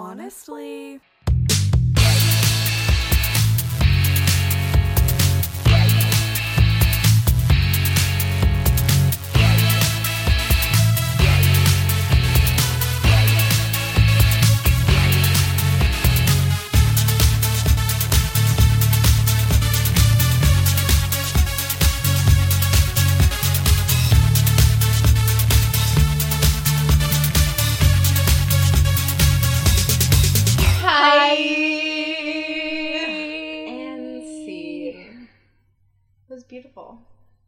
Honestly. 0.00 0.98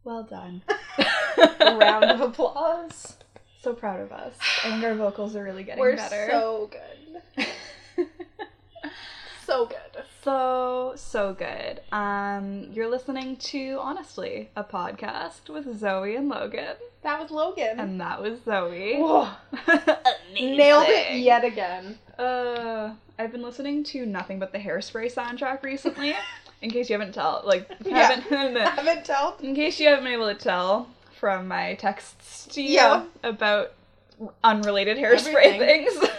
Well 0.03 0.23
done. 0.23 0.61
Round 1.59 2.05
of 2.11 2.21
applause. 2.21 3.17
So 3.61 3.73
proud 3.73 4.01
of 4.01 4.11
us. 4.11 4.35
I 4.65 4.71
think 4.71 4.83
our 4.83 4.95
vocals 4.95 5.35
are 5.35 5.43
really 5.43 5.63
getting 5.63 5.79
We're 5.79 5.95
better. 5.95 6.27
so 6.29 6.69
good. 6.71 7.47
So 9.45 9.65
good. 9.65 10.03
so 10.23 10.93
so 10.95 11.33
good. 11.33 11.81
Um, 11.91 12.69
you're 12.71 12.87
listening 12.89 13.35
to 13.37 13.77
Honestly, 13.81 14.49
a 14.55 14.63
podcast 14.63 15.49
with 15.49 15.77
Zoe 15.77 16.15
and 16.15 16.29
Logan, 16.29 16.75
That 17.03 17.19
was 17.21 17.29
Logan. 17.29 17.77
and 17.77 17.99
that 17.99 18.21
was 18.21 18.39
Zoe. 18.45 18.95
Whoa. 18.99 19.27
Nailed 20.33 20.85
it 20.87 21.17
yet 21.19 21.43
again. 21.43 21.99
Uh, 22.17 22.93
I've 23.19 23.33
been 23.33 23.41
listening 23.41 23.83
to 23.85 24.05
nothing 24.05 24.39
but 24.39 24.53
the 24.53 24.59
Hairspray 24.59 25.13
soundtrack 25.13 25.61
recently. 25.61 26.15
In 26.63 26.71
case 26.71 26.89
you 26.89 26.97
haven't 26.97 27.13
tell, 27.13 27.41
like 27.45 27.69
Yeah. 27.85 28.07
haven't, 28.23 28.57
Haven't 28.79 29.05
told. 29.13 29.41
in 29.41 29.53
case 29.53 29.79
you 29.79 29.87
haven't 29.89 30.03
been 30.05 30.13
able 30.13 30.33
to 30.33 30.39
tell 30.39 30.87
from 31.19 31.47
my 31.47 31.75
texts 31.75 32.47
to 32.53 32.61
you 32.61 32.69
Yeah. 32.75 33.03
about 33.23 33.73
unrelated 34.43 34.97
hairspray 34.97 35.53
Everything. 35.55 35.87
things. 35.89 36.09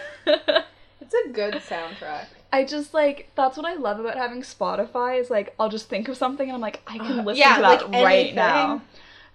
It's 1.01 1.13
a 1.25 1.29
good 1.29 1.55
soundtrack. 1.55 2.25
I 2.51 2.63
just 2.63 2.93
like 2.93 3.29
that's 3.35 3.57
what 3.57 3.65
I 3.65 3.73
love 3.75 3.99
about 3.99 4.15
having 4.17 4.41
Spotify 4.41 5.19
is 5.19 5.29
like 5.29 5.53
I'll 5.59 5.69
just 5.69 5.89
think 5.89 6.07
of 6.07 6.15
something 6.17 6.47
and 6.47 6.55
I'm 6.55 6.61
like 6.61 6.81
I 6.87 6.97
can 6.97 7.19
Uh, 7.19 7.23
listen 7.23 7.39
yeah, 7.41 7.55
to 7.57 7.61
that 7.61 7.91
like 7.91 8.03
right 8.03 8.33
now. 8.33 8.81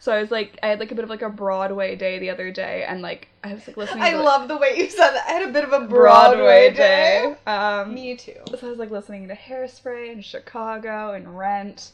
So 0.01 0.13
I 0.13 0.21
was 0.21 0.31
like 0.31 0.59
I 0.63 0.69
had 0.69 0.81
like 0.81 0.91
a 0.91 0.95
bit 0.95 1.05
of 1.05 1.11
like 1.11 1.23
a 1.23 1.29
Broadway 1.29 1.95
day 1.95 2.19
the 2.19 2.31
other 2.31 2.51
day 2.51 2.85
and 2.89 3.03
like 3.03 3.29
I 3.45 3.53
was 3.53 3.67
like 3.67 3.77
listening 3.77 4.03
I 4.03 4.13
to 4.13 4.23
love 4.23 4.49
the 4.49 4.57
way 4.57 4.75
you 4.77 4.89
said 4.91 5.11
that. 5.11 5.27
I 5.29 5.33
had 5.33 5.49
a 5.49 5.53
bit 5.53 5.63
of 5.63 5.73
a 5.75 5.81
Broadway, 5.87 6.71
Broadway, 6.71 6.75
day. 6.75 7.37
Um 7.47 7.95
Me 7.95 8.17
too. 8.17 8.37
so 8.59 8.67
I 8.67 8.71
was 8.71 8.79
like 8.79 8.91
listening 8.91 9.29
to 9.29 9.35
Hairspray 9.37 10.11
and 10.11 10.25
Chicago 10.25 11.13
and 11.13 11.39
Rent, 11.39 11.93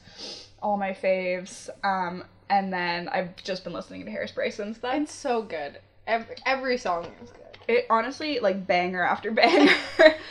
all 0.62 0.76
my 0.76 0.92
faves. 0.92 1.68
Um 1.84 2.24
and 2.48 2.72
then 2.72 3.08
I've 3.08 3.34
just 3.36 3.64
been 3.64 3.72
listening 3.72 4.04
to 4.04 4.10
Hairspray 4.12 4.52
since 4.52 4.78
then. 4.78 5.02
It's 5.02 5.12
so 5.12 5.42
good. 5.42 5.80
Every 6.06 6.36
every 6.46 6.78
song 6.78 7.06
is 7.22 7.30
good. 7.30 7.42
It 7.66 7.86
honestly 7.90 8.38
like 8.38 8.68
banger 8.68 9.02
after 9.02 9.30
banger. 9.32 9.74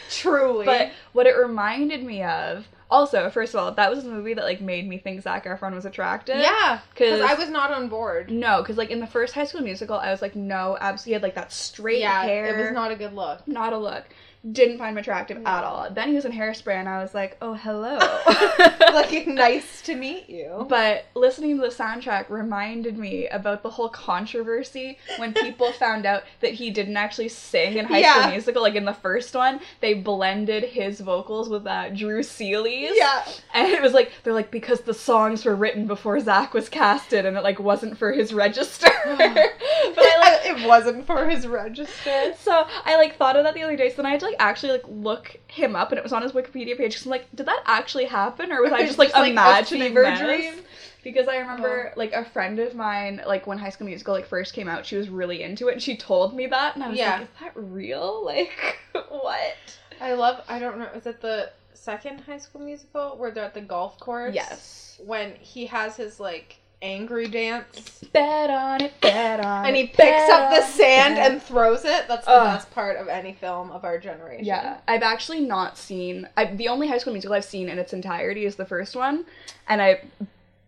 Truly. 0.10 0.66
But 0.66 0.92
what 1.12 1.28
it 1.28 1.36
reminded 1.38 2.04
me 2.04 2.24
of, 2.24 2.66
also, 2.90 3.30
first 3.30 3.54
of 3.54 3.60
all, 3.60 3.72
that 3.72 3.90
was 3.90 4.04
the 4.04 4.10
movie 4.10 4.34
that 4.34 4.44
like 4.44 4.62
made 4.62 4.88
me 4.88 4.98
think 4.98 5.22
Zac 5.22 5.46
Efron 5.46 5.74
was 5.74 5.86
attractive. 5.86 6.38
yeah, 6.38 6.80
because 6.92 7.22
I 7.22 7.34
was 7.34 7.50
not 7.50 7.72
on 7.72 7.88
board. 7.88 8.30
No, 8.30 8.62
because 8.62 8.78
like 8.78 8.92
in 8.92 9.00
the 9.00 9.08
first 9.08 9.34
High 9.34 9.46
School 9.46 9.62
Musical, 9.62 9.98
I 9.98 10.12
was 10.12 10.22
like, 10.22 10.36
no, 10.36 10.78
absolutely, 10.80 11.10
he 11.10 11.14
had 11.14 11.24
like 11.24 11.36
that 11.36 11.52
straight 11.52 12.00
yeah, 12.00 12.24
hair. 12.24 12.46
it 12.46 12.64
was 12.64 12.74
not 12.74 12.92
a 12.92 12.96
good 12.96 13.14
look. 13.14 13.48
not 13.48 13.74
a 13.74 13.78
look. 13.78 14.06
Didn't 14.52 14.78
find 14.78 14.92
him 14.92 14.98
attractive 15.00 15.42
No. 15.42 15.50
at 15.50 15.64
all. 15.64 15.90
Then 15.90 16.10
he 16.10 16.16
was 16.16 16.26
in 16.26 16.32
Hairspray, 16.32 16.76
and 16.76 16.88
I 16.88 17.02
was 17.02 17.14
like, 17.14 17.36
oh 17.42 17.54
hello. 17.56 17.98
like 18.94 19.26
nice 19.28 19.82
to 19.84 19.96
meet 19.96 20.30
you. 20.30 20.66
But 20.70 21.06
listening 21.16 21.56
to 21.58 21.62
the 21.62 21.70
soundtrack 21.70 22.30
reminded 22.30 22.98
me 22.98 23.28
about 23.28 23.64
the 23.64 23.70
whole 23.72 23.90
controversy 23.90 24.98
when 25.18 25.34
people 25.46 25.72
found 25.74 26.06
out 26.06 26.24
that 26.42 26.54
he 26.54 26.70
didn't 26.70 26.98
actually 26.98 27.30
sing 27.30 27.78
in 27.78 27.86
High 27.86 28.00
Yeah. 28.00 28.20
School 28.22 28.32
Musical. 28.32 28.62
Like 28.62 28.76
in 28.76 28.86
the 28.86 28.94
first 28.94 29.34
one, 29.36 29.60
they 29.82 29.94
blended 29.96 30.64
his 30.64 31.00
vocals 31.00 31.50
with 31.50 31.66
uh, 31.66 31.90
Drew 31.90 32.22
Seeley's. 32.24 32.92
Yeah. 32.96 33.26
And 33.54 33.68
it 33.72 33.82
was 33.82 33.94
like 33.94 34.12
they're 34.24 34.34
like 34.34 34.52
because 34.52 34.82
the 34.82 34.94
songs 34.94 35.44
were 35.46 35.56
written 35.56 35.88
before 35.88 36.20
Zac 36.20 36.54
was 36.54 36.70
casted 36.70 37.26
and 37.26 37.36
it 37.38 37.44
like 37.44 37.60
wasn't 37.60 37.98
for 37.98 38.12
his 38.12 38.34
register. 38.34 38.90
but 39.06 39.18
I 39.18 40.20
like 40.20 40.58
it 40.62 40.68
wasn't 40.68 41.06
for 41.06 41.28
his 41.30 41.48
register. 41.48 42.34
so 42.40 42.68
I 42.86 42.96
like 42.98 43.16
thought 43.18 43.36
of 43.38 43.44
that 43.44 43.54
the 43.54 43.64
other 43.64 43.76
day. 43.76 43.90
So 43.90 43.98
then 43.98 44.06
I 44.08 44.12
had 44.12 44.20
to 44.22 44.26
like 44.26 44.35
actually 44.36 44.74
like 44.74 44.84
look 44.88 45.38
him 45.48 45.76
up 45.76 45.92
and 45.92 45.98
it 45.98 46.04
was 46.04 46.14
on 46.14 46.22
his 46.22 46.32
Wikipedia 46.32 46.78
page. 46.78 46.96
Cause 46.96 47.06
I'm 47.06 47.12
like, 47.12 47.28
did 47.36 47.46
that 47.48 47.64
actually 47.66 48.06
happen 48.06 48.52
or 48.52 48.62
was 48.62 48.72
I 48.72 48.82
just 48.86 48.98
like 48.98 49.10
just, 49.10 49.20
like, 49.20 49.28
a 49.28 49.32
imagining 49.32 49.94
dream? 49.94 50.56
Because 51.04 51.28
I 51.28 51.38
remember 51.38 51.92
oh. 51.92 52.00
like 52.00 52.14
a 52.14 52.26
friend 52.26 52.60
of 52.60 52.76
mine, 52.76 53.22
like 53.28 53.46
when 53.46 53.58
High 53.58 53.70
School 53.70 53.88
Musical 53.88 54.14
like 54.14 54.26
first 54.26 54.54
came 54.54 54.68
out, 54.68 54.86
she 54.86 54.96
was 54.96 55.10
really 55.10 55.44
into 55.44 55.68
it 55.68 55.74
and 55.74 55.82
she 55.82 55.96
told 55.96 56.36
me 56.36 56.48
that 56.48 56.76
and 56.76 56.84
I 56.84 56.90
was 56.90 56.98
Yeah. 56.98 57.14
like, 57.14 57.22
is 57.22 57.28
that 57.42 57.52
real? 57.56 58.24
Like 58.26 58.80
what? 59.10 59.56
I 60.02 60.14
love. 60.14 60.44
I 60.48 60.60
don't 60.60 60.78
know. 60.80 60.90
Is 60.96 61.06
it 61.06 61.22
the 61.22 61.52
second 61.74 62.22
High 62.22 62.38
School 62.38 62.62
Musical 62.62 63.18
where 63.18 63.32
they're 63.32 63.46
at 63.46 63.54
the 63.54 63.62
golf 63.62 64.00
course? 64.00 64.34
Yes. 64.34 65.00
When 65.06 65.36
he 65.36 65.68
has 65.68 65.96
his 65.96 66.20
like 66.20 66.58
angry 66.82 67.28
dance 67.28 68.00
Bet 68.14 68.50
on 68.50 68.82
it, 68.82 68.94
bet 69.02 69.40
on 69.40 69.66
and 69.66 69.76
it. 69.76 69.80
he 69.80 69.88
picks 69.88 70.30
up 70.30 70.52
the 70.52 70.62
sand 70.66 71.18
and 71.18 71.42
throws 71.42 71.84
it. 71.86 72.08
That's 72.08 72.26
the 72.26 72.32
Ugh. 72.32 72.56
best 72.58 72.72
part 72.72 72.98
of 72.98 73.08
any 73.08 73.34
film 73.34 73.72
of 73.72 73.84
our 73.84 74.00
generation. 74.00 74.46
Yeah, 74.46 74.78
I've 74.88 75.04
actually 75.04 75.42
not 75.42 75.78
seen. 75.78 76.28
I, 76.38 76.46
the 76.46 76.68
only 76.68 76.88
High 76.88 76.98
School 77.00 77.14
Musical 77.14 77.36
I've 77.36 77.44
seen 77.46 77.68
in 77.70 77.78
its 77.80 77.92
entirety 77.94 78.46
is 78.46 78.56
the 78.56 78.66
first 78.66 78.96
one, 78.96 79.26
and 79.68 79.82
I 79.82 80.02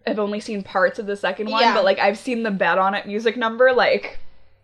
have 0.06 0.20
only 0.20 0.40
seen 0.40 0.64
parts 0.64 1.00
of 1.00 1.06
the 1.06 1.16
second 1.16 1.50
one. 1.50 1.62
Yeah. 1.62 1.74
But 1.74 1.84
like, 1.86 2.00
I've 2.00 2.18
seen 2.18 2.44
the 2.44 2.52
"Bet 2.52 2.78
on 2.78 2.94
It" 2.96 3.06
music 3.06 3.38
number 3.38 3.72
like 3.74 4.20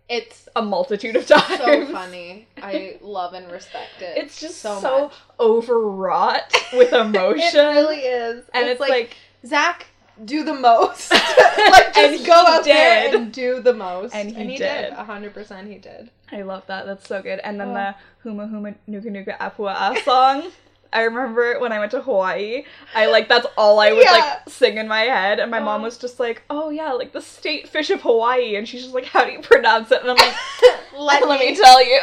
It's 0.09 0.49
a 0.55 0.61
multitude 0.61 1.15
of 1.15 1.25
times. 1.27 1.57
so 1.59 1.85
funny. 1.87 2.47
I 2.61 2.97
love 3.01 3.33
and 3.33 3.49
respect 3.51 4.01
it. 4.01 4.17
It's 4.17 4.39
just 4.39 4.59
so, 4.59 4.79
so 4.79 5.01
much. 5.05 5.13
overwrought 5.39 6.53
with 6.73 6.93
emotion, 6.93 7.59
It 7.59 7.73
really 7.73 7.99
is. 7.99 8.43
and 8.53 8.67
it's, 8.67 8.79
like, 8.79 9.15
Zac, 9.45 9.87
do 10.25 10.43
the 10.43 10.53
most. 10.53 11.11
like 11.11 11.93
just 11.93 11.97
And 11.97 12.25
go 12.25 12.45
he 12.45 12.51
out 12.51 12.63
there 12.63 13.15
and 13.15 13.31
do 13.31 13.61
the 13.61 13.73
most. 13.73 14.13
And 14.13 14.29
he 14.35 14.57
did. 14.57 14.59
did. 14.59 14.93
A 14.93 15.03
hundred 15.03 15.33
percent, 15.33 15.67
he 15.67 15.77
did. 15.77 16.09
I 16.31 16.41
love 16.43 16.65
that. 16.67 16.85
That's 16.85 17.07
so 17.07 17.21
good. 17.21 17.39
And 17.43 17.59
then 17.59 17.69
Oh. 17.69 17.73
the 17.73 17.95
"Huma 18.29 18.51
Huma 18.51 18.75
Nuka 18.87 19.09
Nuka 19.09 19.37
Apua 19.39 19.97
song. 20.03 20.51
I 20.91 21.01
remember 21.03 21.59
when 21.59 21.71
I 21.71 21.79
went 21.79 21.89
to 21.91 22.01
Hawaii, 22.01 22.65
I 22.93 23.07
like 23.07 23.27
that's 23.27 23.47
all 23.57 23.79
I 23.79 23.91
would 23.93 24.03
Yeah. 24.03 24.11
like 24.11 24.47
sing 24.49 24.77
in 24.77 24.87
my 24.87 25.01
head, 25.01 25.39
and 25.39 25.49
my 25.49 25.59
mom 25.59 25.81
was 25.81 25.97
just 25.97 26.19
like, 26.19 26.43
"Oh 26.51 26.69
yeah, 26.69 26.91
like 26.91 27.13
the 27.13 27.21
state 27.21 27.67
fish 27.67 27.89
of 27.89 28.01
Hawaii," 28.01 28.55
and 28.55 28.67
she's 28.67 28.83
just 28.83 28.93
like, 28.93 29.05
"How 29.05 29.25
do 29.25 29.31
you 29.31 29.39
pronounce 29.41 29.91
it?" 29.91 30.01
And 30.01 30.11
I'm 30.11 30.17
like, 30.17 30.35
Let, 30.95 31.21
"Let 31.27 31.39
me, 31.39 31.49
me 31.51 31.55
tell 31.57 31.83
you." 31.83 31.99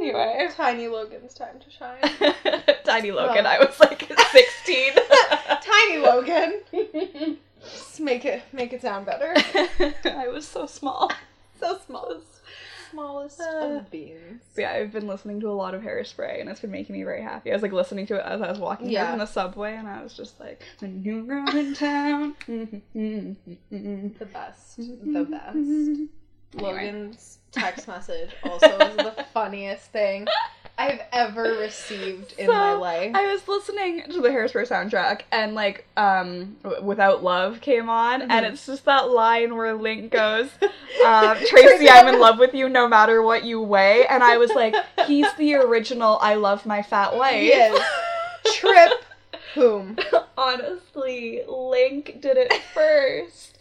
Anyway, 0.00 0.48
Tiny 0.54 0.88
Logan's 0.88 1.34
time 1.34 1.58
to 1.60 1.70
shine. 1.70 2.64
Tiny 2.84 3.10
Logan, 3.10 3.46
Oh. 3.46 3.48
I 3.50 3.58
was 3.58 3.78
like 3.80 4.10
16. 4.32 4.92
Tiny 5.62 5.98
Logan. 5.98 7.36
Just 7.62 8.00
make 8.00 8.24
it 8.24 8.42
make 8.52 8.72
it 8.72 8.82
sound 8.82 9.06
better. 9.06 9.34
I 10.04 10.28
was 10.28 10.46
so 10.46 10.66
small. 10.66 11.10
So 11.60 11.78
small. 11.86 12.20
Smallest 12.90 13.38
Uh, 13.40 13.80
of 13.80 13.90
beans. 13.90 14.42
Yeah, 14.56 14.72
I've 14.72 14.92
been 14.92 15.06
listening 15.06 15.40
to 15.40 15.50
a 15.50 15.52
lot 15.52 15.74
of 15.74 15.82
Hairspray, 15.82 16.40
and 16.40 16.48
it's 16.48 16.60
been 16.60 16.70
making 16.70 16.96
me 16.96 17.02
very 17.04 17.20
happy. 17.20 17.50
I 17.50 17.52
was 17.54 17.60
like 17.62 17.72
listening 17.72 18.06
to 18.06 18.14
it 18.14 18.22
as 18.24 18.40
I 18.40 18.48
was 18.48 18.58
walking 18.58 18.88
Yeah. 18.88 19.12
in 19.12 19.18
the 19.18 19.26
subway, 19.26 19.74
and 19.76 19.86
I 19.86 20.02
was 20.02 20.14
just 20.14 20.40
like, 20.40 20.62
"The 20.78 20.88
new 20.88 21.22
girl 21.26 21.46
in 21.54 21.74
town." 21.74 22.34
The 22.48 24.26
best. 24.32 24.76
The 24.78 25.24
best. 25.30 26.00
Logan's 26.54 27.38
text 27.52 27.88
message 27.88 28.30
also 28.42 28.66
is 28.78 28.96
the 28.96 29.24
funniest 29.34 29.90
thing 29.92 30.26
I've 30.76 31.00
ever 31.12 31.54
received 31.56 32.34
in 32.38 32.46
my 32.48 32.74
life. 32.74 33.10
I 33.14 33.26
was 33.32 33.46
listening 33.48 34.04
to 34.12 34.20
the 34.20 34.28
Hairspray 34.28 34.68
soundtrack, 34.68 35.22
and 35.32 35.54
like, 35.54 35.86
um, 35.96 36.56
"Without 36.82 37.24
Love" 37.24 37.60
came 37.60 37.88
on, 37.88 38.22
and 38.22 38.30
Mhm. 38.30 38.52
it's 38.52 38.66
just 38.66 38.84
that 38.84 39.10
line 39.10 39.56
where 39.56 39.74
Link 39.74 40.12
goes, 40.12 40.48
um, 41.04 41.36
"Tracy, 41.46 41.90
I'm 41.90 42.06
in 42.06 42.20
love 42.20 42.38
with 42.38 42.54
you, 42.54 42.68
no 42.68 42.86
matter 42.86 43.22
what 43.22 43.42
you 43.44 43.60
weigh," 43.60 44.06
and 44.06 44.22
I 44.22 44.36
was 44.36 44.50
like, 44.52 44.74
"He's 45.06 45.32
the 45.34 45.54
original. 45.56 46.18
I 46.20 46.34
love 46.34 46.64
my 46.64 46.82
fat 46.82 47.16
wife." 47.16 47.34
He 47.40 47.48
is. 47.52 47.80
Trip 48.54 49.04
whom? 49.54 49.98
Honestly, 50.36 51.42
Link 51.48 52.20
did 52.20 52.36
it 52.36 52.52
first. 52.72 53.57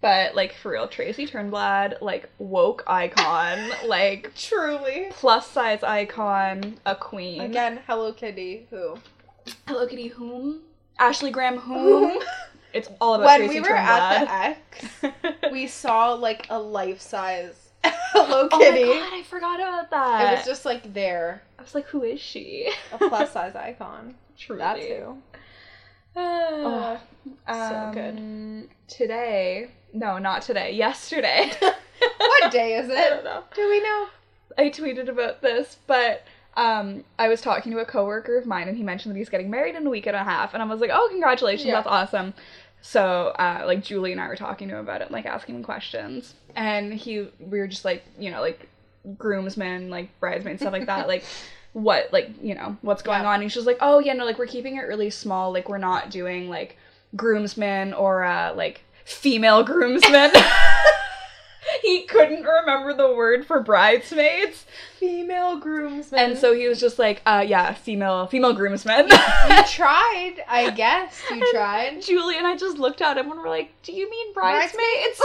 But 0.00 0.34
like 0.34 0.54
for 0.54 0.72
real, 0.72 0.86
Tracy 0.88 1.26
Turnblad, 1.26 2.00
like 2.02 2.28
woke 2.38 2.84
icon, 2.86 3.70
like 3.86 4.32
Truly. 4.36 5.06
plus 5.10 5.46
size 5.50 5.82
icon, 5.82 6.76
a 6.84 6.94
queen. 6.94 7.40
Again, 7.40 7.80
Hello 7.86 8.12
Kitty 8.12 8.66
who? 8.70 8.98
Hello 9.66 9.86
Kitty, 9.86 10.08
whom? 10.08 10.60
Ashley 10.98 11.30
Graham, 11.30 11.56
whom? 11.58 12.18
It's 12.72 12.88
all 13.00 13.14
about 13.14 13.36
Tracy 13.38 13.60
Turnblad. 13.60 13.62
When 13.62 13.62
Tracy 13.62 13.62
we 13.62 13.68
were 13.68 13.76
at 13.76 14.24
the 15.00 15.14
X, 15.42 15.50
we 15.52 15.66
saw 15.66 16.12
like 16.12 16.46
a 16.50 16.58
life 16.58 17.00
size 17.00 17.70
Hello 17.84 18.48
Oh 18.52 18.58
Kitty. 18.58 18.84
my 18.84 18.92
god, 19.00 19.12
I 19.14 19.22
forgot 19.22 19.60
about 19.60 19.90
that. 19.90 20.32
it 20.32 20.36
was 20.36 20.44
just 20.46 20.64
like 20.66 20.92
there, 20.92 21.42
I 21.58 21.62
was 21.62 21.74
like, 21.74 21.86
who 21.86 22.02
is 22.02 22.20
she? 22.20 22.70
a 22.92 22.98
plus 22.98 23.32
size 23.32 23.54
icon. 23.56 24.14
Truly. 24.38 24.58
That 24.60 24.80
too. 24.80 25.16
Oh, 26.18 26.98
so 27.46 27.90
good. 27.92 28.16
um, 28.16 28.68
Today, 28.88 29.68
no, 29.96 30.18
not 30.18 30.42
today. 30.42 30.72
Yesterday. 30.72 31.50
What 32.18 32.52
day 32.52 32.74
is 32.74 32.90
I 32.90 33.08
don't 33.08 33.18
it? 33.20 33.24
know. 33.24 33.42
Do 33.54 33.68
we 33.70 33.80
know? 33.82 34.06
I 34.58 34.68
tweeted 34.70 35.08
about 35.08 35.40
this, 35.40 35.78
but 35.86 36.24
um, 36.56 37.04
I 37.18 37.28
was 37.28 37.40
talking 37.40 37.72
to 37.72 37.78
a 37.78 37.86
coworker 37.86 38.36
of 38.36 38.44
mine, 38.46 38.68
and 38.68 38.76
he 38.76 38.82
mentioned 38.82 39.14
that 39.14 39.18
he's 39.18 39.30
getting 39.30 39.50
married 39.50 39.74
in 39.74 39.86
a 39.86 39.90
week 39.90 40.06
and 40.06 40.14
a 40.14 40.22
half, 40.22 40.52
and 40.52 40.62
I 40.62 40.66
was 40.66 40.80
like, 40.80 40.90
"Oh, 40.92 41.08
congratulations! 41.10 41.66
Yeah. 41.66 41.76
That's 41.76 41.86
awesome." 41.86 42.34
So, 42.82 43.28
uh, 43.38 43.62
like 43.66 43.82
Julie 43.82 44.12
and 44.12 44.20
I 44.20 44.28
were 44.28 44.36
talking 44.36 44.68
to 44.68 44.74
him 44.74 44.80
about 44.80 45.00
it, 45.00 45.10
like 45.10 45.24
asking 45.24 45.54
him 45.56 45.62
questions, 45.62 46.34
and 46.54 46.92
he, 46.92 47.28
we 47.40 47.58
were 47.58 47.66
just 47.66 47.84
like, 47.86 48.04
you 48.18 48.30
know, 48.30 48.42
like 48.42 48.68
groomsmen, 49.16 49.88
like 49.88 50.08
bridesmaids, 50.20 50.60
stuff 50.60 50.72
like 50.72 50.86
that, 50.86 51.08
like. 51.08 51.24
What 51.72 52.10
like 52.10 52.30
you 52.40 52.54
know 52.54 52.74
what's 52.80 53.02
going 53.02 53.20
Yeah. 53.20 53.28
on? 53.28 53.34
And 53.34 53.42
he's 53.42 53.52
just 53.52 53.66
like, 53.66 53.76
oh 53.82 53.98
yeah, 53.98 54.14
no, 54.14 54.24
like 54.24 54.38
we're 54.38 54.46
keeping 54.46 54.76
it 54.76 54.84
really 54.88 55.10
small. 55.10 55.52
Like 55.52 55.68
we're 55.68 55.76
not 55.76 56.08
doing 56.10 56.48
like 56.48 56.78
groomsmen 57.14 57.92
or 57.92 58.24
uh 58.24 58.54
like 58.54 58.82
female 59.06 59.62
groomsmen. 59.62 60.32
he 61.82 62.02
couldn't 62.02 62.44
remember 62.44 62.92
the 62.94 63.14
word 63.14 63.46
for 63.46 63.60
bridesmaids. 63.60 64.66
Female 64.98 65.58
groomsmen. 65.58 66.30
And 66.30 66.38
so 66.38 66.54
he 66.54 66.68
was 66.68 66.80
just 66.80 66.98
like, 66.98 67.22
uh, 67.24 67.44
yeah, 67.46 67.72
female, 67.72 68.26
female 68.26 68.52
groomsmen. 68.52 69.08
you 69.08 69.62
tried, 69.68 70.36
I 70.48 70.70
guess. 70.74 71.22
You 71.30 71.36
And 71.36 71.44
tried. 71.52 72.02
Julie 72.02 72.36
and 72.36 72.46
I 72.46 72.56
just 72.56 72.78
looked 72.78 73.00
at 73.00 73.16
him 73.16 73.30
and 73.30 73.40
were 73.40 73.48
like, 73.48 73.70
do 73.82 73.92
you 73.92 74.10
mean 74.10 74.34
bridesmaids? 74.34 75.22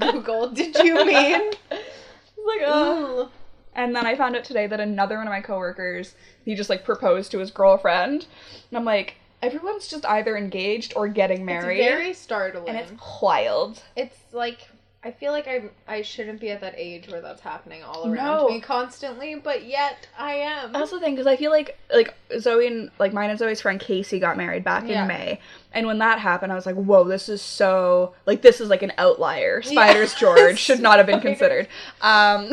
Google, 0.12 0.50
did 0.50 0.76
you 0.76 1.04
mean? 1.04 1.50
like, 1.70 2.60
oh. 2.64 3.30
And 3.74 3.94
then 3.94 4.06
I 4.06 4.16
found 4.16 4.36
out 4.36 4.44
today 4.44 4.66
that 4.66 4.80
another 4.80 5.18
one 5.18 5.26
of 5.26 5.32
my 5.32 5.42
coworkers, 5.42 6.14
he 6.44 6.54
just 6.54 6.70
like 6.70 6.84
proposed 6.84 7.30
to 7.32 7.38
his 7.38 7.50
girlfriend. 7.50 8.26
And 8.70 8.78
I'm 8.78 8.84
like, 8.84 9.16
everyone's 9.42 9.88
just 9.88 10.04
either 10.06 10.36
engaged 10.36 10.92
or 10.96 11.08
getting 11.08 11.44
married. 11.44 11.78
It's 11.80 11.88
very 11.88 12.12
startling. 12.14 12.68
and 12.68 12.76
it's 12.78 12.92
wild. 13.22 13.82
It's 13.96 14.16
like 14.32 14.68
I 15.04 15.12
feel 15.12 15.30
like 15.30 15.46
I 15.46 15.62
I 15.86 16.02
shouldn't 16.02 16.40
be 16.40 16.50
at 16.50 16.60
that 16.62 16.74
age 16.76 17.06
where 17.08 17.20
that's 17.20 17.40
happening 17.40 17.84
all 17.84 18.06
around 18.10 18.16
No. 18.38 18.48
me 18.48 18.60
constantly, 18.60 19.36
but 19.36 19.64
yet 19.64 20.08
I 20.18 20.34
am. 20.34 20.72
That's 20.72 20.90
the 20.90 20.98
thing, 20.98 21.14
because 21.14 21.28
I 21.28 21.36
feel 21.36 21.52
like 21.52 21.78
like 21.94 22.12
Zoe 22.40 22.66
and 22.66 22.90
like 22.98 23.12
mine 23.12 23.30
and 23.30 23.38
Zoe's 23.38 23.60
friend 23.60 23.78
Casey 23.78 24.18
got 24.18 24.36
married 24.36 24.64
back 24.64 24.82
Yeah. 24.88 25.02
in 25.02 25.08
May, 25.08 25.40
and 25.72 25.86
when 25.86 25.98
that 25.98 26.18
happened, 26.18 26.50
I 26.50 26.56
was 26.56 26.66
like, 26.66 26.74
whoa, 26.74 27.04
this 27.04 27.28
is 27.28 27.40
so 27.40 28.14
like 28.26 28.42
this 28.42 28.60
is 28.60 28.68
like 28.68 28.82
an 28.82 28.92
outlier. 28.98 29.62
Spiders 29.62 30.12
Yeah. 30.14 30.18
George 30.20 30.58
should 30.58 30.80
not 30.80 30.96
have 30.98 31.06
been 31.06 31.20
considered. 31.20 31.68
Um, 32.00 32.50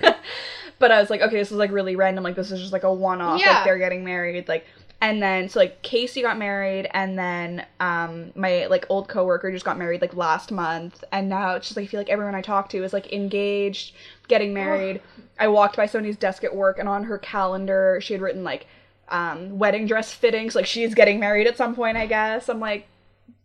but 0.78 0.90
I 0.90 1.00
was 1.00 1.10
like, 1.10 1.20
okay, 1.20 1.36
this 1.36 1.50
is 1.50 1.56
like 1.58 1.70
really 1.72 1.96
random. 1.96 2.24
Like 2.24 2.36
this 2.36 2.50
is 2.50 2.60
just 2.60 2.72
like 2.72 2.82
a 2.84 2.92
one 2.92 3.20
off. 3.20 3.40
Yeah. 3.40 3.54
Like 3.56 3.64
they're 3.64 3.78
getting 3.78 4.04
married. 4.04 4.48
Like 4.48 4.66
and 5.02 5.20
then 5.20 5.48
so 5.48 5.58
like 5.58 5.82
Casey 5.82 6.22
got 6.22 6.38
married, 6.38 6.88
and 6.94 7.18
then 7.18 7.66
um 7.80 8.32
my 8.36 8.66
like 8.66 8.86
old 8.88 9.08
coworker 9.08 9.50
just 9.50 9.64
got 9.64 9.76
married 9.76 10.00
like 10.00 10.14
last 10.14 10.52
month, 10.52 11.02
and 11.10 11.28
now 11.28 11.56
it's 11.56 11.66
just 11.66 11.76
like 11.76 11.84
I 11.84 11.88
feel 11.88 12.00
like 12.00 12.08
everyone 12.08 12.36
I 12.36 12.40
talk 12.40 12.68
to 12.70 12.82
is 12.84 12.92
like 12.92 13.12
engaged, 13.12 13.94
getting 14.28 14.54
married. 14.54 15.02
I 15.40 15.48
walked 15.48 15.76
by 15.76 15.86
somebody's 15.86 16.16
desk 16.16 16.44
at 16.44 16.54
work, 16.54 16.78
and 16.78 16.88
on 16.88 17.02
her 17.04 17.18
calendar 17.18 17.98
she 18.00 18.14
had 18.14 18.22
written 18.22 18.44
like 18.44 18.66
um 19.08 19.58
wedding 19.58 19.86
dress 19.86 20.14
fittings, 20.14 20.54
like 20.54 20.66
she's 20.66 20.94
getting 20.94 21.18
married 21.18 21.48
at 21.48 21.56
some 21.56 21.74
point, 21.74 21.96
I 21.96 22.06
guess. 22.06 22.48
I'm 22.48 22.60
like, 22.60 22.86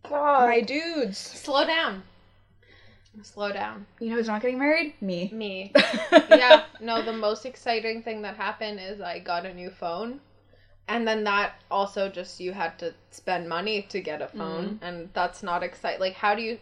God, 0.08 0.48
my 0.48 0.60
dudes. 0.60 1.18
Slow 1.18 1.66
down. 1.66 2.04
Slow 3.20 3.52
down. 3.52 3.84
You 3.98 4.10
know 4.10 4.14
who's 4.14 4.28
not 4.28 4.42
getting 4.42 4.60
married? 4.60 4.94
Me. 5.00 5.28
Me. 5.32 5.72
yeah. 6.12 6.66
No, 6.80 7.02
the 7.02 7.12
most 7.12 7.46
exciting 7.46 8.00
thing 8.04 8.22
that 8.22 8.36
happened 8.36 8.78
is 8.78 9.00
I 9.00 9.18
got 9.18 9.44
a 9.44 9.52
new 9.52 9.70
phone. 9.70 10.20
And 10.88 11.06
then 11.06 11.24
that 11.24 11.54
also 11.70 12.08
just 12.08 12.40
you 12.40 12.52
had 12.52 12.78
to 12.78 12.94
spend 13.10 13.48
money 13.48 13.82
to 13.90 14.00
get 14.00 14.22
a 14.22 14.26
mm-hmm. 14.26 14.38
phone 14.38 14.78
and 14.82 15.10
that's 15.12 15.42
not 15.42 15.62
exciting. 15.62 16.00
Like 16.00 16.14
how 16.14 16.34
do 16.34 16.42
you 16.42 16.58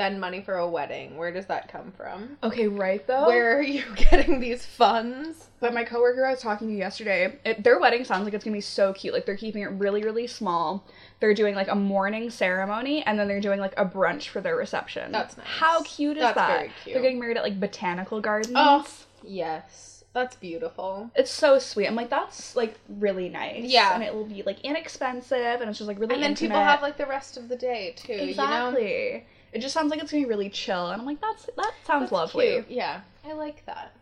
spend 0.00 0.20
money 0.20 0.40
for 0.40 0.54
a 0.54 0.66
wedding? 0.66 1.18
Where 1.18 1.30
does 1.30 1.46
that 1.46 1.70
come 1.70 1.92
from? 1.92 2.38
Okay, 2.42 2.68
right 2.68 3.06
though. 3.06 3.26
Where 3.26 3.58
are 3.58 3.62
you 3.62 3.84
getting 3.96 4.40
these 4.40 4.64
funds? 4.64 5.48
But 5.60 5.74
my 5.74 5.84
coworker 5.84 6.24
I 6.24 6.30
was 6.30 6.40
talking 6.40 6.68
to 6.68 6.74
yesterday, 6.74 7.38
it, 7.44 7.62
their 7.62 7.78
wedding 7.78 8.04
sounds 8.04 8.24
like 8.24 8.32
it's 8.32 8.42
gonna 8.42 8.56
be 8.56 8.62
so 8.62 8.94
cute. 8.94 9.12
Like 9.12 9.26
they're 9.26 9.36
keeping 9.36 9.62
it 9.62 9.70
really, 9.72 10.02
really 10.02 10.26
small. 10.26 10.86
They're 11.20 11.34
doing 11.34 11.54
like 11.54 11.68
a 11.68 11.74
morning 11.74 12.30
ceremony, 12.30 13.02
and 13.02 13.18
then 13.18 13.28
they're 13.28 13.42
doing 13.42 13.60
like 13.60 13.74
a 13.78 13.84
brunch 13.84 14.28
for 14.28 14.40
their 14.40 14.56
reception. 14.56 15.12
That's 15.12 15.36
nice. 15.36 15.46
How 15.46 15.82
cute 15.82 16.16
is 16.16 16.22
That's 16.22 16.36
that? 16.36 16.56
very 16.56 16.72
cute. 16.82 16.94
They're 16.94 17.02
getting 17.02 17.20
married 17.20 17.36
at 17.36 17.42
like 17.42 17.60
botanical 17.60 18.22
gardens. 18.22 18.54
Oh. 18.56 18.86
Yes. 19.22 19.99
That's 20.12 20.34
beautiful. 20.36 21.10
It's 21.14 21.30
so 21.30 21.58
sweet. 21.60 21.86
I'm 21.86 21.94
like, 21.94 22.10
that's 22.10 22.56
like 22.56 22.74
really 22.88 23.28
nice. 23.28 23.62
Yeah. 23.64 23.94
and 23.94 24.02
it 24.02 24.12
will 24.12 24.24
be 24.26 24.42
like 24.42 24.60
inexpensive, 24.62 25.60
and 25.60 25.70
it's 25.70 25.78
just 25.78 25.86
like 25.88 25.98
really. 26.00 26.16
Nice. 26.16 26.24
And 26.26 26.36
then 26.36 26.36
people 26.36 26.58
have 26.60 26.82
like 26.82 26.96
the 26.96 27.06
rest 27.06 27.36
of 27.36 27.48
the 27.48 27.56
day 27.56 27.94
too, 27.96 28.12
you 28.14 28.18
know? 28.18 28.24
exactly. 28.70 29.24
It 29.52 29.60
just 29.60 29.72
sounds 29.74 29.90
like 29.90 30.00
it's 30.02 30.10
gonna 30.10 30.24
be 30.24 30.28
really 30.28 30.50
chill, 30.50 30.88
and 30.90 31.00
I'm 31.00 31.06
like, 31.06 31.20
that's 31.20 31.46
that 31.56 31.72
sounds 31.86 32.02
That's 32.10 32.12
lovely. 32.12 32.46
cute. 32.52 32.70
Yeah. 32.70 33.00
I 33.24 33.32
like 33.34 33.64
that. 33.66 33.92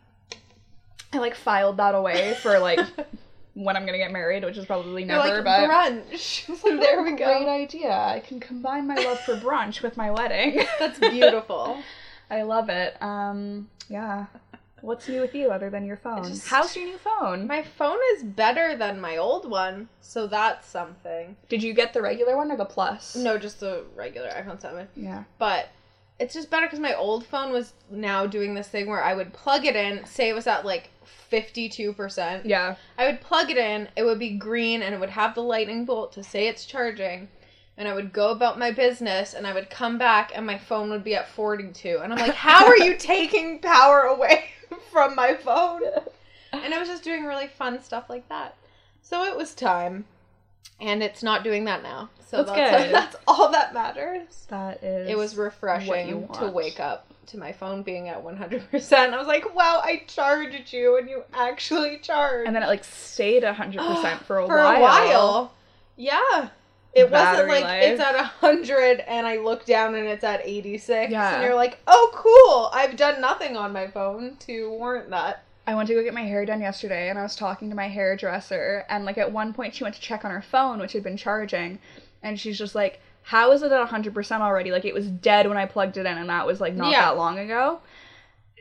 I 1.13 1.17
like 1.19 1.35
filed 1.35 1.77
that 1.77 1.93
away 1.95 2.35
for 2.41 2.57
like 2.59 2.79
when 3.55 3.75
I'm 3.75 3.85
gonna 3.85 3.97
get 3.97 4.11
married, 4.11 4.43
which 4.43 4.57
is 4.57 4.65
probably 4.65 5.03
You're 5.03 5.17
never. 5.17 5.41
like 5.41 5.43
but 5.43 5.69
brunch. 5.69 6.55
So 6.61 6.77
there 6.77 7.03
we 7.03 7.11
go. 7.15 7.25
Great 7.25 7.47
idea. 7.47 7.91
I 7.91 8.19
can 8.19 8.39
combine 8.39 8.87
my 8.87 8.95
love 8.95 9.19
for 9.21 9.35
brunch 9.35 9.81
with 9.81 9.97
my 9.97 10.09
wedding. 10.11 10.63
That's 10.79 10.99
beautiful. 10.99 11.77
I 12.31 12.43
love 12.43 12.69
it. 12.69 12.95
Um, 13.01 13.69
yeah. 13.89 14.27
What's 14.81 15.07
new 15.07 15.21
with 15.21 15.33
you 15.35 15.49
other 15.51 15.69
than 15.69 15.85
your 15.85 15.97
phone? 15.97 16.23
just- 16.23 16.47
How's 16.47 16.75
your 16.75 16.85
new 16.85 16.97
phone? 16.97 17.47
My 17.47 17.63
phone 17.63 17.97
is 18.15 18.23
better 18.23 18.75
than 18.75 18.99
my 19.01 19.17
old 19.17 19.49
one, 19.49 19.89
so 20.01 20.27
that's 20.27 20.67
something. 20.67 21.35
Did 21.49 21.61
you 21.63 21.73
get 21.73 21.93
the 21.93 22.01
regular 22.01 22.35
one 22.37 22.51
or 22.51 22.57
the 22.57 22.65
plus? 22.65 23.15
No, 23.15 23.37
just 23.37 23.59
the 23.59 23.83
regular 23.95 24.29
iPhone 24.29 24.59
7. 24.61 24.87
Yeah. 24.95 25.23
But 25.37 25.69
it's 26.19 26.33
just 26.33 26.49
better 26.49 26.65
because 26.65 26.79
my 26.79 26.93
old 26.95 27.25
phone 27.25 27.51
was 27.51 27.73
now 27.89 28.25
doing 28.25 28.53
this 28.53 28.67
thing 28.67 28.87
where 28.89 29.03
I 29.03 29.13
would 29.13 29.31
plug 29.33 29.65
it 29.65 29.75
in, 29.75 30.05
say 30.05 30.29
it 30.29 30.33
was 30.33 30.47
at 30.47 30.65
like 30.65 30.89
52%. 31.31 32.41
Yeah. 32.45 32.75
I 32.97 33.05
would 33.05 33.21
plug 33.21 33.49
it 33.49 33.57
in, 33.57 33.87
it 33.95 34.03
would 34.03 34.19
be 34.19 34.31
green, 34.37 34.81
and 34.81 34.93
it 34.93 34.99
would 34.99 35.09
have 35.11 35.35
the 35.35 35.43
lightning 35.43 35.85
bolt 35.85 36.13
to 36.13 36.23
say 36.23 36.47
it's 36.47 36.65
charging. 36.65 37.29
And 37.77 37.87
I 37.87 37.93
would 37.93 38.11
go 38.11 38.31
about 38.31 38.59
my 38.59 38.71
business, 38.71 39.33
and 39.33 39.47
I 39.47 39.53
would 39.53 39.69
come 39.69 39.97
back, 39.97 40.33
and 40.35 40.45
my 40.45 40.57
phone 40.57 40.89
would 40.89 41.03
be 41.05 41.15
at 41.15 41.29
42. 41.29 41.99
And 42.03 42.11
I'm 42.11 42.19
like, 42.19 42.33
how 42.35 42.65
are 42.65 42.77
you 42.77 42.95
taking 42.99 43.59
power 43.59 44.01
away 44.01 44.45
from 44.91 45.15
my 45.15 45.35
phone? 45.35 45.81
And 46.51 46.73
I 46.73 46.79
was 46.79 46.87
just 46.87 47.03
doing 47.03 47.25
really 47.25 47.45
fun 47.45 47.79
stuff 47.83 48.09
like 48.09 48.27
that. 48.29 48.55
So 49.03 49.23
it 49.23 49.37
was 49.37 49.53
time. 49.53 50.05
And 50.81 51.03
it's 51.03 51.21
not 51.21 51.43
doing 51.43 51.65
that 51.65 51.83
now. 51.83 52.09
So 52.25 52.37
That's 52.37 52.49
that's, 52.49 52.83
good. 52.85 52.93
that's 52.95 53.15
all 53.27 53.51
that 53.51 53.71
matters. 53.71 54.47
That 54.49 54.83
is. 54.83 55.09
It 55.09 55.15
was 55.15 55.37
refreshing 55.37 56.27
to 56.39 56.47
wake 56.47 56.79
up 56.79 57.05
to 57.27 57.37
my 57.37 57.51
phone 57.51 57.83
being 57.83 58.09
at 58.09 58.23
100%. 58.23 58.93
I 58.93 59.17
was 59.17 59.27
like, 59.27 59.53
wow, 59.53 59.79
I 59.83 60.03
charged 60.07 60.73
you 60.73 60.97
and 60.97 61.07
you 61.07 61.23
actually 61.35 61.99
charged. 61.99 62.47
And 62.47 62.55
then 62.55 62.63
it 62.63 62.67
like 62.67 62.83
stayed 62.83 63.43
100% 63.43 64.19
for 64.23 64.39
a 64.39 64.47
For 64.47 64.57
while. 64.57 64.75
a 64.75 64.81
while. 64.81 65.53
Yeah. 65.97 66.49
It 66.93 67.09
wasn't 67.11 67.47
like 67.49 67.63
life. 67.63 67.83
it's 67.83 68.01
at 68.01 68.15
100 68.15 69.01
and 69.01 69.27
I 69.27 69.37
look 69.37 69.65
down 69.65 69.93
and 69.95 70.07
it's 70.07 70.23
at 70.23 70.41
86. 70.43 71.11
Yeah. 71.11 71.35
And 71.35 71.43
you're 71.43 71.55
like, 71.55 71.77
oh, 71.87 72.09
cool. 72.13 72.69
I've 72.73 72.95
done 72.97 73.21
nothing 73.21 73.55
on 73.55 73.71
my 73.71 73.87
phone 73.87 74.37
to 74.47 74.69
warrant 74.71 75.09
that. 75.11 75.43
I 75.67 75.75
went 75.75 75.87
to 75.89 75.93
go 75.93 76.03
get 76.03 76.15
my 76.15 76.23
hair 76.23 76.45
done 76.45 76.61
yesterday 76.61 77.09
and 77.09 77.19
I 77.19 77.21
was 77.21 77.35
talking 77.35 77.69
to 77.69 77.75
my 77.75 77.87
hairdresser 77.87 78.85
and 78.89 79.05
like 79.05 79.19
at 79.19 79.31
one 79.31 79.53
point 79.53 79.75
she 79.75 79.83
went 79.83 79.95
to 79.95 80.01
check 80.01 80.25
on 80.25 80.31
her 80.31 80.41
phone 80.41 80.79
which 80.79 80.93
had 80.93 81.03
been 81.03 81.15
charging 81.15 81.77
and 82.23 82.39
she's 82.39 82.57
just 82.57 82.73
like 82.73 82.99
how 83.21 83.51
is 83.51 83.61
it 83.61 83.71
at 83.71 83.87
100% 83.87 84.41
already 84.41 84.71
like 84.71 84.83
it 84.85 84.95
was 84.95 85.05
dead 85.07 85.47
when 85.47 85.57
I 85.57 85.67
plugged 85.67 85.97
it 85.97 86.07
in 86.07 86.17
and 86.17 86.27
that 86.29 86.47
was 86.47 86.59
like 86.59 86.73
not 86.73 86.91
Yeah. 86.91 87.01
that 87.01 87.17
long 87.17 87.37
ago. 87.37 87.81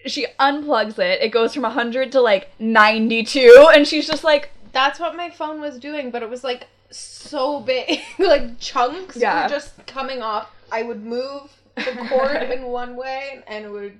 She 0.04 0.26
unplugs 0.38 0.98
it. 0.98 1.22
It 1.22 1.30
goes 1.30 1.54
from 1.54 1.62
100 1.62 2.12
to 2.12 2.20
like 2.20 2.50
92 2.60 3.70
and 3.74 3.88
she's 3.88 4.06
just 4.06 4.22
like 4.22 4.50
That's 4.72 5.00
what 5.00 5.16
my 5.16 5.30
phone 5.30 5.62
was 5.62 5.78
doing, 5.78 6.10
but 6.10 6.22
it 6.22 6.28
was 6.28 6.44
like 6.44 6.66
so 6.90 7.60
big. 7.60 8.00
like 8.18 8.58
chunks 8.58 9.16
Yeah. 9.16 9.44
were 9.44 9.48
just 9.48 9.86
coming 9.86 10.22
off. 10.22 10.50
I 10.70 10.82
would 10.82 11.04
move 11.04 11.50
the 11.76 12.06
cord 12.08 12.42
in 12.50 12.64
one 12.64 12.96
way 12.96 13.42
and 13.46 13.64
it 13.64 13.70
would 13.70 13.98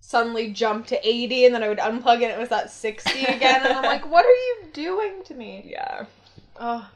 suddenly 0.00 0.52
jump 0.52 0.86
to 0.86 1.08
80 1.08 1.46
and 1.46 1.54
then 1.54 1.62
I 1.62 1.68
would 1.68 1.78
unplug 1.78 2.18
it 2.22 2.24
and 2.24 2.32
it 2.32 2.38
was 2.38 2.52
at 2.52 2.70
60 2.70 3.24
again. 3.24 3.64
and 3.64 3.72
I'm 3.72 3.82
like, 3.82 4.08
what 4.10 4.24
are 4.24 4.28
you 4.28 4.56
doing 4.72 5.22
to 5.24 5.34
me? 5.34 5.64
yeah, 5.68 6.06
Oh, 6.58 6.88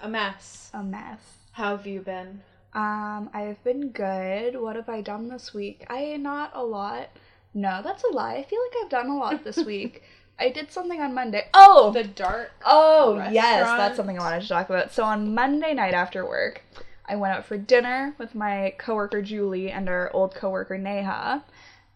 a 0.00 0.08
mess. 0.08 0.70
a 0.74 0.82
mess. 0.82 1.20
How 1.52 1.76
have 1.76 1.86
you 1.86 2.00
been? 2.00 2.42
Um, 2.74 3.30
I've 3.32 3.62
been 3.62 3.90
good. 3.90 4.60
What 4.60 4.74
have 4.74 4.88
I 4.88 5.00
done 5.00 5.28
this 5.28 5.54
week? 5.54 5.86
I 5.88 6.16
not 6.16 6.50
a 6.54 6.62
lot. 6.64 7.08
No, 7.54 7.80
that's 7.84 8.02
a 8.02 8.08
lie. 8.08 8.34
I 8.34 8.42
feel 8.42 8.58
like 8.60 8.82
I've 8.84 8.90
done 8.90 9.08
a 9.10 9.16
lot 9.16 9.44
this 9.44 9.58
week. 9.64 10.02
I 10.38 10.48
did 10.50 10.70
something 10.72 11.00
on 11.00 11.14
Monday. 11.14 11.46
Oh, 11.54 11.92
The 11.92 12.04
dark. 12.04 12.52
Oh, 12.66 13.16
yes, 13.30 13.66
that's 13.66 13.96
something 13.96 14.18
I 14.18 14.22
wanted 14.22 14.42
to 14.42 14.48
talk 14.48 14.68
about. 14.68 14.92
So 14.92 15.04
on 15.04 15.34
Monday 15.34 15.74
night 15.74 15.94
after 15.94 16.26
work, 16.26 16.62
I 17.06 17.16
went 17.16 17.34
out 17.34 17.44
for 17.44 17.56
dinner 17.56 18.14
with 18.18 18.34
my 18.34 18.74
coworker 18.78 19.22
Julie 19.22 19.70
and 19.70 19.88
our 19.88 20.10
old 20.12 20.34
coworker 20.34 20.76
Neha. 20.78 21.44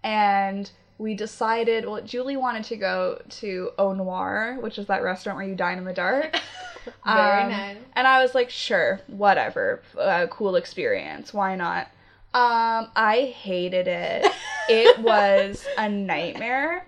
and 0.04 0.70
we 0.98 1.14
decided. 1.14 1.86
Well, 1.86 2.02
Julie 2.02 2.36
wanted 2.36 2.64
to 2.64 2.76
go 2.76 3.22
to 3.40 3.70
O.Noir, 3.78 4.58
which 4.60 4.78
is 4.78 4.86
that 4.88 5.02
restaurant 5.02 5.36
where 5.38 5.46
you 5.46 5.54
dine 5.54 5.78
in 5.78 5.84
the 5.84 5.92
dark. 5.92 6.32
Very 7.06 7.42
Um, 7.42 7.50
nice. 7.50 7.76
And 7.94 8.06
I 8.06 8.20
was 8.22 8.34
like, 8.34 8.50
sure, 8.50 9.00
whatever, 9.06 9.80
uh, 9.98 10.26
cool 10.28 10.56
experience. 10.56 11.32
Why 11.32 11.54
not? 11.54 11.86
Um, 12.34 12.88
I 12.96 13.32
hated 13.36 13.86
it. 13.88 14.26
it 14.68 14.98
was 14.98 15.64
a 15.78 15.88
nightmare. 15.88 16.84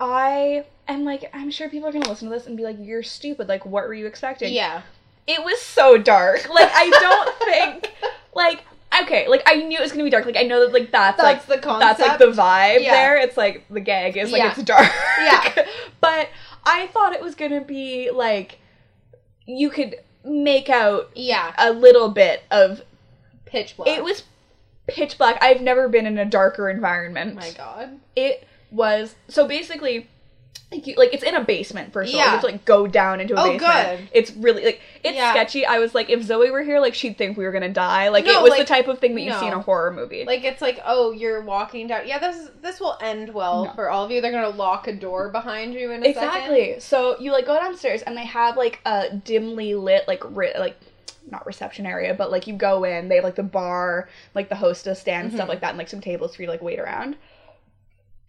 I 0.00 0.64
am 0.88 1.04
like, 1.04 1.30
I'm 1.32 1.50
sure 1.50 1.68
people 1.68 1.88
are 1.88 1.92
gonna 1.92 2.08
listen 2.08 2.28
to 2.28 2.34
this 2.34 2.46
and 2.46 2.56
be 2.56 2.62
like, 2.64 2.76
you're 2.78 3.02
stupid. 3.02 3.48
Like, 3.48 3.64
what 3.64 3.84
were 3.86 3.94
you 3.94 4.06
expecting? 4.06 4.52
Yeah. 4.52 4.82
It 5.26 5.42
was 5.44 5.60
so 5.60 5.98
dark. 5.98 6.48
Like, 6.48 6.70
I 6.72 6.90
don't 6.90 7.82
think, 7.82 7.92
like, 8.34 8.62
okay, 9.02 9.26
like 9.28 9.42
I 9.46 9.56
knew 9.56 9.78
it 9.78 9.82
was 9.82 9.92
gonna 9.92 10.04
be 10.04 10.10
dark. 10.10 10.26
Like, 10.26 10.36
I 10.36 10.42
know 10.42 10.60
that 10.60 10.72
like 10.72 10.90
that's, 10.90 11.16
That's 11.20 11.48
like 11.48 11.60
the 11.60 11.66
concept. 11.66 11.98
that's 11.98 12.08
like 12.08 12.18
the 12.18 12.40
vibe 12.40 12.82
Yeah. 12.82 12.92
there. 12.92 13.16
It's 13.16 13.36
like 13.36 13.64
the 13.70 13.80
gag 13.80 14.16
is 14.16 14.30
like 14.32 14.42
Yeah. 14.42 14.50
it's 14.52 14.62
dark. 14.62 14.90
Yeah. 15.20 15.66
but 16.00 16.28
I 16.64 16.88
thought 16.88 17.12
it 17.12 17.22
was 17.22 17.34
gonna 17.34 17.60
be 17.62 18.10
like 18.10 18.58
you 19.46 19.70
could 19.70 19.96
make 20.24 20.68
out 20.68 21.10
yeah. 21.14 21.52
a 21.58 21.72
little 21.72 22.08
bit 22.08 22.42
of 22.50 22.82
Pitch 23.44 23.76
black. 23.76 23.88
it 23.88 24.02
was 24.02 24.24
pitch 24.88 25.18
black. 25.18 25.38
I've 25.40 25.60
never 25.60 25.88
been 25.88 26.04
in 26.06 26.18
a 26.18 26.24
darker 26.24 26.68
environment. 26.68 27.32
Oh 27.32 27.40
my 27.40 27.50
god. 27.52 28.00
It 28.16 28.46
was 28.70 29.14
so 29.28 29.46
basically 29.46 30.08
like, 30.72 30.84
you, 30.84 30.94
like 30.96 31.14
it's 31.14 31.22
in 31.22 31.36
a 31.36 31.44
basement 31.44 31.92
first 31.92 32.08
of 32.12 32.14
all. 32.16 32.20
You 32.20 32.24
Yeah. 32.26 32.30
have 32.32 32.40
to 32.40 32.46
like 32.46 32.64
go 32.64 32.88
down 32.88 33.20
into 33.20 33.34
a 33.34 33.40
Oh, 33.40 33.52
basement. 33.52 34.00
good. 34.00 34.08
It's 34.12 34.32
really 34.32 34.64
like 34.64 34.80
it's 35.04 35.14
Yeah. 35.16 35.30
sketchy. 35.30 35.64
I 35.64 35.78
was 35.78 35.94
like, 35.94 36.10
if 36.10 36.22
Zoe 36.24 36.50
were 36.50 36.62
here, 36.64 36.80
like 36.80 36.94
she'd 36.94 37.16
think 37.16 37.38
we 37.38 37.44
were 37.44 37.52
gonna 37.52 37.68
die. 37.68 38.08
Like 38.08 38.24
No, 38.24 38.32
it 38.40 38.42
was 38.42 38.50
like, 38.50 38.58
the 38.60 38.64
type 38.66 38.88
of 38.88 38.98
thing 38.98 39.14
that 39.14 39.20
you 39.20 39.32
see 39.34 39.46
in 39.46 39.52
a 39.52 39.60
horror 39.60 39.92
movie. 39.92 40.24
Like 40.24 40.42
it's 40.42 40.60
like, 40.60 40.80
oh, 40.84 41.12
you're 41.12 41.40
walking 41.42 41.86
down. 41.86 42.08
Yeah, 42.08 42.18
this 42.18 42.48
this 42.62 42.80
will 42.80 42.98
end 43.00 43.32
well 43.32 43.66
No. 43.66 43.72
for 43.74 43.88
all 43.90 44.04
of 44.04 44.10
you. 44.10 44.20
They're 44.20 44.32
gonna 44.32 44.48
lock 44.48 44.88
a 44.88 44.92
door 44.92 45.28
behind 45.28 45.72
you 45.74 45.92
in 45.92 46.04
a 46.04 46.12
second. 46.12 46.28
Exactly. 46.28 46.80
So 46.80 47.16
you 47.20 47.30
like 47.30 47.46
go 47.46 47.56
downstairs 47.56 48.02
and 48.02 48.16
they 48.16 48.26
have 48.26 48.56
like 48.56 48.80
a 48.84 49.10
dimly 49.14 49.74
lit 49.76 50.08
like 50.08 50.22
ri- 50.24 50.58
like 50.58 50.76
not 51.30 51.46
reception 51.46 51.86
area, 51.86 52.12
but 52.14 52.32
like 52.32 52.46
you 52.48 52.54
go 52.54 52.82
in, 52.82 53.08
they 53.08 53.16
have 53.16 53.24
like 53.24 53.34
the 53.36 53.42
bar, 53.44 54.08
like 54.34 54.48
the 54.48 54.54
hostess 54.56 55.00
stand, 55.00 55.32
stuff 55.32 55.46
Mhm. 55.46 55.50
like 55.50 55.60
that, 55.60 55.70
and 55.70 55.78
like 55.78 55.88
some 55.88 56.00
tables 56.00 56.34
for 56.34 56.42
you 56.42 56.46
to 56.46 56.52
like 56.52 56.62
wait 56.62 56.80
around. 56.80 57.16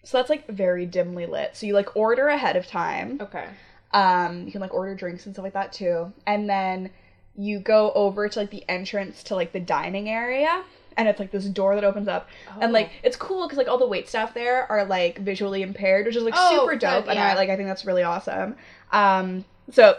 So 0.07 0.17
that's 0.17 0.29
like 0.29 0.47
very 0.47 0.85
dimly 0.85 1.25
lit. 1.25 1.57
So 1.57 1.65
you 1.65 1.73
like 1.73 1.93
order 1.97 2.29
ahead 2.29 2.55
of 2.55 2.65
time. 2.65 3.19
Okay. 3.19 3.45
Um, 3.91 4.45
you 4.45 4.53
can 4.53 4.61
like 4.61 4.73
order 4.73 4.95
drinks 4.95 5.25
and 5.25 5.35
stuff 5.35 5.43
like 5.43 5.51
that 5.51 5.73
too. 5.73 6.13
And 6.25 6.49
then 6.49 6.91
you 7.35 7.59
go 7.59 7.91
over 7.91 8.29
to 8.29 8.39
like 8.39 8.49
the 8.49 8.63
entrance 8.69 9.21
to 9.23 9.35
like 9.35 9.51
the 9.51 9.59
dining 9.59 10.07
area. 10.07 10.63
And 10.95 11.09
it's 11.09 11.19
like 11.19 11.31
this 11.31 11.43
door 11.47 11.75
that 11.75 11.83
opens 11.83 12.07
up. 12.07 12.29
And 12.61 12.71
like 12.71 12.89
it's 13.03 13.17
cool 13.17 13.47
because 13.47 13.57
like 13.57 13.67
all 13.67 13.77
the 13.77 13.85
wait 13.85 14.07
staff 14.07 14.33
there 14.33 14.71
are 14.71 14.85
like 14.85 15.19
visually 15.19 15.61
impaired, 15.61 16.05
which 16.05 16.15
is 16.15 16.23
like 16.23 16.35
Oh, 16.37 16.61
super 16.61 16.77
dope. 16.77 17.09
And 17.09 17.19
I 17.19 17.35
like 17.35 17.49
I 17.49 17.57
think 17.57 17.67
that's 17.67 17.83
really 17.83 18.03
awesome. 18.03 18.55
Um 18.93 19.43
so 19.73 19.97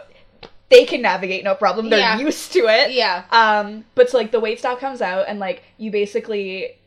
they 0.69 0.85
can 0.85 1.03
navigate 1.03 1.43
no 1.43 1.53
problem. 1.53 1.91
They're 1.91 1.99
Yeah. 1.99 2.17
used 2.17 2.51
to 2.53 2.61
it. 2.67 2.93
yeah. 2.93 3.25
Um 3.29 3.85
but 3.93 4.09
so 4.09 4.17
like 4.17 4.31
the 4.31 4.39
wait 4.39 4.57
staff 4.57 4.79
comes 4.79 5.03
out 5.03 5.25
and 5.27 5.37
like 5.39 5.61
you 5.77 5.91
basically 5.91 6.78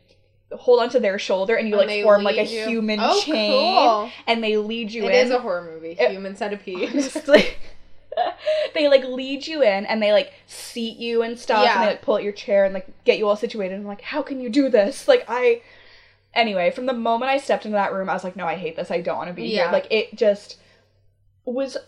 hold 0.59 0.81
onto 0.81 0.99
their 0.99 1.19
shoulder 1.19 1.55
and 1.57 1.69
you 1.69 1.79
And 1.79 1.89
like 1.89 2.03
form 2.03 2.23
like 2.23 2.37
a 2.37 2.45
you- 2.45 2.67
human 2.67 2.99
Oh, 3.03 3.21
chain 3.23 3.51
cool. 3.53 4.11
and 4.27 4.43
they 4.43 4.57
lead 4.57 4.91
you 4.93 5.05
It 5.05 5.15
in 5.15 5.27
is 5.27 5.31
a 5.31 5.39
horror 5.41 5.63
movie. 5.63 5.97
It- 5.99 6.11
Human 6.11 6.37
centipede. 6.37 6.91
honestly. 6.91 7.47
they 8.75 8.89
like 8.89 9.05
lead 9.05 9.47
you 9.47 9.63
in 9.63 9.87
and 9.87 10.03
they 10.03 10.13
like 10.13 10.33
seat 10.47 10.99
you 10.99 11.23
and 11.23 11.39
stuff 11.39 11.65
Yeah. 11.65 11.75
and 11.75 11.83
they 11.83 11.87
like 11.87 12.03
pull 12.03 12.17
out 12.17 12.23
your 12.23 12.33
chair 12.33 12.65
and 12.65 12.75
like 12.75 12.87
get 13.05 13.19
you 13.19 13.27
all 13.29 13.37
situated 13.37 13.73
and 13.75 13.83
I'm 13.83 13.89
like 13.89 14.03
how 14.03 14.21
can 14.23 14.39
you 14.41 14.51
do 14.51 14.69
this 14.69 15.09
like 15.09 15.25
i 15.29 15.63
anyway 16.35 16.71
from 16.71 16.85
the 16.87 16.93
moment 16.93 17.31
i 17.31 17.39
stepped 17.39 17.65
into 17.65 17.77
that 17.77 17.93
room 17.93 18.11
i 18.11 18.13
was 18.13 18.23
like 18.23 18.37
no 18.37 18.47
i 18.47 18.55
hate 18.55 18.77
this 18.77 18.91
i 18.91 19.01
don't 19.01 19.17
want 19.17 19.29
to 19.29 19.35
be 19.35 19.45
Yeah. 19.45 19.63
here 19.65 19.73
like 19.73 19.87
it 19.91 20.15
just 20.15 20.59
was 21.47 21.79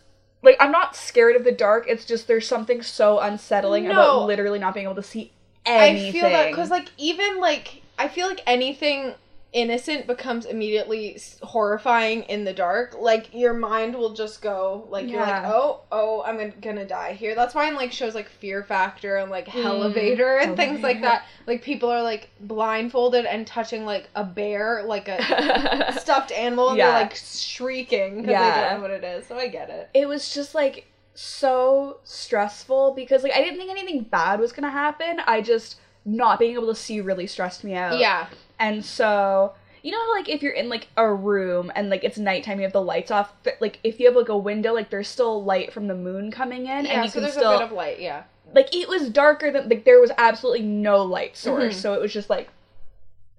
like 0.43 0.57
i'm 0.61 0.71
not 0.73 0.97
scared 0.97 1.37
of 1.37 1.45
the 1.45 1.53
dark 1.53 1.85
it's 1.89 2.07
just 2.07 2.27
there's 2.27 2.49
something 2.49 2.81
so 2.81 3.19
unsettling 3.21 3.85
No. 3.85 3.91
about 3.93 4.27
literally 4.27 4.59
not 4.59 4.73
being 4.73 4.85
able 4.87 4.97
to 4.97 5.03
see 5.03 5.31
anything 5.67 6.09
I 6.09 6.13
feel 6.13 6.31
that 6.31 6.49
because 6.51 6.71
like 6.71 6.89
even 6.97 7.39
like 7.41 7.83
I 7.99 8.09
feel 8.09 8.27
like 8.27 8.43
anything 8.47 9.15
innocent 9.53 10.05
becomes 10.09 10.47
immediately 10.47 11.17
horrifying 11.41 12.23
in 12.25 12.45
the 12.45 12.53
dark. 12.53 12.97
Like 12.99 13.33
your 13.33 13.55
mind 13.55 13.95
will 13.95 14.13
just 14.13 14.43
go 14.43 14.85
like 14.91 15.09
you're 15.09 15.21
like 15.21 15.45
oh 15.47 15.83
oh 15.93 16.25
I'm 16.27 16.53
gonna, 16.61 16.85
die 16.85 17.13
here. 17.13 17.37
That's 17.37 17.55
why 17.55 17.69
in 17.69 17.77
like 17.77 17.93
shows 17.93 18.17
like 18.17 18.29
Fear 18.29 18.65
Factor 18.65 19.17
and 19.19 19.31
like 19.31 19.47
Mm. 19.47 19.65
Elevator 19.65 20.39
and 20.39 20.57
things 20.57 20.83
like 20.83 21.03
that, 21.03 21.25
like 21.47 21.63
people 21.63 21.89
are 21.89 22.03
like 22.03 22.31
blindfolded 22.41 23.27
and 23.27 23.47
touching 23.47 23.85
like 23.87 24.09
a 24.17 24.25
bear, 24.25 24.83
like 24.85 25.07
a 25.07 25.95
stuffed 26.01 26.33
animal, 26.33 26.71
and 26.71 26.79
Yeah. 26.79 26.87
they're 26.91 27.03
like 27.05 27.15
shrieking 27.15 28.23
because 28.23 28.27
they 28.55 28.61
don't 28.61 28.75
know 28.77 28.83
what 28.83 28.91
it 28.91 29.05
is. 29.05 29.27
So 29.29 29.39
I 29.39 29.47
get 29.47 29.71
it. 29.71 29.89
it 29.95 30.09
was 30.09 30.35
just 30.35 30.53
like 30.57 30.87
so 31.15 31.99
stressful 32.03 32.93
because 32.97 33.23
like 33.23 33.33
I 33.33 33.41
didn't 33.41 33.59
think 33.59 33.71
anything 33.71 34.03
bad 34.03 34.41
was 34.41 34.51
gonna 34.53 34.71
happen. 34.71 35.21
I 35.27 35.41
just 35.41 35.77
not 36.05 36.39
being 36.39 36.55
able 36.55 36.69
to 36.69 36.75
see 36.75 37.01
really 37.01 37.27
stressed 37.27 37.65
me 37.65 37.75
out. 37.75 37.99
Yeah, 37.99 38.27
And 38.59 38.85
so 38.85 39.55
you 39.83 39.91
know 39.93 40.03
like 40.17 40.29
if 40.29 40.43
you're 40.43 40.53
in 40.53 40.69
like 40.69 40.89
a 40.97 41.13
room 41.13 41.71
and 41.75 41.91
like 41.91 42.05
it's 42.05 42.19
nighttime, 42.19 42.59
you 42.59 42.63
have 42.65 42.73
the 42.73 42.81
lights 42.81 43.11
off. 43.11 43.33
But 43.43 43.55
like 43.61 43.79
if 43.85 43.99
you 44.01 44.07
have 44.07 44.17
like 44.17 44.29
a 44.29 44.37
window, 44.37 44.73
like 44.73 44.91
there's 44.91 45.09
still 45.09 45.43
light 45.45 45.73
from 45.73 45.89
the 45.89 45.95
moon 45.95 46.31
coming 46.31 46.63
in, 46.67 46.85
yeah. 46.85 46.93
and 46.93 47.05
you 47.05 47.09
so 47.09 47.15
can 47.15 47.23
there's 47.23 47.35
still 47.35 47.53
a 47.53 47.59
bit 47.59 47.65
of 47.67 47.73
light. 47.73 48.01
Yeah. 48.01 48.23
like 48.55 48.75
it 48.75 48.89
was 48.89 49.09
darker 49.11 49.51
than 49.51 49.69
like 49.69 49.85
there 49.85 50.01
was 50.01 50.11
absolutely 50.19 50.63
no 50.67 51.03
light 51.03 51.37
source. 51.37 51.77
Mhm. 51.77 51.81
So 51.81 51.95
it 51.95 52.01
was 52.01 52.13
just 52.13 52.31
like 52.31 52.49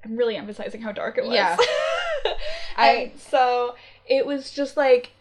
I'm 0.04 0.16
really 0.18 0.36
emphasizing 0.36 0.82
how 0.82 0.92
dark 0.92 1.18
it 1.18 1.24
was. 1.26 1.34
Yeah. 1.34 1.58
I- 2.78 3.12
so 3.18 3.76
it 4.08 4.26
was 4.26 4.52
just 4.52 4.78
like 4.78 5.12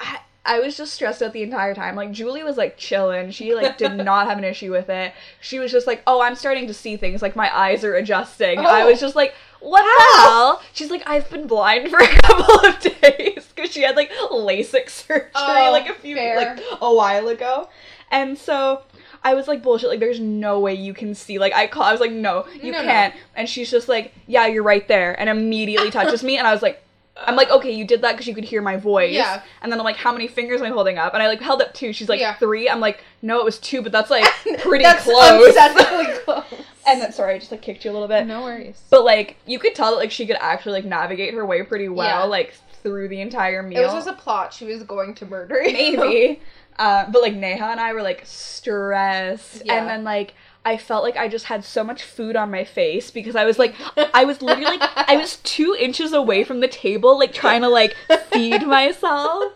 I 0.00 0.20
I 0.48 0.60
was 0.60 0.76
just 0.76 0.94
stressed 0.94 1.22
out 1.22 1.32
the 1.32 1.42
entire 1.42 1.74
time. 1.74 1.94
Like 1.94 2.10
Julie 2.10 2.42
was 2.42 2.56
like 2.56 2.76
chilling. 2.76 3.30
She 3.30 3.54
like 3.54 3.78
did 3.78 3.92
not 3.96 4.26
have 4.28 4.38
an 4.38 4.44
issue 4.44 4.72
with 4.72 4.88
it. 4.88 5.12
She 5.40 5.58
was 5.58 5.70
just 5.70 5.86
like, 5.86 6.02
"Oh, 6.06 6.20
I'm 6.20 6.34
starting 6.34 6.66
to 6.66 6.74
see 6.74 6.96
things. 6.96 7.22
Like 7.22 7.36
my 7.36 7.54
eyes 7.56 7.84
are 7.84 7.94
adjusting." 7.94 8.58
I 8.60 8.82
Oh. 8.82 8.86
was 8.88 8.98
just 9.00 9.14
like, 9.14 9.34
"What 9.60 9.82
the 9.82 10.18
hell?" 10.22 10.62
She's 10.72 10.90
like, 10.90 11.02
"I've 11.06 11.28
been 11.30 11.46
blind 11.46 11.90
for 11.90 11.98
a 11.98 12.06
couple 12.22 12.66
of 12.68 12.80
days 12.80 13.46
because 13.54 13.70
she 13.70 13.82
had 13.82 13.94
like 13.96 14.10
LASIK 14.30 14.88
surgery 14.88 15.28
Oh, 15.34 15.68
like 15.72 15.88
a 15.88 15.94
few 15.94 16.16
fair. 16.16 16.36
like 16.36 16.60
a 16.80 16.94
while 16.94 17.28
ago." 17.28 17.68
And 18.10 18.38
so 18.38 18.82
I 19.22 19.34
was 19.34 19.48
like, 19.48 19.62
bullshit, 19.62 19.90
like, 19.90 20.00
there's 20.00 20.18
no 20.20 20.60
way 20.60 20.72
you 20.72 20.94
can 20.94 21.14
see. 21.14 21.38
Like, 21.38 21.52
I 21.52 21.66
call, 21.66 21.82
I 21.82 21.92
was 21.92 22.00
like, 22.00 22.12
no, 22.12 22.46
you 22.54 22.72
No, 22.72 22.78
no. 22.78 22.84
can't. 22.84 23.14
And 23.34 23.46
she's 23.46 23.70
just 23.70 23.86
like, 23.86 24.14
yeah, 24.26 24.46
you're 24.46 24.62
right 24.62 24.86
there. 24.88 25.18
And 25.20 25.28
immediately 25.28 25.90
touches 25.90 26.22
me. 26.24 26.38
And 26.38 26.46
I 26.46 26.52
was 26.54 26.62
like, 26.62 26.82
I'm 27.26 27.36
like, 27.36 27.50
okay, 27.50 27.70
you 27.72 27.84
did 27.84 28.02
that 28.02 28.12
because 28.12 28.26
you 28.26 28.34
could 28.34 28.44
hear 28.44 28.62
my 28.62 28.76
voice. 28.76 29.12
Yeah. 29.12 29.42
And 29.62 29.70
then 29.72 29.78
I'm 29.80 29.84
like, 29.84 29.96
how 29.96 30.12
many 30.12 30.28
fingers 30.28 30.60
am 30.60 30.66
I 30.66 30.70
holding 30.70 30.98
up? 30.98 31.14
And 31.14 31.22
I 31.22 31.26
like 31.28 31.40
held 31.40 31.60
up 31.60 31.74
two. 31.74 31.92
She's 31.92 32.08
like, 32.08 32.20
Yeah. 32.20 32.34
three. 32.36 32.68
I'm 32.68 32.80
like, 32.80 33.02
no, 33.22 33.38
it 33.40 33.44
was 33.44 33.58
two, 33.58 33.82
but 33.82 33.90
that's 33.92 34.10
like 34.10 34.24
pretty 34.60 34.84
close. 34.98 35.04
That's 35.04 35.04
close. 35.04 35.48
unsettling 35.48 36.18
close. 36.24 36.44
and 36.86 37.00
then, 37.00 37.12
sorry, 37.12 37.34
I 37.34 37.38
just 37.38 37.50
like 37.50 37.62
kicked 37.62 37.84
you 37.84 37.90
a 37.90 37.92
little 37.92 38.08
bit. 38.08 38.26
no 38.26 38.42
worries. 38.42 38.80
But 38.90 39.04
like, 39.04 39.36
you 39.46 39.58
could 39.58 39.74
tell 39.74 39.90
that 39.90 39.96
like 39.98 40.10
she 40.10 40.26
could 40.26 40.36
actually 40.40 40.72
like 40.74 40.84
navigate 40.84 41.34
her 41.34 41.44
way 41.44 41.62
pretty 41.64 41.88
well, 41.88 42.06
Yeah. 42.06 42.22
like 42.24 42.54
through 42.82 43.08
the 43.08 43.20
entire 43.20 43.62
meal. 43.62 43.80
It 43.80 43.84
was 43.86 43.94
just 43.94 44.08
a 44.08 44.12
plot. 44.12 44.52
She 44.54 44.64
was 44.66 44.82
going 44.84 45.14
to 45.16 45.26
murder 45.26 45.60
you. 45.62 45.72
maybe. 45.96 46.40
Uh, 46.78 47.10
but 47.10 47.22
like 47.22 47.34
Neha 47.34 47.64
and 47.64 47.80
I 47.80 47.92
were 47.92 48.02
like 48.02 48.22
stressed, 48.24 49.62
Yeah. 49.64 49.74
and 49.74 49.88
then 49.88 50.04
like 50.04 50.34
I 50.68 50.76
felt 50.76 51.02
like 51.02 51.16
I 51.16 51.28
just 51.28 51.46
had 51.46 51.64
so 51.64 51.82
much 51.82 52.02
food 52.02 52.36
on 52.36 52.50
my 52.50 52.64
face 52.64 53.10
because 53.10 53.34
I 53.36 53.44
was 53.44 53.58
like 53.58 53.74
I 54.12 54.24
was 54.24 54.42
literally 54.42 54.76
like 54.78 54.90
I 54.96 55.16
was 55.16 55.36
two 55.44 55.74
inches 55.78 56.12
away 56.12 56.44
from 56.44 56.60
the 56.60 56.68
table, 56.68 57.18
like 57.18 57.32
trying 57.32 57.62
to 57.62 57.68
like 57.68 57.96
feed 58.32 58.66
myself. 58.66 59.52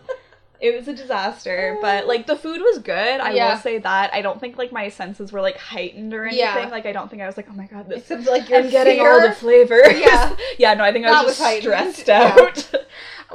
It 0.59 0.73
was 0.77 0.87
a 0.87 0.93
disaster, 0.93 1.77
but 1.81 2.07
like 2.11 2.25
the 2.25 2.37
food 2.37 2.61
was 2.61 2.79
good. 2.79 3.19
I 3.19 3.31
Yeah. 3.33 3.51
will 3.53 3.59
say 3.61 3.77
that. 3.79 4.13
I 4.13 4.21
don't 4.21 4.39
think 4.39 4.57
like 4.57 4.71
my 4.71 4.87
senses 4.89 5.31
were 5.33 5.41
like 5.41 5.57
heightened 5.57 6.13
or 6.13 6.23
anything. 6.23 6.39
Yeah. 6.39 6.69
Like 6.71 6.85
I 6.85 6.93
don't 6.93 7.09
think 7.09 7.21
I 7.21 7.27
was 7.27 7.37
like, 7.37 7.47
oh 7.49 7.53
my 7.53 7.67
god, 7.67 7.89
this 7.89 7.99
Except 8.09 8.25
like 8.27 8.49
your 8.49 8.59
I'm 8.61 8.69
getting 8.69 8.99
fear. 8.99 9.11
all 9.11 9.21
the 9.27 9.35
flavors. 9.35 9.87
Yeah. 9.99 10.35
yeah, 10.57 10.73
no, 10.73 10.83
I 10.83 10.91
think 10.93 11.05
I 11.05 11.11
That 11.11 11.25
was 11.25 11.37
just 11.37 11.41
was 11.41 11.47
heightened. 11.65 11.95
stressed 11.95 12.09
out. 12.09 12.85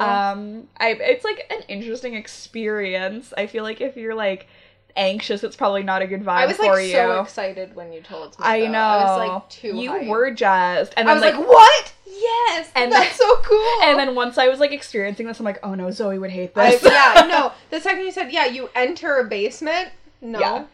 Oh. 0.01 0.05
um, 0.09 0.69
I 0.79 0.91
it's 0.93 1.25
like 1.25 1.41
an 1.51 1.63
interesting 1.69 2.15
experience. 2.15 3.33
I 3.37 3.47
feel 3.47 3.63
like 3.65 3.81
if 3.81 3.97
you're 3.97 4.15
like 4.15 4.47
anxious, 4.99 5.43
it's 5.43 5.57
probably 5.57 5.83
not 5.83 6.03
a 6.03 6.07
good 6.07 6.23
vibe 6.23 6.25
for 6.25 6.31
you. 6.35 6.43
I 6.43 6.47
was 6.47 6.57
for 6.57 6.67
like 6.75 6.87
you. 6.87 6.93
so 6.93 7.21
excited 7.23 7.75
when 7.75 7.93
you 7.93 8.03
told 8.03 8.31
me. 8.39 8.45
I 8.45 8.61
though. 8.61 8.69
know. 8.73 8.79
I 8.81 9.05
was 9.05 9.29
like 9.29 9.49
too. 9.49 9.77
You 9.77 9.91
hyped. 9.93 10.09
were 10.09 10.31
jazzed, 10.33 10.93
and 10.99 11.09
I 11.09 11.15
then 11.15 11.23
was 11.23 11.33
like, 11.33 11.39
like, 11.41 11.49
what? 11.49 11.93
Yes, 12.07 12.71
And 12.75 12.91
that's 12.91 13.17
so 13.17 13.37
cool. 13.45 13.83
and 13.85 13.99
then 13.99 14.15
once 14.15 14.39
I 14.39 14.49
was 14.49 14.59
like 14.59 14.73
experiencing 14.73 15.27
this, 15.27 15.39
I'm 15.39 15.45
like, 15.45 15.61
oh 15.63 15.75
no, 15.75 15.91
Zoe 15.91 16.19
would 16.19 16.31
hate 16.31 16.51
I, 16.57 16.73
this. 16.73 16.83
yeah, 16.83 17.27
no. 17.29 17.53
The 17.71 17.81
second 17.81 18.05
you 18.05 18.11
said, 18.13 18.33
yeah, 18.33 18.47
you 18.47 18.69
enter 18.75 19.19
a 19.19 19.25
basement. 19.25 19.91
No. 20.21 20.41
Yeah. 20.41 20.65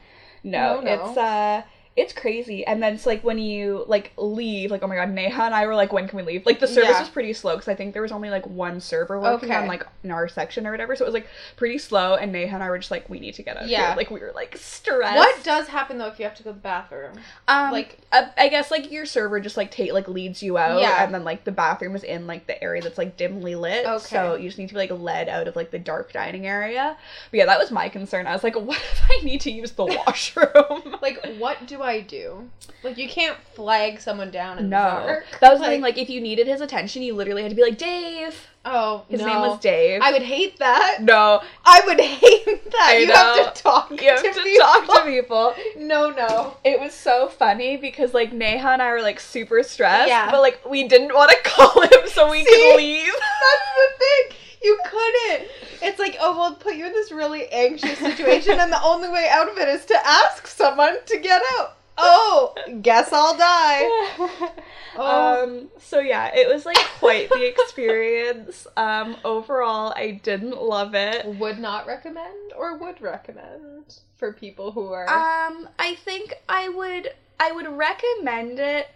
no, 0.43 0.77
No, 0.77 0.81
no. 0.81 0.93
it's 1.11 1.19
uh, 1.19 1.63
it's 1.97 2.13
crazy. 2.13 2.67
And 2.67 2.83
then 2.83 2.95
it's 2.95 3.07
like 3.07 3.23
when 3.23 3.39
you 3.39 3.85
like 3.87 4.13
leave, 4.17 4.71
like 4.73 4.83
oh 4.83 4.89
my 4.89 4.97
god, 4.97 5.11
Neha 5.11 5.43
and 5.43 5.55
I 5.55 5.65
were 5.67 5.77
like, 5.77 5.93
when 5.93 6.09
can 6.09 6.17
we 6.17 6.23
leave? 6.25 6.45
Like 6.45 6.59
the 6.59 6.67
service 6.67 6.91
Yeah. 6.91 7.01
was 7.01 7.09
pretty 7.09 7.33
slow 7.33 7.55
because 7.55 7.69
I 7.69 7.77
think 7.77 7.93
there 7.93 8.03
was 8.03 8.11
only 8.11 8.31
like 8.31 8.45
one 8.49 8.81
server 8.81 9.21
working 9.21 9.51
Okay. 9.51 9.59
on 9.59 9.69
like 9.69 9.87
in 10.03 10.11
our 10.11 10.27
section 10.27 10.67
or 10.67 10.73
whatever, 10.73 10.97
so 10.97 11.05
it 11.05 11.07
was 11.07 11.15
like 11.15 11.29
pretty 11.57 11.79
slow. 11.79 12.15
And 12.17 12.33
Neha 12.33 12.53
and 12.55 12.65
I 12.65 12.69
were 12.69 12.79
just 12.79 12.91
like, 12.91 13.09
we 13.09 13.21
need 13.21 13.35
to 13.35 13.45
get 13.45 13.57
out. 13.57 13.69
Yeah. 13.69 13.89
here. 13.89 13.97
like 13.97 14.11
we 14.11 14.19
were 14.19 14.33
like 14.35 14.57
stressed. 14.57 15.17
What 15.17 15.45
does 15.45 15.69
happen 15.69 15.99
though 15.99 16.09
if 16.09 16.19
you 16.19 16.25
have 16.25 16.35
to 16.35 16.43
go 16.43 16.51
to 16.51 16.55
the 16.57 16.61
bathroom? 16.61 17.13
Um, 17.47 17.71
Like- 17.71 17.99
I, 18.11 18.29
I 18.37 18.49
guess 18.49 18.71
like 18.73 18.91
your 18.91 19.07
server 19.07 19.39
just 19.39 19.57
like 19.57 19.71
take 19.71 19.93
like 19.93 20.09
leads 20.09 20.43
you 20.43 20.59
out, 20.59 20.81
Yeah. 20.81 21.05
and 21.05 21.15
then 21.15 21.23
like 21.23 21.45
the 21.45 21.53
bathroom 21.53 21.95
is 21.95 22.03
in 22.03 22.27
like 22.27 22.47
the 22.49 22.61
area 22.63 22.83
that's 22.83 22.99
like 22.99 23.17
dimly 23.17 23.55
lit. 23.55 23.87
Okay. 23.87 24.05
So 24.05 24.35
you 24.35 24.49
just 24.49 24.59
need 24.59 24.69
to 24.69 24.75
be 24.75 24.79
like 24.81 24.91
led 24.91 25.29
out 25.29 25.47
of 25.47 25.55
like 25.55 25.71
the 25.71 25.79
dark 25.79 26.13
dining 26.13 26.47
area. 26.47 26.97
But 27.31 27.37
yeah, 27.39 27.47
that 27.47 27.59
was 27.61 27.71
my 27.71 27.89
concern. 27.89 28.27
I 28.27 28.33
was 28.33 28.43
like, 28.43 28.57
what 28.61 28.79
if 28.79 29.01
I 29.09 29.21
need 29.25 29.41
to 29.43 29.51
use 29.53 29.71
the 29.73 29.85
washroom? 30.07 30.97
Like, 31.01 31.25
what 31.39 31.65
do 31.67 31.83
I 31.83 31.84
do? 32.01 32.51
Like, 32.83 32.99
you 32.99 33.09
can't 33.09 33.37
flag 33.55 34.01
someone 34.01 34.31
down 34.31 34.59
in 34.59 34.65
the 34.65 34.71
no, 34.77 34.83
dark. 35.07 35.25
that 35.41 35.51
was 35.53 35.61
the 35.61 35.67
thing. 35.67 35.81
Like 35.81 35.97
if 35.99 36.11
you 36.11 36.21
needed 36.21 36.47
his 36.47 36.61
attention, 36.61 37.03
you 37.03 37.15
literally 37.15 37.43
had 37.43 37.51
to 37.51 37.55
be 37.55 37.63
like 37.63 37.79
Dave. 37.79 38.47
oh, 38.65 39.05
His 39.09 39.21
no. 39.21 39.27
name 39.27 39.41
was 39.41 39.59
Dave. 39.61 40.01
I 40.03 40.13
would 40.13 40.23
hate 40.23 40.59
that. 40.59 40.99
no, 41.01 41.43
I 41.65 41.81
would 41.87 42.01
hate 42.01 42.65
that. 42.71 42.89
I 42.91 42.97
you 42.99 43.07
know. 43.07 43.15
have 43.15 43.55
to 43.55 43.63
talk 43.63 43.91
you 43.91 44.09
have 44.11 44.23
to, 44.23 44.33
to 44.33 44.43
people. 44.43 44.67
talk 44.67 45.05
to 45.05 45.11
people. 45.11 45.55
No, 45.79 46.11
no. 46.11 46.57
It 46.65 46.79
was 46.81 46.93
so 46.95 47.29
funny 47.29 47.77
because 47.77 48.13
like 48.13 48.33
Neha 48.33 48.69
and 48.69 48.83
I 48.83 48.91
were 48.93 49.03
like 49.03 49.19
super 49.21 49.63
stressed, 49.63 50.09
Yeah. 50.09 50.31
but 50.31 50.41
like 50.41 50.61
we 50.69 50.87
didn't 50.89 51.15
want 51.15 51.31
to 51.31 51.37
call 51.51 51.81
him 51.83 52.07
so 52.09 52.31
we 52.31 52.45
See? 52.45 52.51
could 52.51 52.77
leave. 52.77 53.05
That's 53.13 53.71
the 53.77 53.99
thing. 53.99 54.39
You 54.69 54.79
couldn't. 54.87 55.49
It's 55.83 55.99
like, 55.99 56.17
oh, 56.21 56.39
we'll 56.39 56.55
put 56.55 56.77
you 56.77 56.87
in 56.87 56.93
this 56.93 57.13
really 57.13 57.49
anxious 57.49 57.99
situation, 57.99 58.59
and 58.59 58.73
the 58.73 58.83
only 58.85 59.11
way 59.11 59.29
out 59.31 59.51
of 59.51 59.59
it 59.59 59.69
is 59.69 59.85
to 59.87 60.07
ask 60.07 60.47
someone 60.47 60.97
to 61.05 61.19
get 61.19 61.43
out. 61.59 61.77
Oh, 61.99 62.55
guess 62.83 63.13
I'll 63.13 63.37
die. 63.37 64.51
Oh. 64.97 65.43
Um, 65.43 65.71
so 65.81 65.99
yeah, 65.99 66.31
it 66.33 66.49
was 66.49 66.65
like 66.65 66.77
quite 67.01 67.29
the 67.29 67.49
experience. 67.49 68.65
Um, 68.77 69.17
overall, 69.25 69.93
I 69.97 70.21
didn't 70.23 70.63
love 70.63 70.95
it. 70.95 71.27
Would 71.27 71.59
not 71.59 71.89
recommend 71.89 72.53
or 72.57 72.77
would 72.77 73.01
recommend 73.01 73.99
for 74.17 74.33
people 74.33 74.71
who 74.71 74.93
are. 74.93 75.09
Um, 75.09 75.69
I 75.81 75.97
think 75.97 76.35
I 76.49 76.69
would 76.69 77.11
I 77.41 77.51
would 77.51 77.67
recommend 77.67 78.61
it 78.61 78.87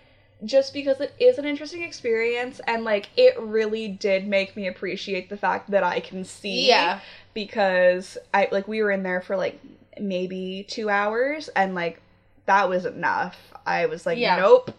just 0.45 0.73
because 0.73 1.00
it 1.00 1.14
is 1.18 1.38
an 1.38 1.45
interesting 1.45 1.83
experience 1.83 2.61
and 2.66 2.85
like 2.85 3.09
it 3.16 3.38
really 3.40 3.88
did 3.88 4.26
make 4.26 4.57
me 4.57 4.68
appreciate 4.68 5.28
the 5.28 5.37
fact 5.37 5.71
that 5.71 5.83
I 5.83 6.00
can 6.00 6.25
see. 6.25 6.68
yeah. 6.68 7.00
Because 7.35 8.18
I 8.33 8.49
like 8.50 8.66
we 8.68 8.83
were 8.83 8.90
in 8.90 9.02
there 9.02 9.21
for 9.21 9.37
like 9.37 9.61
maybe 10.00 10.64
2 10.68 10.88
hours 10.90 11.49
and 11.49 11.75
like 11.75 12.00
that 12.47 12.68
was 12.68 12.87
enough. 12.87 13.37
I 13.66 13.87
was 13.87 14.07
like, 14.07 14.18
Yeah. 14.18 14.37
nope. 14.37 14.75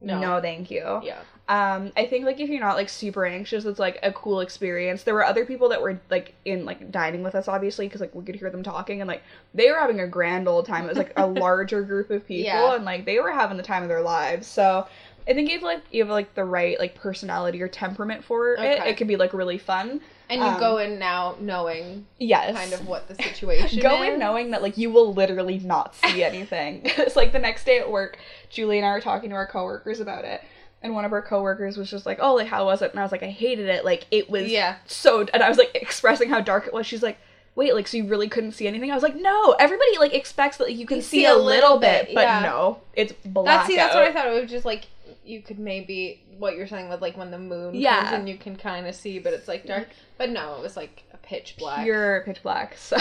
No. 0.00 0.20
no 0.20 0.40
thank 0.40 0.70
you. 0.70 1.00
Yeah. 1.02 1.20
Um, 1.46 1.92
I 1.94 2.06
think 2.06 2.24
like 2.24 2.40
if 2.40 2.48
you're 2.48 2.60
not 2.60 2.76
like 2.76 2.88
super 2.88 3.26
anxious, 3.26 3.66
it's 3.66 3.78
like 3.78 3.98
a 4.02 4.10
cool 4.12 4.40
experience. 4.40 5.02
There 5.02 5.12
were 5.12 5.24
other 5.24 5.44
people 5.44 5.68
that 5.68 5.82
were 5.82 6.00
like 6.10 6.34
in 6.46 6.64
like 6.64 6.90
dining 6.90 7.22
with 7.22 7.34
us, 7.34 7.48
obviously, 7.48 7.86
because 7.86 8.00
like 8.00 8.14
we 8.14 8.24
could 8.24 8.36
hear 8.36 8.48
them 8.48 8.62
talking, 8.62 9.02
and 9.02 9.08
like 9.08 9.22
they 9.52 9.70
were 9.70 9.76
having 9.78 10.00
a 10.00 10.06
grand 10.06 10.48
old 10.48 10.64
time. 10.64 10.84
It 10.84 10.88
was 10.88 10.96
like 10.98 11.12
a 11.16 11.26
larger 11.44 11.82
group 11.82 12.08
of 12.10 12.26
people, 12.26 12.44
Yeah. 12.44 12.74
and 12.76 12.84
like 12.86 13.04
they 13.04 13.18
were 13.18 13.30
having 13.30 13.58
the 13.58 13.62
time 13.62 13.82
of 13.82 13.90
their 13.90 14.00
lives. 14.00 14.46
So 14.46 14.86
I 15.28 15.34
think 15.34 15.50
if 15.50 15.60
like 15.60 15.82
you 15.90 16.02
have 16.02 16.10
like 16.10 16.34
the 16.34 16.44
right 16.44 16.78
like 16.78 16.94
personality 16.94 17.60
or 17.60 17.68
temperament 17.68 18.24
for 18.24 18.54
it, 18.54 18.60
Okay. 18.60 18.90
it 18.90 18.96
could 18.96 19.08
be 19.08 19.16
like 19.16 19.34
really 19.34 19.58
fun. 19.58 20.00
And 20.30 20.40
you 20.40 20.46
Um, 20.46 20.58
go 20.58 20.78
in 20.78 20.98
now 20.98 21.36
knowing 21.38 22.06
Yes, 22.18 22.56
kind 22.56 22.72
of 22.72 22.88
what 22.88 23.06
the 23.08 23.14
situation 23.22 23.80
Go 23.80 24.02
is. 24.02 24.14
in 24.14 24.18
knowing 24.18 24.52
that 24.52 24.62
like 24.62 24.78
you 24.78 24.90
will 24.90 25.12
literally 25.12 25.58
not 25.58 25.94
see 25.94 26.24
anything. 26.30 26.80
it's 26.84 27.16
like 27.16 27.32
the 27.32 27.38
next 27.38 27.64
day 27.64 27.78
at 27.80 27.90
work, 27.90 28.18
Julie 28.48 28.78
and 28.78 28.86
I 28.86 28.92
were 28.92 29.02
talking 29.02 29.28
to 29.28 29.36
our 29.36 29.46
coworkers 29.46 30.00
about 30.00 30.24
it. 30.24 30.40
And 30.84 30.94
one 30.94 31.04
of 31.04 31.12
our 31.12 31.22
coworkers 31.22 31.76
was 31.78 31.90
just 31.90 32.04
like, 32.06 32.18
"Oh, 32.20 32.34
like 32.34 32.46
how 32.46 32.66
was 32.66 32.82
it?" 32.82 32.90
And 32.92 33.00
I 33.00 33.02
was 33.02 33.10
like, 33.10 33.22
"I 33.24 33.30
hated 33.30 33.66
it. 33.68 33.84
Like 33.84 34.06
it 34.12 34.28
was 34.30 34.46
Yeah. 34.48 34.76
so." 34.86 35.26
And 35.32 35.42
I 35.42 35.48
was 35.48 35.58
like 35.58 35.70
expressing 35.74 36.28
how 36.28 36.40
dark 36.40 36.66
it 36.66 36.72
was. 36.74 36.86
She's 36.86 37.02
like, 37.02 37.16
"Wait, 37.56 37.74
like 37.74 37.88
so 37.88 37.96
you 37.96 38.06
really 38.06 38.28
couldn't 38.28 38.52
see 38.52 38.68
anything?" 38.68 38.90
I 38.90 38.94
was 38.94 39.02
like, 39.02 39.16
"No. 39.16 39.52
Everybody 39.58 39.98
like 39.98 40.12
expects 40.14 40.58
that 40.58 40.72
you 40.74 40.84
can 40.86 40.98
You 40.98 41.02
see, 41.02 41.24
a 41.24 41.34
little 41.34 41.78
bit, 41.78 42.10
but 42.14 42.20
yeah. 42.24 42.40
no, 42.40 42.80
it's 42.92 43.14
black." 43.24 43.46
That's 43.60 43.66
see, 43.66 43.76
that's 43.76 43.94
what 43.94 44.04
I 44.04 44.12
thought. 44.12 44.26
It 44.28 44.40
was 44.42 44.50
just 44.50 44.64
like 44.66 44.86
you 45.24 45.40
could 45.40 45.58
maybe 45.58 46.22
what 46.38 46.54
you're 46.54 46.66
saying 46.66 46.90
with 46.90 47.00
like 47.00 47.16
when 47.16 47.30
the 47.30 47.38
moon 47.38 47.74
Yeah. 47.74 48.02
comes 48.02 48.12
and 48.12 48.28
you 48.28 48.36
can 48.36 48.54
kind 48.56 48.86
of 48.86 48.94
see, 48.94 49.18
but 49.18 49.32
it's 49.32 49.48
like 49.48 49.64
dark. 49.66 49.88
But 50.18 50.28
no, 50.30 50.56
it 50.56 50.60
was 50.62 50.76
like 50.76 51.04
a 51.14 51.16
pitch 51.16 51.56
black. 51.58 51.82
Pure 51.84 52.24
pitch 52.26 52.42
black. 52.42 52.76
So 52.76 52.98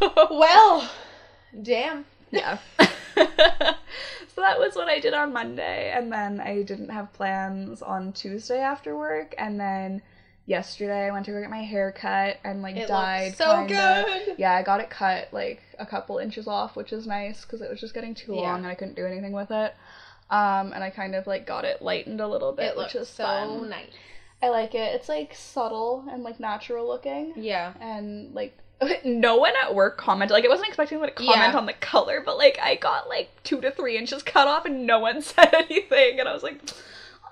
well, 0.30 0.90
damn. 1.62 2.04
Yeah. 2.34 2.58
so 3.16 4.40
that 4.40 4.58
was 4.58 4.74
what 4.74 4.88
I 4.88 4.98
did 5.00 5.14
on 5.14 5.32
Monday, 5.32 5.92
and 5.96 6.12
then 6.12 6.40
I 6.40 6.62
didn't 6.62 6.90
have 6.90 7.12
plans 7.12 7.82
on 7.82 8.12
Tuesday 8.12 8.60
after 8.60 8.96
work, 8.96 9.34
and 9.38 9.58
then 9.58 10.02
yesterday 10.46 11.06
I 11.06 11.10
went 11.10 11.24
to 11.26 11.32
go 11.32 11.40
get 11.40 11.48
my 11.50 11.62
hair 11.62 11.90
cut 11.92 12.36
and 12.44 12.60
like 12.60 12.76
It 12.76 12.88
dyed. 12.88 13.34
so 13.36 13.66
kinda. 13.66 14.04
good. 14.26 14.34
Yeah, 14.38 14.52
I 14.52 14.62
got 14.62 14.80
it 14.80 14.90
cut 14.90 15.28
like 15.32 15.62
a 15.78 15.86
couple 15.86 16.18
inches 16.18 16.46
off, 16.46 16.76
which 16.76 16.92
is 16.92 17.06
nice 17.06 17.42
because 17.44 17.62
it 17.62 17.70
was 17.70 17.80
just 17.80 17.94
getting 17.94 18.14
too 18.14 18.34
Yeah. 18.34 18.40
long 18.42 18.58
and 18.58 18.66
I 18.66 18.74
couldn't 18.74 18.94
do 18.96 19.06
anything 19.06 19.32
with 19.32 19.50
it. 19.50 19.74
Um, 20.30 20.72
and 20.74 20.82
I 20.84 20.90
kind 20.90 21.14
of 21.14 21.26
like 21.26 21.46
got 21.46 21.64
it 21.64 21.80
lightened 21.80 22.20
a 22.20 22.28
little 22.28 22.52
bit, 22.52 22.66
It 22.72 22.76
which 22.76 22.94
looks 22.94 23.08
is 23.08 23.14
so 23.14 23.24
fun. 23.24 23.70
nice. 23.70 23.86
I 24.42 24.48
like 24.50 24.74
it. 24.74 24.94
It's 24.94 25.08
like 25.08 25.34
subtle 25.34 26.04
and 26.10 26.22
like 26.22 26.38
natural 26.38 26.86
looking 26.86 27.32
Yeah. 27.36 27.72
and 27.80 28.34
like 28.34 28.58
no 29.04 29.36
one 29.36 29.52
at 29.62 29.74
work 29.74 29.96
commented 29.96 30.32
like 30.32 30.44
i 30.44 30.48
wasn't 30.48 30.66
expecting 30.68 30.98
them 30.98 31.08
to 31.08 31.14
comment 31.14 31.52
Yeah. 31.52 31.56
on 31.56 31.66
the 31.66 31.72
color 31.74 32.22
but 32.24 32.36
like 32.38 32.58
i 32.62 32.74
got 32.76 33.08
like 33.08 33.30
two 33.44 33.60
to 33.60 33.70
three 33.70 33.96
inches 33.96 34.22
cut 34.22 34.48
off 34.48 34.64
and 34.66 34.86
no 34.86 34.98
one 34.98 35.22
said 35.22 35.52
anything 35.54 36.20
and 36.20 36.28
i 36.28 36.32
was 36.32 36.42
like 36.42 36.60
all 37.22 37.30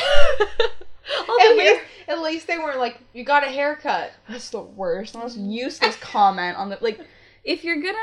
right 0.00 0.70
At 1.06 1.56
least, 1.58 1.80
at 2.08 2.22
least 2.22 2.46
they 2.46 2.56
weren't 2.56 2.78
like 2.78 2.98
you 3.12 3.24
got 3.24 3.44
a 3.44 3.50
haircut. 3.50 4.12
that's 4.28 4.48
the 4.48 4.60
worst 4.60 5.12
the 5.12 5.18
most 5.18 5.36
useless 5.36 5.96
comment 5.96 6.56
on 6.56 6.70
the 6.70 6.78
like 6.80 6.98
if 7.44 7.62
you're 7.64 7.76
gonna 7.80 7.98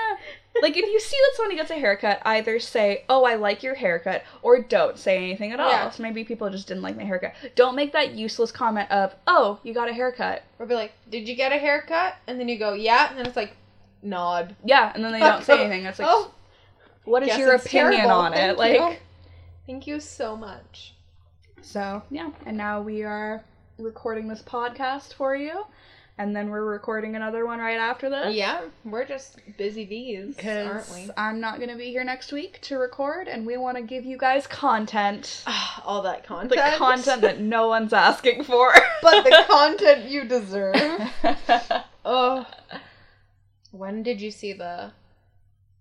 like 0.62 0.78
if 0.78 0.86
you 0.86 1.00
see 1.00 1.18
that 1.18 1.34
somebody 1.38 1.56
gets 1.56 1.72
a 1.72 1.76
haircut 1.76 2.22
either 2.26 2.60
say 2.60 3.04
oh 3.10 3.24
i 3.24 3.36
like 3.36 3.64
your 3.64 3.74
haircut 3.76 4.24
or 4.42 4.62
don't 4.62 4.98
say 5.00 5.18
anything 5.18 5.52
at 5.52 5.60
all 5.60 5.70
Yeah. 5.70 5.90
so 5.90 6.04
maybe 6.04 6.24
people 6.24 6.50
just 6.50 6.68
didn't 6.68 6.84
like 6.84 6.96
my 6.98 7.04
haircut 7.04 7.34
don't 7.56 7.76
make 7.76 7.94
that 7.94 8.14
useless 8.14 8.52
comment 8.52 8.92
of 8.92 9.16
oh 9.28 9.60
you 9.64 9.74
got 9.74 9.90
a 9.90 9.94
haircut 9.94 10.44
Or 10.60 10.66
be 10.66 10.76
like, 10.76 10.94
did 11.10 11.28
you 11.28 11.36
get 11.36 11.52
a 11.52 11.58
haircut? 11.58 12.16
And 12.28 12.40
then 12.40 12.48
you 12.50 12.58
go, 12.60 12.74
yeah. 12.74 13.10
And 13.10 13.18
then 13.18 13.26
it's 13.26 13.36
like, 13.36 13.56
nod. 14.04 14.56
yeah 14.66 14.92
and 14.94 15.04
then 15.04 15.12
they 15.12 15.20
don't 15.20 15.44
say 15.44 15.60
anything 15.64 15.86
it's 15.86 16.00
like 16.00 16.08
oh, 16.12 16.32
what 17.06 17.24
is 17.24 17.36
your 17.38 17.54
opinion 17.56 17.92
terrible. 17.94 18.12
on 18.12 18.34
it 18.34 18.58
Thank 18.58 18.80
like 18.80 19.02
thank 19.66 19.88
you 19.88 20.00
so 20.00 20.36
much. 20.36 20.96
So, 21.64 22.02
yeah, 22.10 22.32
and 22.48 22.58
now 22.58 22.82
we 22.82 23.04
are 23.04 23.44
recording 23.78 24.28
this 24.28 24.42
podcast 24.42 25.14
for 25.14 25.36
you, 25.36 25.64
and 26.18 26.36
then 26.36 26.50
we're 26.50 26.64
recording 26.66 27.16
another 27.16 27.46
one 27.46 27.60
right 27.60 27.78
after 27.80 28.10
this. 28.10 28.36
Yeah, 28.36 28.62
we're 28.84 29.06
just 29.06 29.38
busy 29.58 29.86
bees, 29.86 30.36
aren't 30.46 30.90
we? 30.94 31.10
I'm 31.18 31.40
not 31.40 31.58
going 31.58 31.70
to 31.70 31.76
be 31.78 31.90
here 31.92 32.04
next 32.04 32.32
week 32.32 32.60
to 32.64 32.78
record, 32.78 33.28
and 33.28 33.46
we 33.46 33.58
want 33.58 33.78
to 33.78 33.84
give 33.84 34.06
you 34.06 34.18
guys 34.18 34.46
content. 34.48 35.44
All 35.86 36.02
that 36.04 36.26
content. 36.26 36.52
The 36.52 36.78
content 36.78 37.22
that 37.22 37.40
no 37.40 37.68
one's 37.76 37.94
asking 37.94 38.44
for. 38.44 38.74
but 39.02 39.24
the 39.24 39.46
content 39.50 40.10
you 40.10 40.26
deserve. 40.26 40.76
Oh. 42.04 42.48
When 43.72 44.02
did 44.02 44.20
you 44.22 44.32
see 44.32 44.54
the 44.54 44.92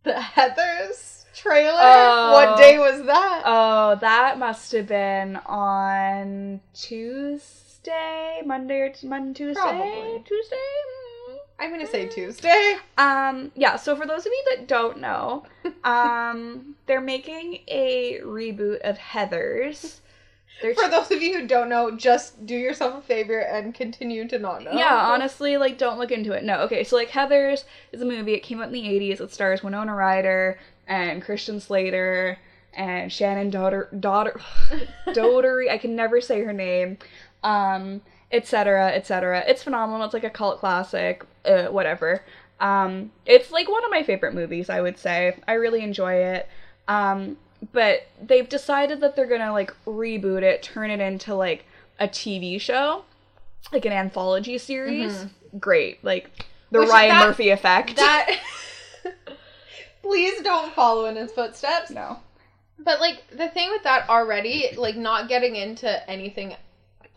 the 0.05 0.13
Heathers 0.13 1.25
trailer? 1.35 1.73
Oh. 1.81 2.33
What 2.35 2.59
day 2.59 2.79
was 2.79 3.07
that? 3.07 3.43
oh, 3.47 3.97
that 4.03 4.39
must 4.39 4.71
have 4.73 4.87
been 4.87 5.37
on 5.47 6.61
Tuesday, 6.75 7.70
Monday 8.45 8.81
or 8.81 8.89
t- 8.91 9.07
Monday, 9.07 9.35
Tuesday? 9.39 9.61
Probably. 9.61 10.23
Tuesday? 10.27 10.57
Mm. 10.57 11.37
I'm 11.59 11.71
gonna 11.71 11.87
say 11.87 12.07
Tuesday. 12.09 12.77
Um, 12.97 13.53
yeah, 13.55 13.77
so 13.77 13.95
for 13.95 14.07
those 14.07 14.21
of 14.27 14.33
you 14.33 14.45
that 14.57 14.67
don't 14.67 14.99
know, 14.99 15.45
um, 15.85 16.75
they're 16.87 17.01
making 17.01 17.61
a 17.69 18.21
reboot 18.25 18.81
of 18.81 18.97
Heathers. 18.99 19.99
They're 20.63 20.75
For 20.75 20.89
those 20.89 21.11
of 21.11 21.23
you 21.23 21.39
who 21.39 21.47
don't 21.47 21.69
know, 21.71 21.91
just 21.97 22.45
do 22.45 22.55
yourself 22.55 22.99
a 22.99 23.07
favor 23.07 23.39
and 23.41 23.75
continue 23.75 24.29
to 24.29 24.39
not 24.39 24.63
know. 24.63 24.73
yeah, 24.73 24.95
honestly, 25.11 25.57
like 25.57 25.79
don't 25.79 25.99
look 25.99 26.11
into 26.13 26.33
it. 26.33 26.45
No, 26.45 26.61
okay, 26.63 26.85
so 26.85 26.97
like 26.97 27.09
Heathers 27.11 27.65
is 27.93 28.03
a 28.03 28.07
movie. 28.07 28.35
It 28.35 28.41
came 28.41 28.61
out 28.61 28.67
in 28.69 28.73
the 28.73 28.83
'80s. 28.83 29.21
It 29.21 29.33
stars 29.33 29.63
Winona 29.63 29.95
Ryder 29.95 30.59
and 30.87 31.23
Christian 31.23 31.61
Slater 31.61 32.39
and 32.75 33.11
Shannen 33.11 33.51
Daughter 33.51 33.89
Daughter 33.99 34.41
Dotery. 35.09 35.71
I 35.71 35.79
can 35.79 35.95
never 35.97 36.21
say 36.21 36.43
her 36.43 36.53
name. 36.53 36.99
Um, 37.43 38.03
etc. 38.33 38.93
etc. 38.93 39.45
It's 39.47 39.63
phenomenal. 39.63 40.05
It's 40.05 40.15
like 40.15 40.25
a 40.25 40.31
cult 40.31 40.61
classic. 40.61 41.25
Uh, 41.45 41.65
whatever. 41.65 42.23
Um, 42.61 43.11
it's 43.25 43.51
like 43.51 43.69
one 43.71 43.85
of 43.85 43.91
my 43.91 44.03
favorite 44.03 44.35
movies. 44.35 44.69
I 44.69 44.81
would 44.81 44.99
say 44.99 45.37
I 45.49 45.55
really 45.55 45.83
enjoy 45.83 46.15
it. 46.15 46.49
Um, 46.89 47.37
but 47.73 48.07
they've 48.23 48.49
decided 48.49 49.01
that 49.01 49.17
they're 49.17 49.27
gonna 49.27 49.53
like 49.53 49.75
reboot 49.87 50.43
it, 50.43 50.63
turn 50.63 50.91
it 50.91 51.01
into 51.01 51.35
like 51.35 51.65
a 51.99 52.09
TV 52.09 52.61
show, 52.61 53.05
like 53.73 53.85
an 53.85 53.93
anthology 53.93 54.59
series. 54.59 55.27
Great, 55.59 56.03
like 56.05 56.45
the 56.71 56.81
Which 56.81 56.89
Ryan 56.89 57.09
that- 57.11 57.27
Murphy 57.29 57.51
effect. 57.51 57.97
That 57.97 58.39
Please 60.03 60.41
don't 60.43 60.73
follow 60.73 61.07
in 61.07 61.17
his 61.17 61.31
footsteps. 61.33 61.91
No. 61.91 62.19
But 62.79 63.01
like 63.01 63.23
the 63.37 63.49
thing 63.49 63.71
with 63.71 63.83
that 63.83 64.09
already, 64.09 64.71
like 64.77 64.97
not 64.97 65.29
getting 65.29 65.57
into 65.57 66.11
anything 66.11 66.57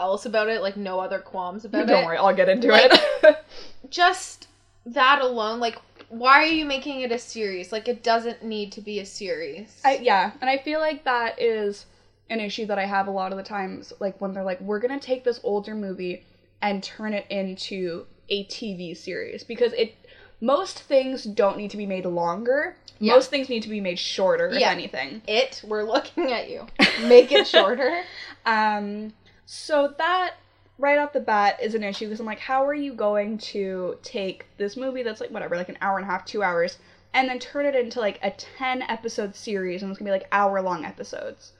else 0.03 0.25
about 0.25 0.49
it, 0.49 0.61
like 0.61 0.77
no 0.77 0.99
other 0.99 1.19
qualms 1.19 1.65
about 1.65 1.83
it. 1.83 1.87
Don't 1.87 2.03
it. 2.03 2.05
worry, 2.05 2.17
I'll 2.17 2.35
get 2.35 2.49
into 2.49 2.67
Like- 2.67 2.91
it. 3.23 3.37
Just 3.89 4.47
that 4.85 5.21
alone, 5.21 5.59
like 5.59 5.77
why 6.09 6.43
are 6.43 6.45
you 6.45 6.65
making 6.65 7.01
it 7.01 7.11
a 7.11 7.17
series? 7.17 7.71
Like 7.71 7.87
it 7.87 8.03
doesn't 8.03 8.43
need 8.43 8.71
to 8.73 8.81
be 8.81 8.99
a 8.99 9.05
series. 9.05 9.81
I, 9.83 9.97
yeah, 9.97 10.31
and 10.41 10.49
I 10.49 10.57
feel 10.57 10.79
like 10.79 11.03
that 11.05 11.41
is 11.41 11.85
an 12.29 12.39
issue 12.39 12.65
that 12.67 12.77
I 12.79 12.85
have 12.85 13.07
a 13.07 13.11
lot 13.11 13.31
of 13.31 13.37
the 13.37 13.43
times, 13.43 13.93
like 13.99 14.19
when 14.21 14.33
they're 14.33 14.43
like, 14.43 14.61
we're 14.61 14.79
gonna 14.79 14.99
take 14.99 15.23
this 15.23 15.39
older 15.43 15.73
movie 15.75 16.23
and 16.61 16.83
turn 16.83 17.13
it 17.13 17.25
into 17.29 18.05
a 18.29 18.45
TV 18.45 18.95
series 18.95 19.43
because 19.43 19.73
it 19.73 19.95
most 20.41 20.79
things 20.81 21.23
don't 21.23 21.57
need 21.57 21.71
to 21.71 21.77
be 21.77 21.85
made 21.85 22.05
longer. 22.05 22.75
Yeah. 22.99 23.13
Most 23.13 23.29
things 23.29 23.49
need 23.49 23.63
to 23.63 23.69
be 23.69 23.81
made 23.81 23.97
shorter, 23.99 24.49
if 24.49 24.59
Yeah. 24.59 24.69
anything. 24.71 25.21
it, 25.27 25.61
we're 25.65 25.83
looking 25.95 26.31
at 26.31 26.49
you. 26.49 26.67
Make 27.07 27.31
it 27.31 27.47
shorter. 27.47 28.03
Um, 28.45 29.13
so 29.45 29.93
that 29.97 30.35
right 30.77 30.97
off 30.97 31.13
the 31.13 31.19
bat 31.19 31.59
is 31.61 31.75
an 31.75 31.83
issue 31.83 32.05
because 32.05 32.19
I'm 32.19 32.25
like, 32.25 32.39
how 32.39 32.65
are 32.65 32.73
you 32.73 32.93
going 32.93 33.37
to 33.39 33.97
take 34.03 34.45
this 34.57 34.75
movie 34.75 35.03
that's 35.03 35.21
like 35.21 35.31
whatever, 35.31 35.55
like 35.55 35.69
an 35.69 35.77
hour 35.81 35.97
and 35.97 36.07
a 36.07 36.11
half, 36.11 36.25
two 36.25 36.43
hours, 36.43 36.77
and 37.13 37.29
then 37.29 37.39
turn 37.39 37.65
it 37.65 37.75
into 37.75 37.99
like 37.99 38.19
a 38.23 38.31
ten 38.31 38.81
episode 38.83 39.35
series 39.35 39.81
and 39.81 39.91
it's 39.91 39.99
gonna 39.99 40.09
be 40.09 40.13
like 40.13 40.27
hour 40.31 40.61
long 40.61 40.85
episodes? 40.85 41.53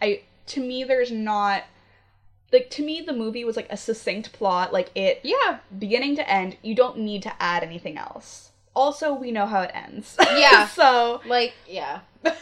I 0.00 0.22
to 0.46 0.60
me 0.60 0.84
there's 0.84 1.10
not 1.10 1.64
like 2.52 2.70
to 2.70 2.84
me 2.84 3.00
the 3.00 3.12
movie 3.12 3.44
was 3.44 3.56
like 3.56 3.70
a 3.70 3.76
succinct 3.76 4.32
plot, 4.32 4.72
like 4.72 4.90
it 4.94 5.20
yeah. 5.22 5.58
beginning 5.78 6.16
to 6.16 6.30
end. 6.30 6.56
You 6.62 6.74
don't 6.74 6.98
need 6.98 7.22
to 7.22 7.42
add 7.42 7.62
anything 7.62 7.98
else. 7.98 8.50
Also, 8.74 9.12
we 9.12 9.32
know 9.32 9.46
how 9.46 9.62
it 9.62 9.70
ends. 9.74 10.16
Yeah. 10.36 10.68
so 10.68 11.20
Like, 11.26 11.54
yeah. 11.66 12.00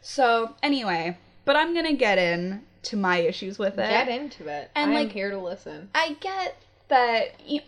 so 0.00 0.54
anyway, 0.62 1.18
but 1.44 1.56
I'm 1.56 1.74
gonna 1.74 1.94
get 1.94 2.18
in 2.18 2.62
to 2.84 2.96
my 2.96 3.18
issues 3.18 3.58
with 3.58 3.74
it. 3.74 3.88
Get 3.88 4.08
into 4.08 4.48
it. 4.48 4.70
And, 4.74 4.90
I'm 4.90 4.94
like- 4.94 5.12
here 5.12 5.30
to 5.30 5.38
listen. 5.38 5.88
I 5.94 6.16
get 6.20 6.56
that 6.88 7.40
you, 7.46 7.60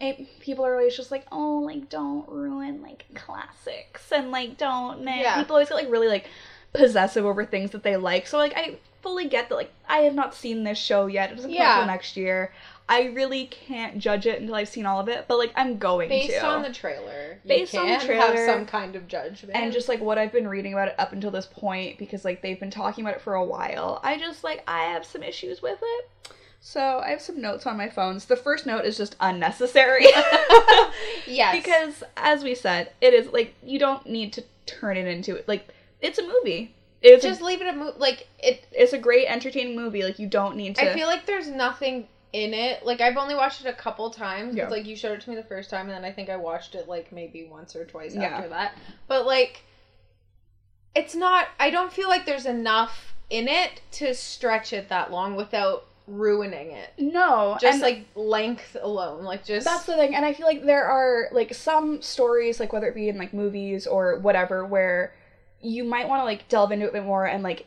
it, 0.00 0.40
people 0.40 0.66
are 0.66 0.74
always 0.76 0.96
just 0.96 1.10
like, 1.10 1.24
oh, 1.30 1.60
like 1.60 1.88
don't 1.88 2.28
ruin 2.28 2.82
like 2.82 3.04
classics 3.14 4.10
and 4.12 4.30
like 4.30 4.58
don't. 4.58 5.02
Nah. 5.02 5.14
Yeah. 5.14 5.36
People 5.38 5.56
always 5.56 5.68
get 5.68 5.76
like 5.76 5.90
really 5.90 6.08
like 6.08 6.26
possessive 6.72 7.24
over 7.24 7.44
things 7.44 7.70
that 7.70 7.82
they 7.82 7.96
like. 7.96 8.26
So 8.26 8.36
like 8.36 8.52
I 8.56 8.78
fully 9.02 9.28
get 9.28 9.48
that. 9.48 9.54
Like 9.54 9.72
I 9.88 9.98
have 9.98 10.14
not 10.14 10.34
seen 10.34 10.64
this 10.64 10.78
show 10.78 11.06
yet. 11.06 11.30
It 11.30 11.36
doesn't 11.36 11.50
come 11.52 11.60
out 11.60 11.64
Yeah. 11.64 11.76
till 11.78 11.86
next 11.86 12.16
year. 12.16 12.52
I 12.88 13.04
really 13.04 13.46
can't 13.46 13.98
judge 13.98 14.26
it 14.26 14.40
until 14.40 14.54
I've 14.54 14.68
seen 14.68 14.84
all 14.84 15.00
of 15.00 15.08
it. 15.08 15.24
But 15.26 15.38
like 15.38 15.52
I'm 15.56 15.78
going 15.78 16.08
to. 16.08 16.14
Based 16.14 16.34
to. 16.34 16.46
on 16.46 16.62
the 16.62 16.72
trailer. 16.72 17.38
You 17.42 17.48
Based 17.48 17.74
on 17.74 17.88
the 17.88 17.98
trailer. 17.98 18.36
have 18.36 18.38
some 18.38 18.66
kind 18.66 18.94
of 18.94 19.08
judgment. 19.08 19.56
and 19.56 19.72
just 19.72 19.88
like 19.88 20.00
what 20.00 20.18
I've 20.18 20.32
been 20.32 20.48
reading 20.48 20.74
about 20.74 20.88
it 20.88 20.94
up 20.98 21.12
until 21.12 21.30
this 21.30 21.46
point, 21.46 21.98
because 21.98 22.24
like 22.24 22.42
they've 22.42 22.60
been 22.60 22.70
talking 22.70 23.04
about 23.04 23.16
it 23.16 23.22
for 23.22 23.34
a 23.34 23.44
while, 23.44 24.00
I 24.02 24.18
just 24.18 24.44
like 24.44 24.62
I 24.68 24.84
have 24.84 25.04
some 25.04 25.22
issues 25.22 25.62
with 25.62 25.78
it. 25.82 26.10
So 26.60 27.02
I 27.04 27.10
have 27.10 27.20
some 27.20 27.42
notes 27.42 27.66
on 27.66 27.76
my 27.76 27.90
phones. 27.90 28.24
The 28.24 28.36
first 28.36 28.64
note 28.64 28.86
is 28.86 28.96
just 28.96 29.16
unnecessary. 29.20 30.06
yes. 31.26 31.54
because 31.54 32.02
as 32.16 32.42
we 32.42 32.54
said, 32.54 32.92
it 33.00 33.12
is 33.12 33.32
like 33.32 33.54
you 33.62 33.78
don't 33.78 34.06
need 34.06 34.32
to 34.34 34.44
turn 34.66 34.96
it 34.96 35.06
into 35.06 35.42
like 35.46 35.68
it's 36.00 36.18
a 36.18 36.22
movie. 36.22 36.74
It's 37.02 37.22
just 37.22 37.42
a, 37.42 37.44
leave 37.44 37.60
it 37.60 37.66
a 37.66 37.76
movie. 37.76 37.98
like 37.98 38.28
it 38.38 38.66
it's 38.72 38.94
a 38.94 38.98
great 38.98 39.26
entertaining 39.26 39.76
movie. 39.76 40.02
Like 40.02 40.18
you 40.18 40.26
don't 40.26 40.56
need 40.56 40.76
to. 40.76 40.90
I 40.90 40.94
feel 40.94 41.06
like 41.06 41.26
there's 41.26 41.48
nothing 41.48 42.08
in 42.34 42.52
it. 42.52 42.84
Like 42.84 43.00
I've 43.00 43.16
only 43.16 43.36
watched 43.36 43.60
it 43.64 43.68
a 43.68 43.72
couple 43.72 44.10
times. 44.10 44.56
Yeah. 44.56 44.68
Like 44.68 44.84
you 44.86 44.96
showed 44.96 45.12
it 45.12 45.20
to 45.22 45.30
me 45.30 45.36
the 45.36 45.44
first 45.44 45.70
time, 45.70 45.82
and 45.88 45.90
then 45.92 46.04
I 46.04 46.10
think 46.12 46.28
I 46.28 46.36
watched 46.36 46.74
it 46.74 46.88
like 46.88 47.12
maybe 47.12 47.44
once 47.44 47.74
or 47.76 47.84
twice 47.86 48.14
Yeah. 48.14 48.24
after 48.24 48.48
that. 48.48 48.76
But 49.06 49.24
like, 49.24 49.62
it's 50.96 51.14
not. 51.14 51.46
I 51.60 51.70
don't 51.70 51.92
feel 51.92 52.08
like 52.08 52.26
there's 52.26 52.44
enough 52.46 53.14
in 53.30 53.46
it 53.48 53.80
to 53.92 54.14
stretch 54.14 54.72
it 54.72 54.88
that 54.88 55.12
long 55.12 55.36
without 55.36 55.86
ruining 56.06 56.72
it. 56.72 56.90
no, 56.98 57.56
Just 57.60 57.80
like 57.80 58.04
length 58.14 58.76
alone, 58.82 59.24
like 59.24 59.44
just 59.44 59.64
that's 59.64 59.86
the 59.86 59.94
thing, 59.94 60.14
and 60.14 60.24
I 60.24 60.34
feel 60.34 60.46
like 60.46 60.64
there 60.64 60.84
are 60.84 61.28
like 61.32 61.54
some 61.54 62.02
stories, 62.02 62.58
like 62.60 62.72
whether 62.72 62.88
it 62.88 62.94
be 62.96 63.08
in 63.08 63.16
like 63.16 63.32
movies 63.32 63.86
or 63.86 64.18
whatever, 64.18 64.64
where 64.66 65.14
you 65.62 65.82
might 65.84 66.06
want 66.08 66.20
to 66.20 66.24
like 66.24 66.46
delve 66.48 66.72
into 66.72 66.84
it 66.84 66.90
a 66.90 66.92
bit 66.92 67.04
more 67.04 67.24
and 67.26 67.42
like 67.42 67.64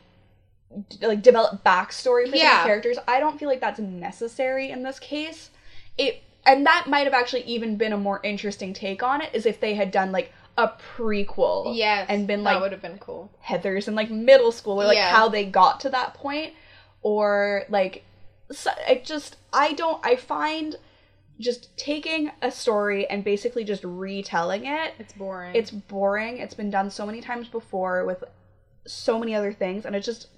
like 1.00 1.22
develop 1.22 1.64
backstory 1.64 2.28
for 2.28 2.36
Yeah. 2.36 2.64
characters. 2.64 2.98
I 3.08 3.20
don't 3.20 3.38
feel 3.38 3.48
like 3.48 3.60
that's 3.60 3.78
necessary 3.80 4.70
in 4.70 4.82
this 4.82 4.98
case. 4.98 5.50
It 5.96 6.22
and 6.46 6.64
that 6.66 6.86
might 6.88 7.04
have 7.04 7.14
actually 7.14 7.42
even 7.42 7.76
been 7.76 7.92
a 7.92 7.96
more 7.98 8.20
interesting 8.22 8.72
take 8.72 9.02
on 9.02 9.20
it, 9.20 9.30
is 9.34 9.44
if 9.46 9.60
they 9.60 9.74
had 9.74 9.90
done 9.90 10.12
like 10.12 10.32
a 10.56 10.72
prequel. 10.96 11.76
yes, 11.76 12.06
and 12.08 12.26
been, 12.26 12.42
that 12.42 12.54
like, 12.54 12.62
would 12.62 12.72
have 12.72 12.82
been 12.82 12.98
cool. 12.98 13.30
Heather's 13.40 13.86
in 13.88 13.94
like 13.94 14.10
middle 14.10 14.50
school 14.52 14.80
or 14.82 14.86
like 14.86 14.96
Yeah. 14.96 15.10
how 15.10 15.28
they 15.28 15.44
got 15.44 15.80
to 15.80 15.90
that 15.90 16.14
point 16.14 16.54
or 17.02 17.64
like 17.68 18.04
so, 18.50 18.70
it 18.88 19.04
just 19.04 19.36
I 19.52 19.72
don't 19.72 20.04
I 20.04 20.16
find 20.16 20.76
just 21.38 21.76
taking 21.76 22.30
a 22.42 22.50
story 22.50 23.06
and 23.08 23.22
basically 23.22 23.62
just 23.62 23.84
retelling 23.84 24.66
it 24.66 24.94
It's 24.98 25.12
boring. 25.12 25.54
it's 25.54 25.70
boring 25.70 26.38
it's 26.38 26.54
been 26.54 26.70
done 26.70 26.90
so 26.90 27.06
many 27.06 27.20
times 27.20 27.46
before 27.46 28.04
with 28.04 28.24
so 28.86 29.18
many 29.20 29.34
other 29.36 29.52
things 29.52 29.86
and 29.86 29.94
it 29.94 30.00
just 30.00 30.28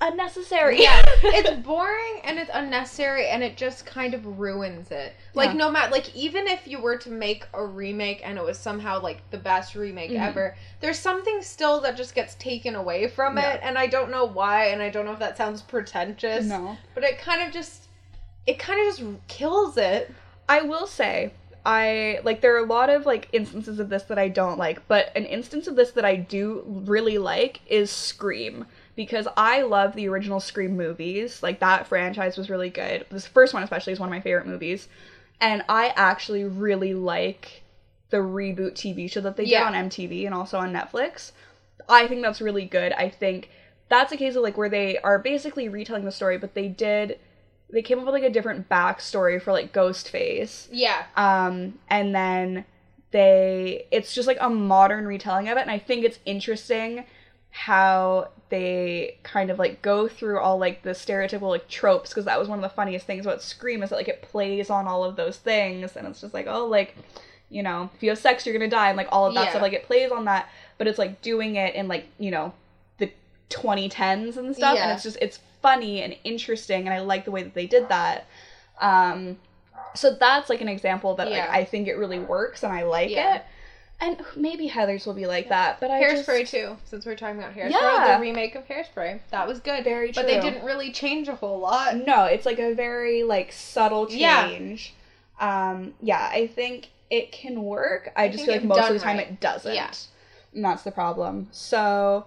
unnecessary 0.00 0.82
yeah, 0.82 1.02
it's 1.22 1.50
boring 1.66 2.20
and 2.24 2.38
it's 2.38 2.50
unnecessary 2.52 3.28
and 3.28 3.42
it 3.42 3.56
just 3.56 3.86
kind 3.86 4.12
of 4.12 4.38
ruins 4.38 4.90
it. 4.90 5.14
Like 5.34 5.50
Yeah. 5.50 5.56
no 5.56 5.70
matter 5.70 5.90
like 5.90 6.14
even 6.14 6.46
if 6.46 6.66
you 6.68 6.80
were 6.80 6.98
to 6.98 7.10
make 7.10 7.46
a 7.54 7.64
remake 7.64 8.20
and 8.22 8.36
it 8.36 8.44
was 8.44 8.58
somehow 8.58 9.00
like 9.00 9.22
the 9.30 9.38
best 9.38 9.74
remake 9.74 10.10
Mhm. 10.10 10.20
ever, 10.20 10.56
there's 10.80 10.98
something 10.98 11.40
still 11.40 11.80
that 11.80 11.96
just 11.96 12.14
gets 12.14 12.34
taken 12.34 12.74
away 12.76 13.08
from 13.08 13.38
Yeah. 13.38 13.52
it 13.54 13.60
and 13.62 13.78
I 13.78 13.86
don't 13.86 14.10
know 14.10 14.26
why 14.26 14.66
and 14.66 14.82
I 14.82 14.90
don't 14.90 15.06
know 15.06 15.12
if 15.12 15.18
that 15.20 15.38
sounds 15.38 15.62
pretentious, 15.62 16.44
no 16.44 16.76
but 16.94 17.02
it 17.02 17.18
kind 17.18 17.42
of 17.42 17.52
just 17.52 17.84
it 18.46 18.58
kind 18.58 18.78
of 18.80 18.94
just 18.96 19.08
kills 19.28 19.76
it. 19.78 20.12
I 20.48 20.60
will 20.60 20.86
say 20.86 21.32
I 21.64 22.20
like 22.22 22.42
there 22.42 22.54
are 22.54 22.64
a 22.64 22.66
lot 22.66 22.90
of 22.90 23.06
like 23.06 23.28
instances 23.32 23.80
of 23.80 23.88
this 23.88 24.04
that 24.04 24.18
I 24.18 24.28
don't 24.28 24.58
like, 24.58 24.86
but 24.88 25.10
an 25.16 25.24
instance 25.24 25.66
of 25.66 25.74
this 25.74 25.90
that 25.92 26.04
I 26.04 26.16
do 26.16 26.62
really 26.66 27.16
like 27.18 27.60
is 27.66 27.90
Scream 27.90 28.66
because 28.96 29.28
I 29.36 29.62
love 29.62 29.94
the 29.94 30.08
original 30.08 30.40
Scream 30.40 30.76
movies. 30.76 31.42
Like 31.42 31.60
that 31.60 31.86
franchise 31.86 32.36
was 32.36 32.50
really 32.50 32.70
good. 32.70 33.06
This 33.10 33.26
first 33.26 33.54
one 33.54 33.62
especially 33.62 33.92
is 33.92 34.00
one 34.00 34.08
of 34.08 34.14
my 34.14 34.20
favorite 34.20 34.46
movies. 34.46 34.88
And 35.40 35.62
I 35.68 35.92
actually 35.96 36.44
really 36.44 36.94
like 36.94 37.62
the 38.10 38.16
reboot 38.18 38.72
TV 38.72 39.10
show 39.10 39.20
that 39.20 39.36
they 39.36 39.44
Yeah. 39.44 39.70
did 39.70 39.76
on 39.76 39.88
MTV 39.90 40.24
and 40.24 40.34
also 40.34 40.58
on 40.58 40.72
Netflix. 40.72 41.32
I 41.88 42.06
think 42.06 42.22
that's 42.22 42.40
really 42.40 42.64
good. 42.64 42.92
I 42.94 43.08
think 43.10 43.50
that's 43.88 44.10
a 44.12 44.16
case 44.16 44.34
of 44.34 44.42
like 44.42 44.56
where 44.56 44.68
they 44.70 44.98
are 44.98 45.18
basically 45.18 45.68
retelling 45.68 46.04
the 46.04 46.10
story, 46.12 46.38
but 46.38 46.54
they 46.54 46.68
did 46.68 47.18
they 47.68 47.82
came 47.82 47.98
up 47.98 48.04
with 48.06 48.14
like 48.14 48.22
a 48.22 48.30
different 48.30 48.68
backstory 48.68 49.42
for 49.42 49.52
like 49.52 49.72
Ghostface. 49.72 50.68
Yeah. 50.70 51.02
Um, 51.16 51.80
and 51.90 52.14
then 52.14 52.64
they 53.10 53.86
it's 53.90 54.14
just 54.14 54.26
like 54.28 54.38
a 54.40 54.48
modern 54.48 55.06
retelling 55.06 55.48
of 55.48 55.58
it, 55.58 55.62
and 55.62 55.70
I 55.70 55.78
think 55.78 56.04
it's 56.04 56.18
interesting 56.24 57.04
how 57.56 58.28
they 58.50 59.16
kind 59.22 59.48
of 59.50 59.58
like 59.58 59.80
go 59.80 60.06
through 60.06 60.38
all 60.38 60.58
like 60.58 60.82
the 60.82 60.90
stereotypical 60.90 61.48
like 61.48 61.66
tropes 61.68 62.10
because 62.10 62.26
that 62.26 62.38
was 62.38 62.48
one 62.48 62.58
of 62.58 62.62
the 62.62 62.68
funniest 62.68 63.06
things 63.06 63.24
about 63.24 63.40
Scream 63.40 63.82
is 63.82 63.88
that 63.88 63.96
like 63.96 64.08
it 64.08 64.20
plays 64.20 64.68
on 64.68 64.86
all 64.86 65.02
of 65.02 65.16
those 65.16 65.38
things 65.38 65.96
and 65.96 66.06
it's 66.06 66.20
just 66.20 66.34
like 66.34 66.46
oh 66.46 66.66
like 66.66 66.94
you 67.48 67.62
know 67.62 67.88
if 67.94 68.02
you 68.02 68.10
have 68.10 68.18
sex 68.18 68.44
you're 68.44 68.52
gonna 68.56 68.68
die 68.70 68.88
and 68.88 68.96
like 68.98 69.08
all 69.10 69.24
of 69.26 69.32
that 69.34 69.44
Yeah. 69.44 69.50
stuff 69.50 69.62
like 69.62 69.72
it 69.72 69.84
plays 69.84 70.12
on 70.12 70.26
that 70.26 70.50
but 70.76 70.86
it's 70.86 70.98
like 70.98 71.22
doing 71.22 71.56
it 71.56 71.74
in 71.74 71.88
like 71.88 72.06
you 72.18 72.30
know 72.30 72.52
the 72.98 73.10
2010s 73.48 74.36
and 74.36 74.54
stuff 74.54 74.76
and 74.78 74.90
it's 74.92 75.02
just 75.02 75.16
it's 75.22 75.40
funny 75.62 76.02
and 76.02 76.14
interesting 76.22 76.84
and 76.86 76.92
I 76.94 77.00
like 77.00 77.24
the 77.24 77.30
way 77.30 77.42
that 77.42 77.54
they 77.54 77.66
did 77.66 77.88
that 77.88 78.26
um 78.82 79.38
so 79.94 80.14
that's 80.14 80.50
like 80.50 80.60
an 80.60 80.68
example 80.68 81.14
that 81.14 81.30
Yeah. 81.30 81.38
like 81.46 81.48
I 81.50 81.64
think 81.64 81.88
it 81.88 81.94
really 81.96 82.18
works 82.18 82.62
and 82.62 82.72
I 82.72 82.82
like 82.82 83.10
Yeah. 83.10 83.36
it 83.36 83.44
and 84.00 84.22
maybe 84.36 84.66
Heather's 84.66 85.06
will 85.06 85.14
be 85.14 85.26
like 85.26 85.48
that 85.48 85.80
but 85.80 85.90
I 85.90 86.02
Hairspray 86.02 86.40
just, 86.40 86.52
too, 86.52 86.76
since 86.84 87.06
we're 87.06 87.16
talking 87.16 87.38
about 87.38 87.54
Hairspray. 87.54 87.70
Yeah. 87.70 88.16
The 88.16 88.20
remake 88.20 88.54
of 88.54 88.66
Hairspray. 88.66 89.20
That 89.30 89.48
was 89.48 89.60
good. 89.60 89.84
Very 89.84 90.12
true. 90.12 90.22
But 90.22 90.26
they 90.26 90.40
didn't 90.40 90.64
really 90.64 90.92
change 90.92 91.28
a 91.28 91.34
whole 91.34 91.58
lot. 91.58 91.96
No, 91.96 92.24
it's 92.24 92.44
like 92.44 92.58
a 92.58 92.74
very 92.74 93.22
like 93.22 93.52
subtle 93.52 94.06
change. 94.06 94.94
Yeah. 95.40 95.70
Um, 95.70 95.94
yeah, 96.02 96.28
I 96.32 96.46
think 96.46 96.88
it 97.10 97.32
can 97.32 97.62
work. 97.62 98.12
I, 98.16 98.24
I 98.24 98.28
just 98.28 98.44
feel 98.44 98.54
like 98.54 98.64
most 98.64 98.88
of 98.88 98.94
the 98.94 99.00
time 99.00 99.18
right. 99.18 99.28
it 99.28 99.40
doesn't. 99.40 99.74
Yeah. 99.74 99.90
And 100.54 100.64
that's 100.64 100.82
the 100.82 100.90
problem. 100.90 101.48
So, 101.52 102.26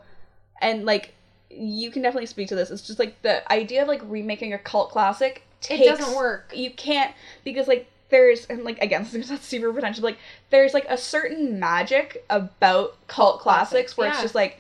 and 0.62 0.86
like 0.86 1.14
you 1.50 1.92
can 1.92 2.02
definitely 2.02 2.28
speak 2.28 2.48
to 2.50 2.56
this. 2.56 2.72
It's 2.72 2.86
just 2.86 3.00
like 3.00 3.22
the 3.22 3.52
idea 3.52 3.82
of 3.82 3.88
like 3.88 4.02
remaking 4.06 4.54
a 4.54 4.60
cult 4.60 4.92
classic. 4.92 5.44
Takes, 5.62 5.82
It 5.82 5.86
doesn't 5.86 6.16
work. 6.16 6.52
You 6.56 6.72
can't 6.72 7.14
because 7.44 7.68
like 7.68 7.90
there's 8.10 8.46
and 8.46 8.64
like 8.64 8.80
again 8.82 9.04
this 9.12 9.14
is 9.16 9.30
not 9.32 9.44
super 9.44 9.72
potential. 9.72 10.04
Like 10.04 10.18
there's 10.50 10.74
like 10.74 10.86
a 10.90 10.98
certain 10.98 11.60
magic 11.60 12.24
about 12.30 12.96
cult, 13.08 13.40
classics, 13.40 13.94
classics, 13.94 13.98
where 13.98 14.10
it's 14.10 14.22
just 14.22 14.36
like 14.36 14.58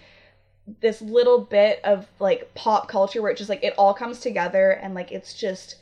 this 0.82 1.02
little 1.02 1.40
bit 1.40 1.80
of 1.84 2.08
like 2.20 2.54
pop 2.54 2.88
culture 2.88 3.22
where 3.22 3.32
it 3.32 3.38
just 3.38 3.50
like 3.50 3.64
it 3.64 3.74
all 3.78 3.94
comes 3.94 4.20
together 4.20 4.70
and 4.72 4.94
like 4.94 5.12
it's 5.12 5.34
just 5.34 5.76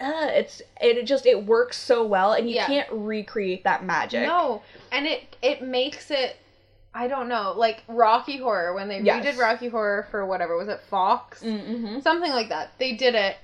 uh, 0.00 0.28
it's 0.30 0.62
it 0.80 1.02
just 1.04 1.26
it 1.26 1.44
works 1.44 1.76
so 1.76 2.04
well 2.04 2.32
and 2.32 2.48
you 2.48 2.56
Yeah. 2.56 2.66
can't 2.66 2.88
recreate 2.90 3.64
that 3.64 3.84
magic. 3.84 4.22
No, 4.22 4.62
and 4.92 5.06
it 5.06 5.36
it 5.42 5.62
makes 5.62 6.10
it 6.10 6.36
I 6.94 7.08
don't 7.08 7.28
know, 7.28 7.54
like 7.56 7.82
Rocky 7.88 8.36
Horror 8.36 8.74
when 8.74 8.88
they 8.88 9.00
Yes. 9.00 9.24
redid 9.24 9.38
Rocky 9.40 9.68
Horror 9.68 10.06
for 10.10 10.26
whatever 10.26 10.56
was 10.56 10.68
it 10.68 10.80
Fox, 10.90 11.42
Mm-hmm. 11.42 12.00
something 12.00 12.30
like 12.30 12.48
that. 12.50 12.72
They 12.78 12.92
did 12.94 13.14
it. 13.14 13.36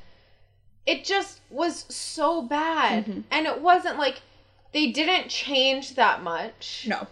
It 0.89 1.05
just 1.05 1.41
was 1.51 1.85
so 1.95 2.41
bad, 2.43 3.05
Mhm. 3.05 3.25
and 3.31 3.47
it 3.47 3.61
wasn't 3.61 3.99
like 3.99 4.23
they 4.73 4.87
didn't 4.91 5.29
change 5.29 5.95
that 5.97 6.23
much. 6.23 6.85
No. 6.89 7.07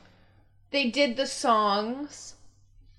They 0.70 0.88
did 0.90 1.16
the 1.16 1.26
songs, 1.26 2.34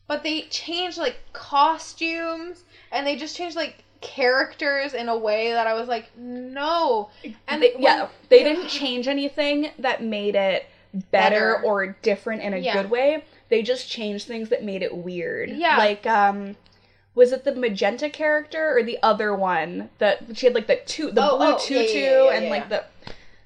but 0.08 0.22
they 0.24 0.42
changed 0.44 0.98
like 1.00 1.18
costumes, 1.34 2.64
and 2.92 3.06
they 3.08 3.16
just 3.16 3.36
changed 3.36 3.56
like 3.56 3.84
characters 4.02 4.94
in 4.94 5.10
a 5.10 5.18
way 5.18 5.52
that 5.52 5.66
I 5.66 5.74
was 5.74 5.88
like, 5.88 6.06
no. 6.16 7.10
And 7.48 7.62
they, 7.64 7.72
when- 7.74 7.82
yeah, 7.84 8.08
they 8.30 8.44
didn't 8.44 8.68
change 8.68 9.08
anything 9.08 9.72
that 9.80 10.04
made 10.04 10.36
it 10.36 10.68
better, 11.12 11.56
Better. 11.56 11.62
or 11.64 11.88
different 12.04 12.44
in 12.44 12.54
a 12.54 12.58
Yeah. 12.58 12.74
good 12.74 12.92
way. 12.92 13.24
They 13.50 13.64
just 13.64 13.90
changed 13.90 14.28
things 14.28 14.50
that 14.50 14.64
made 14.64 14.84
it 14.84 14.96
weird. 14.96 15.50
Yeah. 15.50 15.78
Like, 15.78 16.06
um, 16.06 16.56
was 17.18 17.32
it 17.34 17.44
the 17.44 17.52
magenta 17.56 18.10
character 18.10 18.78
or 18.78 18.84
the 18.84 19.00
other 19.02 19.34
one 19.36 19.90
that 19.98 20.24
she 20.38 20.46
had 20.46 20.54
like 20.56 20.68
the 20.68 20.76
two, 20.86 21.10
the 21.12 21.22
Oh, 21.32 21.38
blue 21.38 21.54
oh, 21.54 21.58
tutu, 21.58 21.98
yeah, 21.98 22.06
yeah, 22.06 22.24
yeah, 22.26 22.32
and 22.36 22.46
yeah. 22.46 22.52
like 22.52 22.70
the 22.70 22.84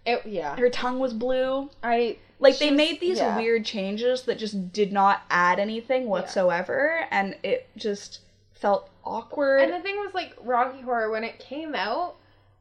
It, 0.06 0.26
yeah. 0.26 0.56
her 0.58 0.70
tongue 0.70 1.00
was 1.00 1.14
blue. 1.14 1.70
I 1.82 2.18
Like 2.40 2.58
they 2.60 2.70
was- 2.72 2.78
made 2.78 3.00
these 3.00 3.18
yeah. 3.20 3.38
weird 3.38 3.64
changes 3.64 4.24
that 4.24 4.38
just 4.38 4.74
did 4.74 4.92
not 4.92 5.22
add 5.30 5.58
anything 5.60 6.08
whatsoever, 6.08 7.06
and 7.12 7.38
it 7.44 7.70
just 7.78 8.20
felt 8.54 8.90
awkward. 9.06 9.62
And 9.62 9.74
the 9.74 9.80
thing 9.80 9.96
was 9.98 10.14
like 10.14 10.36
Rocky 10.44 10.82
Horror 10.82 11.10
when 11.10 11.24
it 11.24 11.40
came 11.40 11.74
out, 11.74 12.16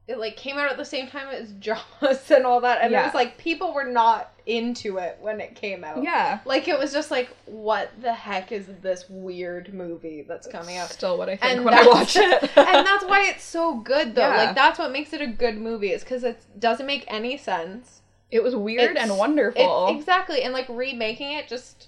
it 0.09 0.19
like 0.19 0.37
came 0.37 0.57
out 0.59 0.71
at 0.71 0.77
the 0.77 0.85
same 0.85 1.07
time 1.07 1.29
as 1.29 1.53
Jaws 1.61 2.31
and 2.31 2.45
all 2.45 2.61
that, 2.63 2.81
and 2.83 2.91
Yeah. 2.93 3.03
it 3.03 3.05
was 3.07 3.15
like 3.15 3.39
people 3.39 3.73
were 3.73 3.85
not 3.85 4.33
into 4.47 4.99
it 4.99 5.17
when 5.21 5.41
it 5.41 5.55
came 5.55 5.85
out. 5.85 6.03
yeah, 6.03 6.41
Like 6.45 6.67
it 6.67 6.77
was 6.79 6.93
just 6.93 7.11
like, 7.13 7.29
what 7.47 7.91
the 8.01 8.13
heck 8.13 8.51
is 8.51 8.67
this 8.83 9.05
weird 9.09 9.73
movie 9.73 10.25
that's 10.27 10.49
coming 10.49 10.77
out? 10.77 10.89
still 10.89 11.17
what 11.17 11.29
I 11.29 11.37
think 11.37 11.53
And 11.53 11.65
when 11.65 11.75
I 11.75 11.87
watch 11.87 12.17
it. 12.17 12.43
and 12.57 12.85
that's 12.87 13.05
why 13.05 13.27
it's 13.29 13.45
so 13.45 13.77
good 13.77 14.17
though. 14.17 14.23
Yeah. 14.23 14.37
Like 14.47 14.55
that's 14.57 14.79
what 14.79 14.91
makes 14.91 15.13
it 15.13 15.21
a 15.21 15.27
good 15.29 15.57
movie. 15.59 15.93
Is 15.93 16.03
because 16.03 16.25
it 16.25 16.41
doesn't 16.59 16.87
make 16.87 17.05
any 17.07 17.37
sense. 17.37 18.01
it 18.33 18.43
was 18.43 18.57
weird 18.57 18.91
It's- 18.93 19.09
and 19.09 19.17
wonderful. 19.19 19.89
It, 19.89 19.97
exactly, 19.97 20.43
and 20.43 20.53
like 20.53 20.69
remaking 20.69 21.33
it 21.33 21.47
just 21.47 21.87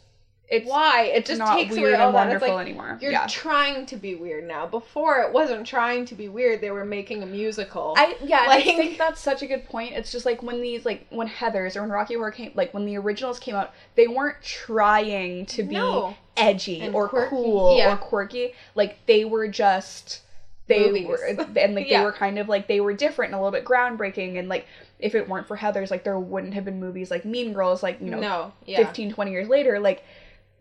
it's 0.49 0.69
why 0.69 1.05
it 1.05 1.25
just 1.25 1.39
not 1.39 1.55
takes 1.57 1.75
weird 1.75 1.95
away 1.95 2.03
all 2.03 2.09
and 2.09 2.31
that. 2.31 2.35
It's 2.37 2.43
like, 2.43 2.61
anymore. 2.67 2.99
You're 3.01 3.13
yeah. 3.13 3.27
trying 3.27 3.87
to 3.87 3.97
be 3.97 4.15
weird 4.17 4.47
now. 4.47 4.67
Before 4.67 5.21
it 5.23 5.33
wasn't 5.33 5.67
trying 5.67 6.05
to 6.07 6.15
be 6.15 6.29
weird. 6.29 6.61
They 6.61 6.71
were 6.71 6.85
making 6.85 7.23
a 7.23 7.27
musical. 7.27 7.95
I 7.97 8.17
yeah, 8.23 8.45
Like- 8.49 8.67
I 8.67 8.77
think 8.77 8.99
that's 8.99 9.21
such 9.21 9.41
a 9.43 9.47
good 9.47 9.65
point. 9.65 9.95
It's 9.95 10.13
just 10.13 10.27
like 10.27 10.43
when 10.43 10.61
these 10.61 10.85
like 10.85 11.07
when 11.09 11.27
Heather's 11.27 11.75
or 11.77 11.81
when 11.83 11.91
Rocky 11.91 12.15
Horror 12.15 12.33
came 12.33 12.53
like 12.55 12.75
when 12.75 12.85
the 12.85 12.99
originals 12.99 13.39
came 13.39 13.55
out, 13.55 13.73
they 13.95 14.09
weren't 14.09 14.43
trying 14.43 15.47
to 15.47 15.63
be 15.63 15.75
No. 15.75 16.17
edgy 16.37 16.81
And 16.81 16.95
or 16.95 17.09
quirky. 17.09 17.31
cool 17.31 17.77
Yeah. 17.79 17.95
or 17.95 17.97
quirky. 17.97 18.53
Like 18.75 18.99
they 19.07 19.25
were 19.25 19.49
just 19.49 20.21
they 20.67 20.87
Movies. 20.87 21.07
were 21.07 21.17
and 21.57 21.75
like 21.75 21.87
Yeah. 21.89 22.01
they 22.01 22.05
were 22.05 22.13
kind 22.13 22.39
of 22.39 22.49
like 22.49 22.69
they 22.69 22.81
were 22.81 22.93
different 22.93 23.33
and 23.33 23.41
a 23.41 23.43
little 23.43 23.59
bit 23.59 23.65
groundbreaking 23.65 24.39
and 24.39 24.49
like 24.49 24.67
if 24.99 25.15
it 25.15 25.29
weren't 25.29 25.47
for 25.49 25.57
Heather's 25.57 25.91
like 25.91 26.05
there 26.05 26.19
wouldn't 26.19 26.55
have 26.55 26.65
been 26.65 26.79
movies 26.79 27.11
like 27.11 27.25
Mean 27.25 27.53
Girls 27.53 27.83
like 27.83 28.01
you 28.01 28.11
know 28.11 28.21
no, 28.21 28.53
yeah. 28.67 28.79
15 28.85 29.13
20 29.13 29.31
years 29.31 29.49
later 29.49 29.81
like 29.81 30.05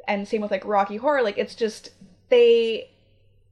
and 0.07 0.27
same 0.27 0.41
with 0.41 0.51
like 0.51 0.65
rocky 0.65 0.97
horror 0.97 1.21
like 1.21 1.37
it's 1.37 1.55
just 1.55 1.91
they 2.29 2.89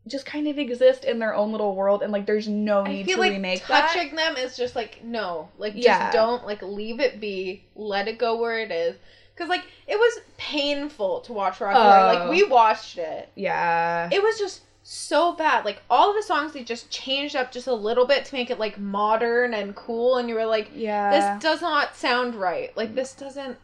just 0.07 0.25
kind 0.25 0.47
of 0.47 0.57
exist 0.57 1.03
in 1.05 1.19
their 1.19 1.35
own 1.35 1.51
little 1.51 1.75
world 1.75 2.01
and 2.01 2.11
like 2.11 2.25
there's 2.25 2.47
no 2.47 2.83
need 2.83 3.07
to 3.07 3.17
like 3.17 3.31
remake 3.31 3.65
that 3.67 3.89
touching 3.91 4.15
them 4.15 4.35
is 4.37 4.57
just 4.57 4.75
like 4.75 5.03
no, 5.03 5.49
like 5.59 5.73
just 5.73 5.85
Yeah. 5.85 6.11
don't 6.11 6.45
like 6.47 6.61
leave 6.63 6.99
it 6.99 7.19
be, 7.19 7.63
let 7.75 8.07
it 8.07 8.17
go 8.17 8.39
where 8.39 8.59
it 8.59 8.71
is. 8.71 8.95
Because 9.35 9.49
like 9.49 9.65
it 9.87 9.97
was 9.97 10.19
painful 10.37 11.19
to 11.21 11.33
watch 11.33 11.61
Rocky 11.61 11.77
Horror. 11.77 12.05
Like 12.13 12.19
Oh. 12.21 12.29
we 12.31 12.43
watched 12.43 12.97
it, 12.97 13.29
yeah 13.35 14.09
it 14.11 14.23
was 14.23 14.39
just 14.39 14.61
so 14.83 15.33
bad. 15.33 15.65
Like 15.65 15.81
all 15.89 16.09
of 16.09 16.15
the 16.15 16.23
songs 16.23 16.53
they 16.53 16.63
just 16.63 16.89
changed 16.89 17.35
up 17.35 17.51
just 17.51 17.67
a 17.67 17.73
little 17.73 18.07
bit 18.07 18.25
to 18.25 18.33
make 18.35 18.49
it 18.49 18.57
like 18.57 18.79
modern 18.79 19.53
and 19.53 19.75
cool, 19.75 20.17
and 20.17 20.27
you 20.27 20.33
were 20.35 20.45
like, 20.45 20.71
yeah 20.73 21.35
this 21.35 21.43
does 21.43 21.61
not 21.61 21.95
sound 21.95 22.33
right. 22.33 22.75
Like 22.75 22.95
this 22.95 23.13
doesn't. 23.13 23.57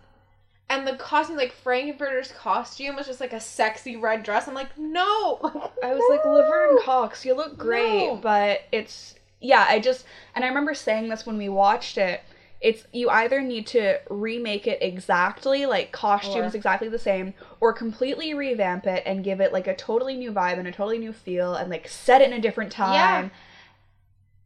And 0.69 0.87
the 0.87 0.95
costume, 0.95 1.37
like 1.37 1.51
Frank-N-Furter's 1.51 2.31
costume, 2.31 2.95
was 2.95 3.05
just 3.05 3.19
like 3.21 3.33
a 3.33 3.39
sexy 3.39 3.95
red 3.95 4.23
dress. 4.23 4.47
I'm 4.47 4.55
like, 4.55 4.75
no. 4.77 5.39
i 5.83 5.93
was 5.93 6.01
like 6.09 6.25
laverne 6.25 6.77
cox 6.83 7.23
you 7.25 7.35
look 7.35 7.57
great 7.57 8.07
No. 8.07 8.15
but 8.15 8.61
it's 8.71 9.15
yeah 9.41 9.65
i 9.69 9.79
just 9.79 10.05
and 10.33 10.43
i 10.43 10.47
remember 10.47 10.73
saying 10.73 11.09
this 11.09 11.25
when 11.25 11.37
we 11.37 11.49
watched 11.49 11.97
it 11.97 12.21
it's 12.61 12.85
you 12.93 13.09
either 13.09 13.41
need 13.41 13.67
to 13.67 13.99
remake 14.09 14.65
it 14.65 14.81
exactly 14.81 15.65
like 15.65 15.91
costumes 15.91 16.53
Or- 16.53 16.57
exactly 16.57 16.87
the 16.89 16.97
same 16.97 17.33
or 17.59 17.73
completely 17.73 18.33
revamp 18.33 18.87
it 18.87 19.03
and 19.05 19.23
give 19.23 19.41
it 19.41 19.53
like 19.53 19.67
a 19.67 19.75
totally 19.75 20.15
new 20.15 20.31
vibe 20.31 20.57
and 20.57 20.67
a 20.67 20.71
totally 20.71 20.97
new 20.97 21.13
feel 21.13 21.53
and 21.55 21.69
like 21.69 21.87
set 21.87 22.21
it 22.21 22.27
in 22.31 22.33
a 22.33 22.41
different 22.41 22.71
time 22.71 23.29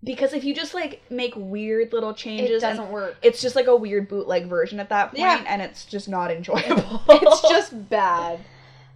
because 0.04 0.34
if 0.34 0.44
you 0.44 0.56
just 0.56 0.74
like 0.74 1.02
make 1.10 1.34
weird 1.36 1.92
little 1.94 2.14
changes 2.14 2.64
it 2.64 2.68
doesn't 2.68 2.90
work. 2.92 3.16
it's 3.22 3.42
just 3.42 3.56
like 3.56 3.68
a 3.68 3.76
weird 3.76 4.08
bootleg 4.08 4.46
version 4.48 4.80
at 4.80 4.90
that 4.90 5.08
point 5.10 5.20
Yeah. 5.20 5.44
and 5.48 5.62
it's 5.62 5.86
just 5.86 6.08
not 6.10 6.32
enjoyable 6.32 7.04
It's 7.10 7.42
just 7.50 7.90
bad. 7.90 8.40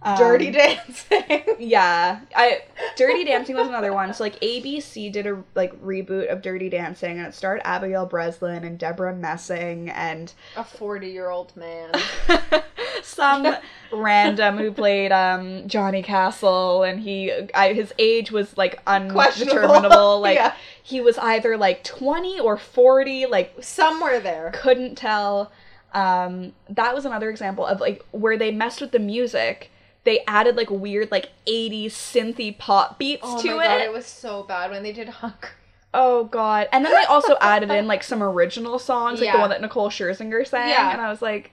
Um, 0.06 0.18
Dirty 0.18 0.50
Dancing. 0.50 1.42
yeah 1.58 2.20
i 2.36 2.60
dirty 2.96 3.24
dancing 3.24 3.56
was 3.56 3.66
another 3.68 3.92
one 3.94 4.12
so 4.12 4.22
like 4.24 4.38
abc 4.40 5.10
did 5.10 5.26
a 5.26 5.42
like 5.54 5.72
reboot 5.82 6.30
of 6.30 6.42
dirty 6.42 6.68
dancing 6.68 7.16
and 7.18 7.26
it 7.26 7.34
starred 7.34 7.62
abigail 7.64 8.04
breslin 8.04 8.64
and 8.64 8.78
debra 8.78 9.14
messing 9.14 9.88
and 9.88 10.34
A 10.56 10.64
40 10.64 11.08
year 11.08 11.30
old 11.30 11.56
man. 11.56 11.90
some 13.02 13.56
random 13.94 14.58
who 14.58 14.70
played 14.72 15.12
um 15.12 15.66
johnny 15.68 16.02
castle 16.02 16.82
and 16.82 17.00
he 17.00 17.30
I, 17.54 17.72
his 17.72 17.92
age 17.98 18.30
was 18.30 18.56
like 18.58 18.80
undeterminable 18.86 20.20
like 20.22 20.36
Yeah. 20.36 20.54
he 20.82 21.00
was 21.00 21.18
either 21.18 21.56
like 21.56 21.84
20 21.84 22.40
or 22.40 22.56
40 22.56 23.26
like 23.26 23.54
Somewhere 23.60 24.20
there. 24.20 24.50
couldn't 24.54 24.96
tell. 24.96 25.50
Um, 25.92 26.54
that 26.68 26.92
was 26.94 27.04
another 27.06 27.30
example 27.30 27.64
of 27.64 27.80
like 27.80 28.04
where 28.10 28.36
they 28.36 28.50
messed 28.50 28.80
with 28.80 28.90
the 28.90 28.98
music. 28.98 29.70
They 30.02 30.20
added 30.26 30.56
like 30.56 30.68
weird 30.70 31.10
like 31.10 31.30
80s 31.46 31.86
synthy 31.92 32.56
pop 32.58 32.98
beats 32.98 33.22
Oh 33.24 33.40
to 33.42 33.56
my 33.56 33.64
it. 33.64 33.68
god, 33.68 33.80
it 33.82 33.92
was 33.92 34.04
so 34.06 34.42
bad 34.42 34.70
when 34.72 34.82
they 34.82 34.92
did 34.92 35.08
Hungry. 35.08 35.50
oh 35.94 36.24
god. 36.24 36.68
And 36.72 36.84
then 36.84 36.92
they 36.92 37.04
also 37.04 37.36
added 37.40 37.70
in 37.70 37.86
like 37.86 38.02
some 38.02 38.22
original 38.22 38.78
songs, 38.78 39.20
like 39.20 39.32
the 39.32 39.38
one 39.38 39.50
that 39.50 39.60
Nicole 39.62 39.88
Scherzinger 39.88 40.46
sang. 40.46 40.68
Yeah. 40.68 40.90
And 40.92 41.00
I 41.00 41.08
was 41.08 41.22
like, 41.22 41.52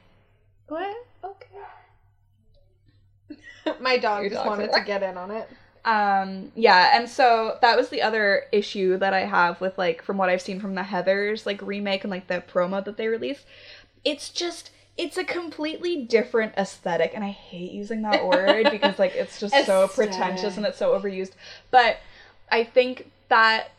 what? 0.68 0.96
My 3.80 3.98
dog 3.98 4.24
Your 4.24 4.32
just 4.32 4.46
wanted 4.46 4.72
to 4.74 4.82
get 4.82 5.04
in 5.04 5.18
on 5.18 5.32
it. 5.32 5.50
Um, 5.84 6.52
yeah, 6.56 6.96
and 6.96 7.10
so 7.10 7.58
that 7.62 7.76
was 7.76 7.90
the 7.90 8.02
other 8.02 8.44
issue 8.52 8.98
that 8.98 9.14
I 9.14 9.22
have 9.22 9.60
with 9.60 9.78
like 9.78 10.04
from 10.04 10.18
what 10.18 10.30
I've 10.30 10.42
seen 10.42 10.60
from 10.60 10.76
the 10.76 10.82
Heathers 10.82 11.46
like 11.46 11.62
remake 11.62 12.04
and 12.04 12.12
like 12.12 12.28
the 12.28 12.44
promo 12.48 12.84
that 12.86 12.98
they 12.98 13.08
released. 13.08 13.46
It's 14.04 14.30
just 14.30 14.72
it's 14.98 15.18
a 15.18 15.24
completely 15.24 16.04
different 16.06 16.54
aesthetic 16.58 17.14
and 17.16 17.24
I 17.24 17.30
hate 17.30 17.72
using 17.72 18.04
that 18.04 18.26
word 18.28 18.70
because 18.70 19.00
like 19.00 19.16
it's 19.16 19.40
just 19.40 19.66
so 19.66 19.88
pretentious 19.88 20.58
and 20.58 20.66
it's 20.66 20.78
so 20.78 20.98
overused. 20.98 21.32
But 21.72 21.98
I 22.52 22.64
think 22.64 23.10
that 23.30 23.72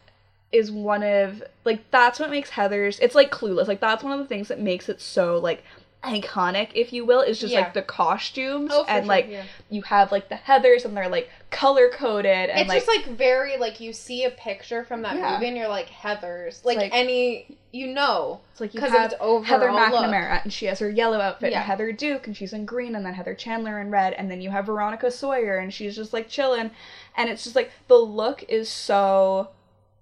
is 0.50 0.70
one 0.70 1.02
of 1.02 1.42
like 1.64 1.88
that's 1.92 2.18
what 2.18 2.30
makes 2.30 2.50
Heathers 2.50 2.98
it's 3.00 3.14
like 3.14 3.30
clueless. 3.30 3.68
Like 3.68 3.80
that's 3.80 4.02
one 4.02 4.12
of 4.12 4.18
the 4.18 4.26
things 4.26 4.48
that 4.48 4.58
makes 4.58 4.88
it 4.88 5.00
so 5.00 5.38
like 5.38 5.62
iconic, 6.04 6.70
if 6.74 6.92
you 6.92 7.04
will, 7.04 7.20
is 7.20 7.38
just 7.38 7.52
Yeah. 7.52 7.60
like 7.60 7.74
the 7.74 7.82
costumes 7.82 8.70
Oh, 8.74 8.84
and 8.88 9.04
sure, 9.04 9.08
like 9.08 9.28
yeah. 9.30 9.44
you 9.70 9.82
have 9.82 10.10
like 10.10 10.28
the 10.28 10.34
heathers 10.36 10.84
and 10.84 10.96
they're 10.96 11.08
like 11.08 11.30
color 11.50 11.88
coded 11.90 12.50
and 12.50 12.60
It's 12.60 12.68
like, 12.68 12.84
just 12.84 12.88
like 12.88 13.16
very 13.16 13.56
like 13.56 13.78
you 13.80 13.92
see 13.92 14.24
a 14.24 14.30
picture 14.30 14.82
from 14.84 15.02
that 15.02 15.16
Yeah. 15.16 15.34
movie 15.34 15.48
and 15.48 15.56
you're 15.56 15.68
like 15.68 15.88
Heather's 15.88 16.64
like, 16.64 16.76
like- 16.78 16.92
any 16.92 17.56
you 17.70 17.86
know 17.86 18.40
it's 18.50 18.60
like 18.60 18.74
you 18.74 18.80
'cause 18.80 18.90
of 18.90 18.96
have 18.98 19.12
its 19.12 19.20
overall 19.20 19.42
Heather 19.44 19.72
look. 19.72 19.80
McNamara 20.04 20.42
and 20.42 20.52
she 20.52 20.66
has 20.66 20.78
her 20.80 20.90
yellow 20.90 21.20
outfit 21.20 21.52
and 21.52 21.62
Heather 21.64 21.92
Duke 21.92 22.26
and 22.26 22.36
she's 22.36 22.52
in 22.52 22.64
green 22.66 22.94
and 22.96 23.06
then 23.06 23.14
Heather 23.14 23.34
Chandler 23.34 23.80
in 23.80 23.90
red 23.90 24.12
and 24.14 24.30
then 24.30 24.40
you 24.40 24.50
have 24.50 24.66
Veronica 24.66 25.10
Sawyer 25.10 25.56
and 25.58 25.72
she's 25.72 25.94
just 25.96 26.12
like 26.12 26.28
chilling 26.28 26.70
and 27.16 27.30
it's 27.30 27.44
just 27.44 27.54
like 27.56 27.70
the 27.88 27.94
look 27.96 28.42
is 28.48 28.68
so 28.68 29.50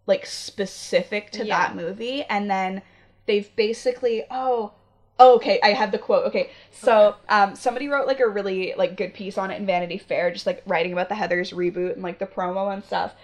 like 0.07 0.25
specific 0.27 1.31
to 1.33 1.45
that 1.45 1.77
movie 1.77 2.25
and 2.25 2.51
then 2.51 2.83
they've 3.27 3.55
basically 3.55 4.25
oh 4.31 4.73
oh, 5.21 5.37
okay 5.37 5.61
i 5.63 5.69
have 5.69 5.93
the 5.93 5.99
quote 5.99 6.25
okay. 6.27 6.51
So 6.73 7.15
um 7.29 7.55
somebody 7.55 7.89
wrote 7.89 8.09
like 8.09 8.21
a 8.21 8.29
really 8.29 8.75
like 8.77 8.97
good 8.97 9.15
piece 9.15 9.39
on 9.39 9.51
it 9.51 9.61
in 9.61 9.67
vanity 9.67 9.99
fair 9.99 10.33
just 10.33 10.47
like 10.47 10.63
writing 10.67 10.93
about 10.93 11.09
the 11.09 11.15
heathers 11.15 11.55
reboot 11.55 11.93
and 11.93 12.03
like 12.03 12.19
the 12.19 12.27
promo 12.27 12.73
and 12.73 12.83
stuff. 12.83 13.15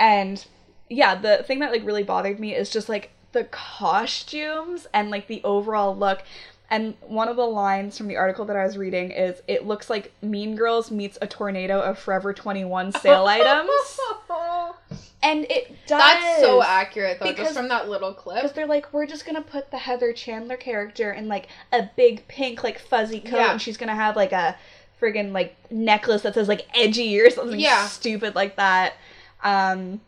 And 0.00 0.44
yeah 0.88 1.14
the 1.14 1.44
thing 1.46 1.60
that 1.60 1.70
like 1.70 1.84
really 1.84 2.02
bothered 2.02 2.40
me 2.40 2.54
is 2.54 2.70
just 2.70 2.88
like 2.88 3.10
the 3.32 3.44
costumes 3.44 4.86
and 4.92 5.10
like 5.10 5.26
the 5.26 5.40
overall 5.44 5.96
look 5.96 6.22
and 6.70 6.94
one 7.02 7.28
of 7.28 7.36
the 7.36 7.44
lines 7.46 7.98
from 7.98 8.08
the 8.08 8.16
article 8.16 8.44
that 8.46 8.56
I 8.56 8.64
was 8.64 8.78
reading 8.78 9.10
is 9.10 9.42
it 9.46 9.66
looks 9.66 9.90
like 9.90 10.12
Mean 10.22 10.56
Girls 10.56 10.90
meets 10.90 11.18
a 11.20 11.26
tornado 11.26 11.80
of 11.80 11.98
Forever 11.98 12.32
21 12.32 12.92
sale 12.92 13.26
items. 13.26 13.70
And 15.24 15.44
it 15.48 15.68
does. 15.86 16.00
That's 16.00 16.40
so 16.40 16.62
accurate 16.64 17.20
though, 17.20 17.26
Because- 17.28 17.44
just 17.46 17.56
from 17.56 17.68
that 17.68 17.88
little 17.88 18.12
clip. 18.12 18.38
Because 18.42 18.52
they're 18.54 18.66
like, 18.66 18.92
we're 18.92 19.06
just 19.06 19.24
gonna 19.24 19.40
put 19.40 19.70
the 19.70 19.78
Heather 19.78 20.12
Chandler 20.12 20.56
character 20.56 21.12
in 21.12 21.28
like 21.28 21.46
a 21.72 21.88
big 21.96 22.26
pink, 22.26 22.64
like 22.64 22.78
fuzzy 22.80 23.20
coat, 23.20 23.36
Yeah. 23.36 23.52
and 23.52 23.62
she's 23.62 23.76
gonna 23.76 23.94
have 23.94 24.16
like 24.16 24.32
a 24.32 24.56
friggin' 25.00 25.32
like 25.32 25.54
necklace 25.70 26.22
that 26.22 26.34
says 26.34 26.48
like 26.48 26.66
edgy 26.74 27.20
or 27.20 27.30
something 27.30 27.60
Yeah. 27.60 27.86
stupid 27.86 28.34
like 28.34 28.56
that. 28.56 28.94
Um 29.44 30.00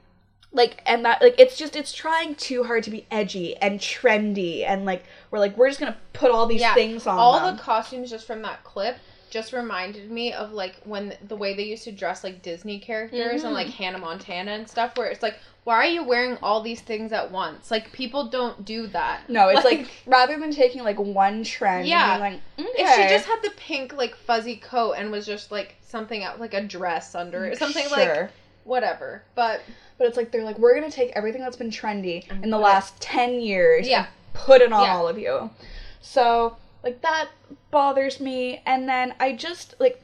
like 0.55 0.81
and 0.87 1.05
that 1.05 1.21
like 1.21 1.35
it's 1.39 1.57
just 1.59 1.77
it's 1.77 1.93
trying 1.93 2.35
too 2.37 2.65
hard 2.65 2.83
to 2.85 2.91
be 2.91 3.05
edgy 3.11 3.57
and 3.57 3.81
trendy 3.81 4.65
and 4.67 4.85
like 4.87 5.05
we're 5.31 5.39
like 5.41 5.57
we're 5.59 5.69
just 5.69 5.81
gonna 5.81 5.97
put 6.13 6.31
all 6.31 6.47
these 6.47 6.61
Yeah, 6.61 6.75
things 6.75 7.07
on 7.07 7.19
All 7.19 7.41
them. 7.41 7.57
the 7.57 7.61
costumes 7.63 8.09
just 8.09 8.27
from 8.27 8.41
that 8.43 8.65
clip 8.65 8.97
just 9.31 9.53
reminded 9.53 10.13
me 10.13 10.33
of 10.33 10.53
like 10.53 10.77
when 10.85 11.13
the 11.27 11.35
way 11.35 11.55
they 11.57 11.65
used 11.65 11.83
to 11.85 11.91
dress 11.93 12.23
like 12.23 12.41
Disney 12.41 12.79
characters 12.79 13.43
and 13.43 13.51
Mhm. 13.53 13.55
like 13.57 13.67
Hannah 13.67 13.99
Montana 13.99 14.53
and 14.53 14.69
stuff 14.71 14.97
where 14.97 15.09
it's 15.09 15.23
like 15.23 15.35
why 15.65 15.77
are 15.77 15.85
you 15.87 16.05
wearing 16.05 16.37
all 16.43 16.61
these 16.61 16.83
things 16.83 17.11
at 17.11 17.31
once? 17.31 17.71
Like 17.71 17.91
people 17.91 18.29
don't 18.29 18.67
do 18.67 18.87
that. 18.89 19.23
no, 19.31 19.49
it's 19.49 19.65
like, 19.65 19.89
rather 20.07 20.39
than 20.39 20.53
taking 20.53 20.85
like 20.85 20.99
one 21.01 21.43
trend 21.43 21.89
Yeah. 21.89 22.15
and 22.23 22.23
being 22.23 22.67
like 22.69 22.79
if 22.79 22.95
she 22.95 23.09
just 23.09 23.25
had 23.27 23.41
the 23.43 23.51
pink 23.57 23.95
like 23.95 24.15
fuzzy 24.15 24.57
coat 24.57 24.93
and 24.93 25.11
was 25.11 25.25
just 25.27 25.51
like 25.51 25.77
something 25.83 26.23
out 26.23 26.39
like 26.39 26.53
a 26.55 26.61
dress 26.61 27.15
under 27.15 27.47
it, 27.47 27.59
something 27.59 27.89
like 27.91 28.05
Sure. 28.15 28.31
Whatever. 28.65 29.23
But 29.35 29.61
But 29.99 30.09
it's 30.09 30.17
like 30.17 30.31
they're 30.33 30.43
like, 30.45 30.59
we're 30.59 30.75
gonna 30.75 30.91
take 30.91 31.13
everything 31.15 31.41
that's 31.43 31.57
been 31.57 31.71
trendy 31.71 32.29
in 32.43 32.51
the 32.51 32.59
last 32.59 33.01
ten 33.01 33.41
years, 33.41 33.87
Yeah. 33.87 33.99
and 34.07 34.07
put 34.35 34.61
it 34.61 34.73
on 34.73 34.83
Yeah. 34.83 34.97
all 34.97 35.07
of 35.09 35.19
you. 35.19 35.51
So 36.01 36.57
like 36.83 37.01
that 37.03 37.29
bothers 37.71 38.21
me, 38.21 38.63
and 38.67 38.89
then 38.89 39.15
I 39.21 39.33
just 39.33 39.75
like, 39.79 40.03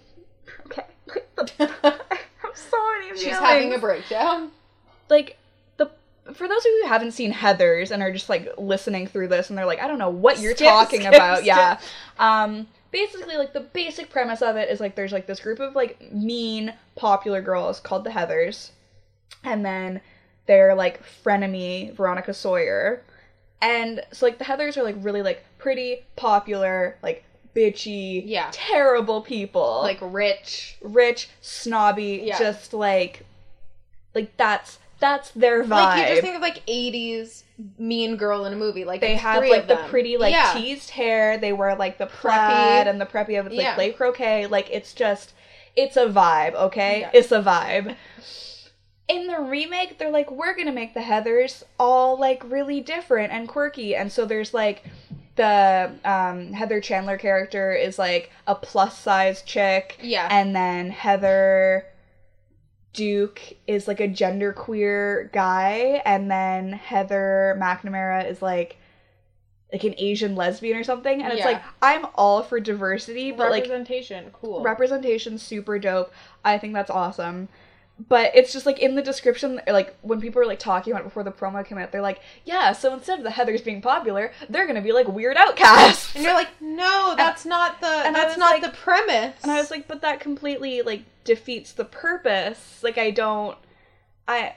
okay, 0.67 0.85
I'm 1.59 2.55
so 2.55 2.77
many 2.93 3.11
she's 3.11 3.23
feelings. 3.25 3.39
having 3.39 3.73
a 3.75 3.79
breakdown. 3.79 4.51
like 5.09 5.37
the. 5.77 5.87
For 6.33 6.47
those 6.47 6.59
of 6.61 6.65
you 6.67 6.83
who 6.85 6.89
haven't 6.89 7.13
seen 7.13 7.33
Heathers 7.33 7.91
and 7.91 8.03
are 8.03 8.13
just 8.13 8.29
like 8.29 8.53
listening 8.59 9.07
through 9.07 9.29
this 9.29 9.49
and 9.51 9.59
they're 9.59 9.67
like, 9.67 9.81
I 9.81 9.89
don't 9.89 9.99
know 9.99 10.11
what 10.11 10.39
you're 10.39 10.55
Skip, 10.55 10.69
talking 10.69 11.01
skip, 11.01 11.15
about. 11.15 11.39
skip. 11.39 11.47
Yeah. 11.49 11.79
Um 12.19 12.69
basically 12.91 13.37
like 13.37 13.53
the 13.53 13.61
basic 13.61 14.11
premise 14.11 14.43
of 14.43 14.57
it 14.57 14.69
is 14.69 14.81
like 14.81 14.95
there's 14.97 15.13
like 15.13 15.27
this 15.27 15.41
group 15.41 15.61
of 15.61 15.75
like 15.75 16.13
mean 16.13 16.75
popular 16.97 17.41
girls 17.41 17.81
called 17.81 18.05
the 18.05 18.11
Heathers 18.11 18.71
and 19.45 19.65
then 19.65 20.01
they're 20.47 20.75
like 20.75 21.03
frenemy 21.05 21.95
Veronica 21.95 22.35
Sawyer. 22.35 23.03
And 23.63 24.03
so 24.13 24.27
like 24.27 24.39
the 24.39 24.45
Heathers 24.45 24.77
are 24.77 24.83
like 24.83 24.97
really 25.01 25.23
like 25.23 25.45
pretty 25.59 26.05
popular, 26.17 26.97
like 27.03 27.25
bitchy, 27.55 28.23
Yeah. 28.25 28.49
terrible 28.53 29.21
people. 29.21 29.81
Like 29.83 29.99
rich. 30.01 30.77
rich, 30.83 31.29
snobby, 31.41 32.23
Yeah. 32.25 32.39
just 32.39 32.73
like 32.73 33.25
like 34.15 34.37
that's 34.37 34.79
that's 35.01 35.31
their 35.33 35.65
vibe. 35.65 35.71
Like 35.71 36.09
you 36.09 36.15
just 36.15 36.23
think 36.23 36.37
of 36.37 36.43
like 36.43 36.63
eighties 36.69 37.45
mean 37.79 38.17
girl 38.17 38.45
in 38.47 38.53
a 38.53 38.57
movie. 38.57 38.85
Like 38.85 39.01
they 39.01 39.17
have 39.17 39.43
like 39.45 39.67
the 39.67 39.77
pretty 39.89 40.17
like 40.17 40.33
yeah. 40.33 40.53
teased 40.55 40.91
hair. 40.91 41.39
They 41.39 41.53
wear 41.53 41.75
like 41.75 41.99
the 41.99 42.07
Preppy. 42.07 42.87
and 42.87 43.01
the 43.01 43.07
preppy 43.07 43.39
of 43.39 43.47
it's 43.47 43.55
like 43.57 43.65
Yeah. 43.65 43.75
play 43.75 43.93
croquet. 43.93 44.47
Like 44.47 44.69
it's 44.71 44.93
just 44.93 45.33
it's 45.77 45.97
a 45.97 46.07
vibe, 46.07 46.55
okay? 46.55 47.01
Yeah. 47.01 47.11
It's 47.15 47.33
a 47.33 47.43
vibe. 47.43 47.97
In 49.09 49.27
the 49.27 49.41
remake, 49.41 49.99
they're 49.99 50.11
like, 50.11 50.31
we're 50.31 50.55
gonna 50.57 50.71
make 50.73 50.95
the 50.95 51.01
Heathers 51.01 51.65
all 51.79 52.19
like 52.19 52.43
really 52.45 52.81
different 52.81 53.33
and 53.33 53.49
quirky, 53.49 53.97
and 53.97 54.11
so 54.13 54.25
there's 54.25 54.55
like 54.55 54.85
the 55.37 55.91
um, 56.05 56.53
Heather 56.53 56.81
Chandler 56.81 57.17
character 57.17 57.73
is 57.73 57.99
like 57.99 58.31
a 58.47 58.55
plus 58.55 58.97
size 58.99 59.43
chick, 59.43 59.99
Yeah. 60.03 60.29
and 60.31 60.55
then 60.55 60.91
Heather 60.91 61.87
Duke 62.93 63.41
is 63.67 63.87
like 63.87 64.01
a 64.01 64.09
genderqueer 64.09 65.33
guy, 65.33 66.03
and 66.05 66.31
then 66.31 66.73
Heather 66.73 67.57
McNamara 67.61 68.29
is 68.29 68.43
like 68.43 68.77
like 69.73 69.85
an 69.85 69.95
Asian 69.99 70.35
lesbian 70.35 70.77
or 70.77 70.85
something. 70.85 71.23
And 71.23 71.33
it's 71.33 71.45
like 71.45 71.63
I'm 71.81 72.07
all 72.15 72.43
for 72.43 72.59
diversity, 72.59 73.31
but 73.31 73.51
like 73.51 73.63
representation, 73.63 74.31
cool. 74.33 74.63
representation 74.63 75.39
super 75.39 75.79
dope. 75.79 76.13
I 76.45 76.59
think 76.59 76.75
that's 76.75 76.91
awesome. 76.91 77.49
But 78.09 78.31
it's 78.35 78.53
just 78.53 78.65
like 78.65 78.79
in 78.79 78.95
the 78.95 79.03
description, 79.03 79.61
like 79.67 79.95
when 80.01 80.21
people 80.21 80.41
are 80.41 80.47
like 80.47 80.59
talking 80.59 80.93
about 80.93 81.03
it 81.03 81.05
before 81.05 81.23
the 81.23 81.31
promo 81.31 81.65
came 81.67 81.77
out, 81.77 81.93
they're 81.93 82.01
like, 82.01 82.21
"Yeah, 82.47 82.73
so 82.73 82.95
instead 82.95 83.19
of 83.19 83.25
the 83.25 83.31
Heathers 83.31 83.63
being 83.63 83.83
popular, 83.83 84.33
they're 84.49 84.67
gonna 84.67 84.81
be 84.81 84.93
like 84.93 85.07
weird 85.07 85.37
outcasts." 85.37 86.15
and 86.15 86.25
you're 86.25 86.33
like, 86.35 86.49
no, 86.61 87.15
that's 87.17 87.45
not 87.45 87.81
the 87.81 87.87
and 87.89 88.15
that's 88.15 88.39
not 88.39 88.53
like- 88.53 88.63
the 88.63 88.77
premise. 88.77 89.35
And 89.43 89.53
I 89.53 89.57
was 89.61 89.71
like, 89.71 89.87
but 89.87 90.01
that 90.01 90.19
completely 90.21 90.81
like 90.83 91.03
defeats 91.25 91.73
the 91.73 91.85
purpose. 91.85 92.81
Like 92.83 92.97
I 92.97 93.11
don't 93.11 93.59
I 94.27 94.55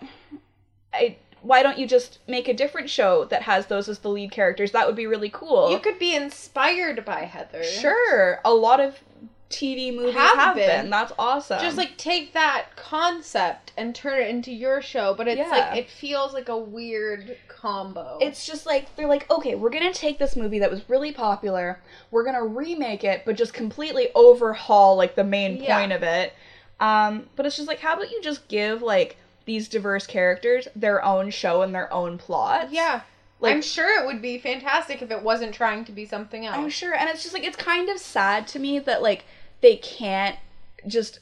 I 0.93 1.17
why 1.41 1.62
don't 1.62 1.77
you 1.77 1.86
just 1.86 2.19
make 2.27 2.47
a 2.47 2.53
different 2.53 2.89
show 2.89 3.25
that 3.25 3.41
has 3.41 3.65
those 3.65 3.89
as 3.89 3.99
the 3.99 4.08
lead 4.10 4.32
characters? 4.32 4.71
That 4.71 4.88
would 4.88 4.95
be 4.95 5.08
really 5.08 5.29
cool. 5.29 5.69
you 5.71 5.79
could 5.79 5.99
be 5.99 6.15
inspired 6.15 7.03
by 7.03 7.21
Heather. 7.25 7.63
Sure. 7.65 8.39
A 8.45 8.53
lot 8.53 8.79
of 8.79 8.99
TV 9.53 9.95
movies 9.95 10.13
Have 10.15 10.37
have, 10.37 10.55
been. 10.55 10.81
been. 10.83 10.89
That's 10.89 11.13
awesome. 11.19 11.59
Just 11.59 11.77
like 11.77 11.95
take 11.97 12.33
that 12.33 12.75
concept 12.75 13.71
and 13.77 13.93
turn 13.95 14.21
it 14.21 14.29
into 14.29 14.51
your 14.51 14.81
show, 14.81 15.13
but 15.13 15.27
it's 15.27 15.37
Yeah. 15.39 15.49
like 15.49 15.77
it 15.77 15.89
feels 15.89 16.33
like 16.33 16.49
a 16.49 16.57
weird 16.57 17.37
combo. 17.47 18.17
it's 18.21 18.45
just 18.45 18.65
like 18.65 18.95
they're 18.95 19.07
like, 19.07 19.29
okay, 19.31 19.55
we're 19.55 19.69
gonna 19.69 19.93
take 19.93 20.19
this 20.19 20.35
movie 20.35 20.59
that 20.59 20.69
was 20.71 20.87
really 20.89 21.11
popular, 21.11 21.79
we're 22.11 22.23
gonna 22.23 22.45
remake 22.45 23.03
it, 23.03 23.23
but 23.25 23.35
just 23.35 23.53
completely 23.53 24.09
overhaul 24.15 24.95
like 24.95 25.15
the 25.15 25.23
main 25.23 25.57
Yeah. 25.57 25.77
point 25.79 25.91
of 25.91 26.03
it. 26.03 26.33
Um, 26.79 27.29
but 27.35 27.45
it's 27.45 27.55
just 27.55 27.67
like, 27.67 27.79
how 27.79 27.93
about 27.93 28.11
you 28.11 28.21
just 28.21 28.47
give 28.47 28.81
like 28.81 29.17
these 29.45 29.67
diverse 29.67 30.05
characters 30.07 30.67
their 30.75 31.03
own 31.03 31.29
show 31.29 31.61
and 31.61 31.73
their 31.73 31.91
own 31.93 32.17
plot? 32.17 32.71
yeah. 32.71 33.01
like 33.39 33.55
I'm 33.55 33.61
sure 33.61 34.01
it 34.01 34.05
would 34.05 34.21
be 34.21 34.37
fantastic 34.37 35.01
if 35.01 35.11
it 35.11 35.21
wasn't 35.21 35.53
trying 35.53 35.83
to 35.85 35.91
be 35.91 36.05
something 36.05 36.45
else. 36.45 36.55
I'm 36.57 36.69
sure, 36.69 36.93
and 36.93 37.09
it's 37.09 37.23
just 37.23 37.33
like 37.33 37.43
it's 37.43 37.57
kind 37.57 37.89
of 37.89 37.97
sad 37.97 38.47
to 38.49 38.59
me 38.59 38.79
that 38.79 39.01
like 39.01 39.25
they 39.63 39.78
can't 39.78 40.38
just 40.86 41.19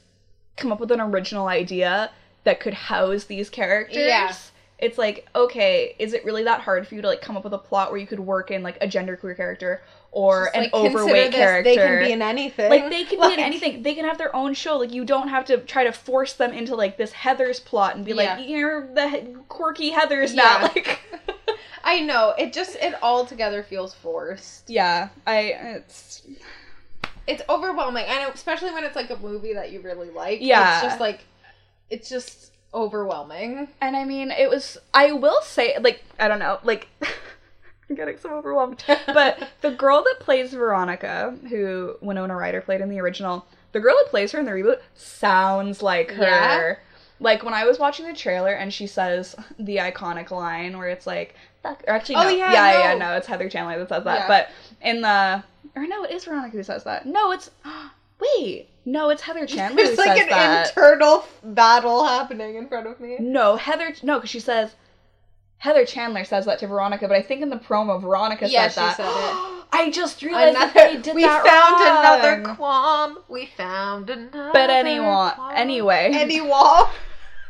come 0.57 0.71
up 0.73 0.79
with 0.81 0.91
an 0.91 0.99
original 0.99 1.47
idea 1.47 2.11
that 2.43 2.59
could 2.59 2.73
house 2.73 3.23
these 3.23 3.49
characters. 3.49 3.97
Yeah. 4.05 4.33
It's 4.79 4.97
like, 4.97 5.27
okay, 5.35 5.95
is 5.99 6.13
it 6.13 6.25
really 6.25 6.43
that 6.45 6.61
hard 6.61 6.87
for 6.87 6.95
you 6.95 7.03
to 7.03 7.07
like 7.07 7.21
come 7.21 7.37
up 7.37 7.43
with 7.43 7.53
a 7.53 7.57
plot 7.59 7.91
where 7.91 7.99
you 7.99 8.07
could 8.07 8.19
work 8.19 8.49
in 8.49 8.63
like 8.63 8.77
a 8.81 8.87
genderqueer 8.87 9.37
character 9.37 9.83
or 10.11 10.45
Just, 10.45 10.55
an 10.55 10.63
like, 10.63 10.73
overweight 10.73 11.31
this, 11.31 11.35
character? 11.35 11.63
They 11.69 11.75
can 11.75 12.03
be 12.03 12.11
in 12.11 12.21
anything. 12.23 12.69
like 12.71 12.89
they 12.89 13.03
can 13.03 13.19
Like- 13.19 13.29
be 13.29 13.33
in 13.35 13.39
anything. 13.45 13.83
They 13.83 13.93
can 13.93 14.05
have 14.05 14.17
their 14.17 14.35
own 14.35 14.55
show. 14.55 14.77
Like 14.77 14.91
you 14.91 15.05
don't 15.05 15.27
have 15.27 15.45
to 15.45 15.57
try 15.59 15.83
to 15.83 15.91
force 15.93 16.33
them 16.33 16.51
into 16.51 16.75
like 16.75 16.97
this 16.97 17.11
Heathers 17.11 17.63
plot 17.63 17.95
and 17.95 18.03
be 18.03 18.13
Yeah. 18.13 18.37
like, 18.37 18.49
you're 18.49 18.87
the 18.95 19.35
quirky 19.49 19.91
Heathers 19.91 20.33
Yeah. 20.35 20.41
now. 20.43 20.61
Like, 20.75 20.99
I 21.83 21.99
know 22.01 22.33
it 22.37 22.51
just 22.53 22.75
it 22.77 22.95
all 23.03 23.25
together 23.25 23.61
feels 23.63 23.93
forced. 23.93 24.67
yeah, 24.69 25.09
I 25.27 25.39
it's 25.77 26.23
It's 27.27 27.41
overwhelming. 27.49 28.05
I 28.07 28.23
know, 28.23 28.29
especially 28.33 28.71
when 28.71 28.83
it's 28.83 28.95
like 28.95 29.09
a 29.09 29.17
movie 29.17 29.53
that 29.53 29.71
you 29.71 29.81
really 29.81 30.09
like. 30.09 30.39
Yeah. 30.41 30.73
it's 30.75 30.83
just 30.83 30.99
like 30.99 31.21
it's 31.89 32.09
just 32.09 32.51
overwhelming. 32.73 33.67
And 33.81 33.95
I 33.95 34.03
mean, 34.05 34.31
it 34.31 34.49
was. 34.49 34.77
I 34.93 35.11
will 35.11 35.41
say, 35.41 35.77
like, 35.79 36.03
I 36.19 36.27
don't 36.27 36.39
know, 36.39 36.59
like, 36.63 36.87
I'm 37.89 37.95
getting 37.95 38.17
so 38.17 38.33
overwhelmed. 38.37 38.83
But 38.87 39.49
the 39.61 39.71
girl 39.71 40.03
that 40.03 40.17
plays 40.19 40.53
Veronica, 40.53 41.35
who 41.49 41.95
Winona 42.01 42.35
Ryder 42.35 42.61
played 42.61 42.81
in 42.81 42.89
the 42.89 42.99
original, 42.99 43.45
the 43.73 43.79
girl 43.79 43.95
that 44.01 44.09
plays 44.09 44.31
her 44.31 44.39
in 44.39 44.45
the 44.45 44.51
reboot 44.51 44.79
sounds 44.95 45.81
like 45.81 46.11
her. 46.11 46.23
Yeah? 46.23 46.75
Like 47.19 47.43
when 47.43 47.53
I 47.53 47.65
was 47.65 47.77
watching 47.77 48.07
the 48.07 48.13
trailer 48.15 48.53
and 48.53 48.73
she 48.73 48.87
says 48.87 49.35
the 49.59 49.77
iconic 49.77 50.31
line 50.31 50.77
where 50.77 50.87
it's 50.89 51.05
like, 51.05 51.35
"Fuck," 51.61 51.83
or 51.87 51.93
actually, 51.93 52.15
Oh, 52.15 52.23
no, 52.23 52.29
yeah, 52.29 52.51
yeah, 52.51 52.71
no. 52.71 52.79
yeah, 52.79 52.93
no, 52.97 53.17
it's 53.17 53.27
Heather 53.27 53.47
Chandler 53.47 53.77
that 53.77 53.89
says 53.89 54.03
that. 54.05 54.19
Yeah. 54.21 54.27
But 54.27 54.49
in 54.81 55.01
the, 55.01 55.43
or 55.75 55.87
no, 55.87 56.03
it 56.03 56.11
is 56.11 56.25
Veronica 56.25 56.57
who 56.57 56.63
says 56.63 56.83
that. 56.83 57.05
No, 57.05 57.31
it's, 57.31 57.49
wait, 58.37 58.67
no, 58.85 59.09
it's 59.09 59.21
Heather 59.21 59.45
Chandler 59.45 59.77
There's 59.83 59.89
who 59.91 59.95
like 60.05 60.17
says 60.17 60.21
an 60.23 60.29
that. 60.29 60.69
internal 60.69 61.25
battle 61.43 62.05
happening 62.05 62.55
in 62.55 62.67
front 62.67 62.87
of 62.87 62.99
me. 62.99 63.17
No, 63.19 63.55
Heather. 63.55 63.93
No, 64.03 64.17
because 64.17 64.29
she 64.29 64.39
says 64.39 64.75
Heather 65.57 65.85
Chandler 65.85 66.23
says 66.23 66.45
that 66.45 66.59
to 66.59 66.67
Veronica, 66.67 67.07
but 67.07 67.15
I 67.15 67.21
think 67.21 67.41
in 67.41 67.49
the 67.49 67.57
promo 67.57 68.01
Veronica 68.01 68.47
Yeah, 68.49 68.67
said 68.67 68.81
that. 68.81 68.97
said 68.97 69.05
it. 69.05 69.57
I 69.73 69.89
just 69.89 70.21
realized 70.21 70.55
that 70.57 70.75
Another, 70.75 70.95
they 70.97 71.01
did 71.01 71.15
we 71.15 71.21
that 71.23 71.45
found 71.45 71.79
wrong. 71.79 72.43
another 72.45 72.55
qualm. 72.55 73.17
We 73.29 73.45
found 73.55 74.09
another. 74.09 74.49
But 74.51 74.69
anyway, 74.69 75.05
qualm. 75.05 75.51
anyway, 75.55 76.09
Any 76.13 76.41
wall. 76.41 76.89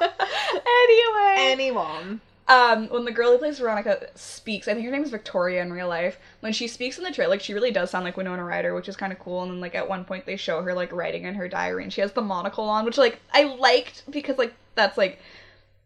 anyway, 0.00 1.34
Any 1.38 1.70
wall. 1.70 2.02
Um, 2.50 2.88
when 2.88 3.04
the 3.04 3.12
girl 3.12 3.30
who 3.30 3.38
plays 3.38 3.60
Veronica 3.60 4.08
speaks, 4.16 4.66
I 4.66 4.74
think 4.74 4.84
her 4.84 4.90
name 4.90 5.04
is 5.04 5.10
Victoria 5.10 5.62
in 5.62 5.72
real 5.72 5.86
life. 5.86 6.18
When 6.40 6.52
she 6.52 6.66
speaks 6.66 6.98
in 6.98 7.04
the 7.04 7.12
trailer, 7.12 7.30
like 7.30 7.40
she 7.40 7.54
really 7.54 7.70
does 7.70 7.90
sound 7.90 8.04
like 8.04 8.16
Winona 8.16 8.44
Ryder, 8.44 8.74
which 8.74 8.88
is 8.88 8.96
kind 8.96 9.12
of 9.12 9.20
cool. 9.20 9.42
And 9.42 9.52
then 9.52 9.60
like 9.60 9.76
at 9.76 9.88
one 9.88 10.04
point 10.04 10.26
they 10.26 10.36
show 10.36 10.60
her 10.60 10.74
like 10.74 10.90
writing 10.90 11.24
in 11.24 11.36
her 11.36 11.46
diary, 11.46 11.84
and 11.84 11.92
she 11.92 12.00
has 12.00 12.12
the 12.12 12.22
monocle 12.22 12.64
on, 12.68 12.84
which 12.84 12.98
like 12.98 13.20
I 13.32 13.44
liked 13.44 14.02
because 14.10 14.36
like 14.36 14.52
that's 14.74 14.98
like 14.98 15.20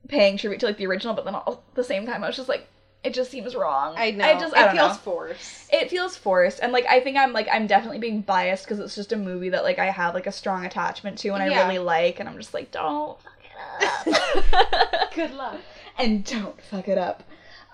paying 0.08 0.38
tribute 0.38 0.58
to 0.60 0.66
like 0.66 0.78
the 0.78 0.86
original, 0.86 1.12
but 1.12 1.26
then 1.26 1.34
at 1.34 1.44
the 1.74 1.84
same 1.84 2.06
time 2.06 2.24
I 2.24 2.28
was 2.28 2.36
just 2.36 2.48
like, 2.48 2.66
it 3.02 3.12
just 3.12 3.30
seems 3.30 3.54
wrong. 3.54 3.94
I 3.98 4.12
know. 4.12 4.24
I 4.24 4.32
just 4.40 4.54
it 4.54 4.58
I 4.58 4.64
don't 4.64 4.76
feels 4.76 4.92
know. 4.92 4.98
forced. 4.98 5.70
It 5.70 5.90
feels 5.90 6.16
forced, 6.16 6.60
and 6.60 6.72
like 6.72 6.86
I 6.86 6.98
think 7.00 7.18
I'm 7.18 7.34
like 7.34 7.48
I'm 7.52 7.66
definitely 7.66 7.98
being 7.98 8.22
biased 8.22 8.64
because 8.64 8.80
it's 8.80 8.94
just 8.94 9.12
a 9.12 9.18
movie 9.18 9.50
that 9.50 9.64
like 9.64 9.78
I 9.78 9.90
have 9.90 10.14
like 10.14 10.26
a 10.26 10.32
strong 10.32 10.64
attachment 10.64 11.18
to 11.18 11.28
and 11.34 11.42
I 11.42 11.48
really 11.48 11.78
like, 11.78 12.20
and 12.20 12.28
I'm 12.28 12.38
just 12.38 12.54
like, 12.54 12.70
don't 12.70 13.18
fuck 13.20 14.06
it 14.06 14.14
up. 14.16 15.12
Good 15.14 15.34
luck. 15.34 15.60
And 15.98 16.24
don't 16.24 16.60
fuck 16.62 16.88
it 16.88 16.98
up. 16.98 17.22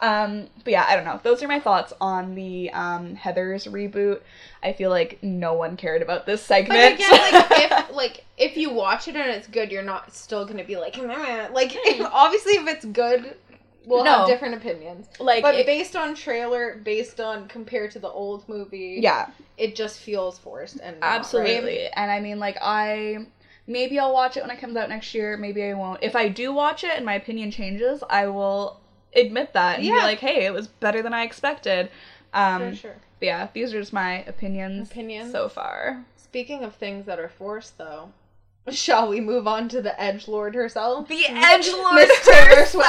Um, 0.02 0.46
but 0.64 0.70
yeah, 0.70 0.86
I 0.88 0.96
don't 0.96 1.04
know. 1.04 1.20
Those 1.22 1.42
are 1.42 1.48
my 1.48 1.60
thoughts 1.60 1.92
on 2.00 2.34
the 2.34 2.70
um, 2.72 3.16
Heathers 3.16 3.70
reboot. 3.70 4.20
I 4.62 4.72
feel 4.72 4.88
like 4.90 5.18
no 5.22 5.52
one 5.54 5.76
cared 5.76 6.00
about 6.00 6.24
this 6.24 6.40
But 6.40 6.66
segment. 6.66 6.94
again, 6.94 7.10
like 7.32 7.50
if 7.90 7.94
like 7.94 8.24
if 8.38 8.56
you 8.56 8.70
watch 8.72 9.08
it 9.08 9.16
and 9.16 9.30
it's 9.30 9.46
good, 9.46 9.70
you're 9.70 9.82
not 9.82 10.14
still 10.14 10.46
gonna 10.46 10.64
be 10.64 10.76
like, 10.76 10.96
"Meh." 11.02 11.48
like 11.52 11.72
if, 11.74 12.00
obviously 12.12 12.52
if 12.54 12.66
it's 12.66 12.84
good, 12.86 13.36
we'll 13.84 14.02
No. 14.04 14.18
have 14.20 14.26
different 14.26 14.54
opinions. 14.54 15.06
like, 15.18 15.42
But 15.42 15.54
it- 15.56 15.66
based 15.66 15.94
on 15.96 16.14
trailer, 16.14 16.80
based 16.82 17.20
on 17.20 17.46
compared 17.48 17.90
to 17.90 17.98
the 17.98 18.08
old 18.08 18.48
movie, 18.48 18.98
yeah, 19.02 19.28
it 19.58 19.76
just 19.76 19.98
feels 19.98 20.38
forced 20.38 20.78
and 20.82 20.98
not 21.00 21.10
absolutely. 21.20 21.78
right. 21.82 21.90
And 21.94 22.10
I 22.10 22.20
mean, 22.20 22.38
like, 22.38 22.56
I 22.62 23.26
maybe 23.66 23.98
I'll 23.98 24.12
watch 24.12 24.36
it 24.36 24.42
when 24.42 24.50
it 24.50 24.60
comes 24.60 24.76
out 24.76 24.88
next 24.88 25.14
year. 25.14 25.36
Maybe 25.36 25.62
I 25.64 25.74
won't. 25.74 26.02
If 26.02 26.14
I 26.16 26.28
do 26.28 26.52
watch 26.52 26.84
it 26.84 26.92
and 26.96 27.04
my 27.06 27.14
opinion 27.14 27.50
changes, 27.50 28.02
I 28.10 28.26
will 28.26 28.80
admit 29.14 29.52
that 29.54 29.76
and 29.76 29.82
be 29.82 29.88
Yeah. 29.88 30.02
like, 30.04 30.18
hey, 30.20 30.44
it 30.46 30.52
was 30.52 30.68
better 30.68 31.02
than 31.02 31.12
I 31.14 31.24
expected. 31.24 31.90
Um, 32.32 32.70
For 32.70 32.76
sure. 32.76 32.96
yeah, 33.20 33.48
these 33.52 33.74
are 33.74 33.80
just 33.80 33.92
my 33.92 34.22
opinions, 34.24 34.90
Opinions. 34.90 35.32
so 35.32 35.48
far. 35.48 36.04
Speaking 36.16 36.62
of 36.62 36.74
things 36.76 37.06
that 37.06 37.18
are 37.18 37.28
forced, 37.28 37.76
though, 37.76 38.10
shall 38.70 39.08
we 39.08 39.20
move 39.20 39.48
on 39.48 39.68
to 39.70 39.82
the 39.82 40.00
Edge 40.00 40.28
Lord 40.28 40.54
herself? 40.54 41.08
The 41.08 41.26
Edge 41.28 41.68
Lord 41.72 42.08
Taylor 42.22 42.64
Swift. 42.66 42.86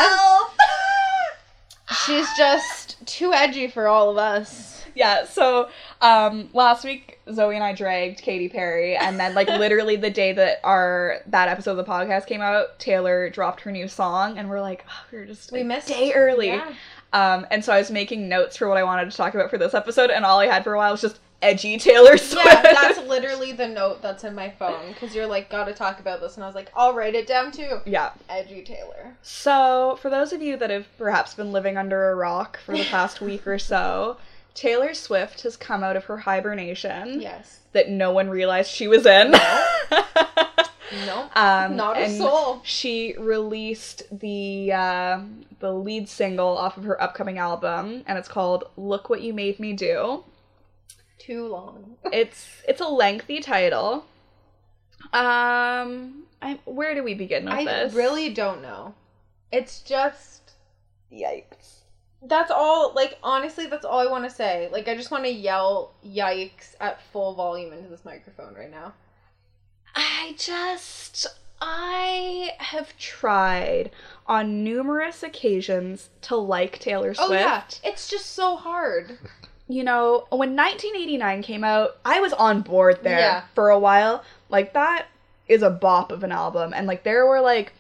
She's 2.05 2.27
just 2.37 3.05
too 3.05 3.33
edgy 3.33 3.67
for 3.67 3.87
all 3.87 4.09
of 4.09 4.17
us. 4.17 4.85
Yeah, 4.93 5.25
so 5.25 5.69
um 6.01 6.49
last 6.53 6.83
week 6.83 7.19
Zoe 7.31 7.55
and 7.55 7.63
I 7.63 7.73
dragged 7.73 8.21
Katy 8.21 8.49
Perry 8.49 8.95
and 8.95 9.19
then 9.19 9.33
like 9.33 9.47
literally 9.47 9.95
the 9.95 10.09
day 10.09 10.33
that 10.33 10.59
our 10.63 11.19
that 11.27 11.47
episode 11.47 11.71
of 11.71 11.77
the 11.77 11.83
podcast 11.85 12.27
came 12.27 12.41
out, 12.41 12.77
Taylor 12.79 13.29
dropped 13.29 13.61
her 13.61 13.71
new 13.71 13.87
song 13.87 14.37
and 14.37 14.49
we're 14.49 14.61
like, 14.61 14.85
oh, 14.89 15.05
we 15.11 15.19
were 15.19 15.25
just 15.25 15.51
We 15.51 15.61
a 15.61 15.63
missed 15.63 15.87
day 15.87 16.11
early. 16.13 16.47
Yeah. 16.47 16.73
Um 17.13 17.47
and 17.51 17.63
so 17.63 17.71
I 17.71 17.77
was 17.77 17.89
making 17.89 18.27
notes 18.27 18.57
for 18.57 18.67
what 18.67 18.77
I 18.77 18.83
wanted 18.83 19.09
to 19.09 19.15
talk 19.15 19.33
about 19.33 19.49
for 19.49 19.57
this 19.57 19.73
episode 19.73 20.09
and 20.09 20.25
all 20.25 20.39
I 20.39 20.47
had 20.47 20.63
for 20.63 20.73
a 20.73 20.77
while 20.77 20.91
was 20.91 21.01
just 21.01 21.19
edgy 21.41 21.77
Taylor 21.77 22.17
Swift. 22.17 22.45
Yeah, 22.45 22.61
that's 22.61 22.99
literally 23.07 23.51
the 23.51 23.67
note 23.67 24.01
that's 24.01 24.23
in 24.23 24.33
my 24.35 24.49
phone 24.49 24.89
because 24.93 25.13
you're 25.15 25.27
like, 25.27 25.49
gotta 25.49 25.73
talk 25.73 25.99
about 25.99 26.21
this, 26.21 26.35
and 26.35 26.43
I 26.43 26.47
was 26.47 26.55
like, 26.55 26.71
I'll 26.75 26.93
write 26.93 27.15
it 27.15 27.27
down 27.27 27.51
too. 27.51 27.79
yeah. 27.85 28.11
Edgy 28.29 28.61
Taylor. 28.63 29.15
So, 29.21 29.97
for 30.01 30.09
those 30.09 30.33
of 30.33 30.41
you 30.41 30.57
that 30.57 30.69
have 30.69 30.87
perhaps 30.97 31.33
been 31.33 31.51
living 31.51 31.77
under 31.77 32.09
a 32.11 32.15
rock 32.15 32.59
for 32.65 32.73
the 32.77 32.85
past 32.85 33.21
week 33.21 33.45
or 33.47 33.59
so, 33.59 34.17
Taylor 34.53 34.93
Swift 34.93 35.41
has 35.43 35.55
come 35.55 35.83
out 35.83 35.95
of 35.95 36.05
her 36.05 36.17
hibernation 36.17 37.21
Yes. 37.21 37.59
that 37.71 37.89
no 37.89 38.11
one 38.11 38.29
realized 38.29 38.69
she 38.69 38.87
was 38.87 39.05
in. 39.05 39.31
No. 41.05 41.29
um, 41.35 41.75
Not 41.77 41.95
a 41.97 42.01
and 42.01 42.17
soul. 42.17 42.61
She 42.65 43.15
released 43.17 44.03
the 44.19 44.73
uh, 44.73 45.21
the 45.59 45.71
lead 45.73 46.09
single 46.09 46.57
off 46.57 46.75
of 46.77 46.83
her 46.83 47.01
upcoming 47.01 47.37
album, 47.37 48.03
and 48.07 48.17
it's 48.17 48.27
called 48.27 48.65
"Look 48.75 49.09
What 49.09 49.21
You 49.21 49.33
Made 49.33 49.57
Me 49.59 49.71
Do." 49.73 50.25
Too 51.25 51.47
long. 51.47 51.97
It's 52.11 52.47
it's 52.67 52.81
a 52.81 52.87
lengthy 52.87 53.39
title. 53.39 54.05
Um, 55.13 56.23
I, 56.41 56.59
where 56.65 56.95
do 56.95 57.03
we 57.03 57.13
begin 57.13 57.45
with 57.45 57.53
I 57.53 57.65
this? 57.65 57.93
I 57.93 57.97
really 57.97 58.33
don't 58.33 58.61
know. 58.61 58.93
It's 59.51 59.81
just 59.81 60.51
yikes. 61.11 61.83
that's 62.23 62.51
all. 62.51 62.93
Like 62.93 63.17
honestly, 63.23 63.67
that's 63.67 63.85
all 63.85 63.99
I 63.99 64.09
want 64.09 64.23
to 64.23 64.29
say. 64.29 64.69
Like 64.71 64.87
I 64.87 64.95
just 64.95 65.11
want 65.11 65.23
to 65.25 65.31
yell 65.31 65.93
"yikes" 66.05 66.75
at 66.79 67.01
full 67.11 67.33
volume 67.35 67.71
into 67.73 67.89
this 67.89 68.03
microphone 68.05 68.53
right 68.55 68.71
now. 68.71 68.93
I 69.95 70.35
just 70.37 71.27
I 71.61 72.51
have 72.57 72.97
tried 72.97 73.91
on 74.25 74.63
numerous 74.63 75.21
occasions 75.23 76.09
to 76.21 76.35
like 76.35 76.79
Taylor 76.79 77.13
Swift. 77.13 77.29
Oh 77.29 77.33
yeah, 77.33 77.63
it's 77.83 78.09
just 78.09 78.31
so 78.31 78.55
hard. 78.55 79.17
You 79.71 79.83
know, 79.83 80.25
when 80.29 80.55
1989 80.55 81.43
came 81.43 81.63
out, 81.63 81.97
I 82.03 82.19
was 82.19 82.33
on 82.33 82.61
board 82.61 82.99
there 83.03 83.19
Yeah. 83.19 83.43
for 83.55 83.69
a 83.69 83.79
while. 83.79 84.23
Like 84.49 84.73
that 84.73 85.05
is 85.47 85.61
a 85.63 85.69
bop 85.69 86.11
of 86.11 86.23
an 86.23 86.31
album 86.31 86.73
and 86.75 86.87
like 86.87 87.03
there 87.03 87.25
were 87.25 87.41
like 87.41 87.73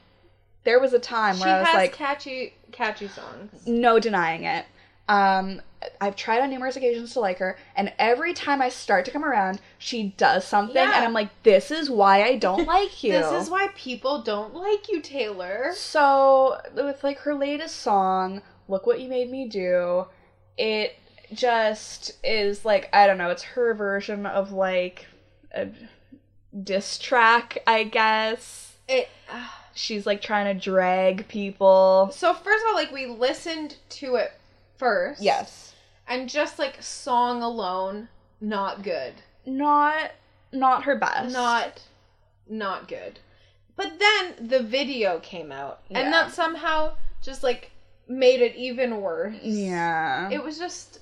there 0.63 0.79
was 0.79 0.93
a 0.93 0.99
time 0.99 1.35
She 1.35 1.43
where 1.43 1.55
I 1.55 1.59
was 1.61 1.73
like 1.73 1.93
catchy, 1.93 2.53
catchy 2.71 3.07
songs. 3.07 3.51
no 3.65 3.99
denying 3.99 4.43
it. 4.43 4.65
Um 5.09 5.61
I've 5.99 6.15
tried 6.15 6.41
on 6.41 6.51
numerous 6.51 6.75
occasions 6.75 7.13
to 7.13 7.19
like 7.21 7.39
her, 7.39 7.57
and 7.75 7.91
every 7.97 8.33
time 8.35 8.61
I 8.61 8.69
start 8.69 9.03
to 9.05 9.11
come 9.11 9.25
around, 9.25 9.59
she 9.79 10.13
does 10.15 10.45
something, 10.45 10.75
Yeah. 10.75 10.95
and 10.95 11.03
I'm 11.03 11.13
like, 11.13 11.29
"This 11.41 11.71
is 11.71 11.89
why 11.89 12.21
I 12.23 12.35
don't 12.47 12.67
like 12.67 13.03
you." 13.03 13.11
This 13.13 13.31
is 13.31 13.49
why 13.49 13.69
people 13.75 14.21
don't 14.21 14.53
like 14.53 14.89
you, 14.89 15.01
Taylor. 15.01 15.71
So 15.75 16.59
with 16.75 17.03
like 17.03 17.17
her 17.19 17.33
latest 17.33 17.77
song, 17.77 18.43
"Look 18.67 18.85
What 18.85 18.99
You 18.99 19.09
Made 19.09 19.31
Me 19.31 19.47
Do," 19.47 20.05
it 20.55 20.95
just 21.33 22.11
is 22.23 22.65
like 22.65 22.89
I 22.93 23.07
don't 23.07 23.17
know. 23.17 23.29
It's 23.29 23.43
her 23.43 23.73
version 23.73 24.25
of 24.25 24.51
like 24.51 25.05
a 25.53 25.67
diss 26.63 26.97
track, 26.99 27.59
I 27.67 27.83
guess. 27.83 28.75
It. 28.87 29.09
She's 29.73 30.05
like 30.05 30.21
trying 30.21 30.53
to 30.53 30.59
drag 30.61 31.27
people. 31.29 32.09
So 32.13 32.33
first 32.33 32.63
of 32.63 32.69
all, 32.69 32.75
like 32.75 32.91
we 32.91 33.05
listened 33.05 33.77
to 33.89 34.15
it 34.15 34.33
first. 34.77 35.21
Yes, 35.21 35.73
And 36.07 36.27
just 36.29 36.59
like 36.59 36.81
song 36.83 37.41
alone, 37.41 38.09
not 38.41 38.83
good. 38.83 39.13
not 39.45 40.11
not 40.51 40.83
her 40.83 40.95
best. 40.97 41.31
Not 41.33 41.81
not 42.49 42.87
good. 42.89 43.19
But 43.77 43.93
then 43.99 44.47
the 44.49 44.61
video 44.61 45.19
came 45.19 45.51
out 45.51 45.79
Yeah. 45.89 45.99
and 45.99 46.13
that 46.13 46.31
somehow 46.33 46.95
just 47.23 47.41
like 47.43 47.71
made 48.09 48.41
it 48.41 48.55
even 48.57 48.99
worse. 48.99 49.37
yeah. 49.41 50.29
It 50.29 50.43
was 50.43 50.57
just 50.59 50.99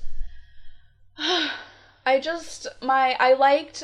I 2.05 2.19
just 2.19 2.67
my 2.81 3.15
I 3.19 3.33
liked 3.33 3.83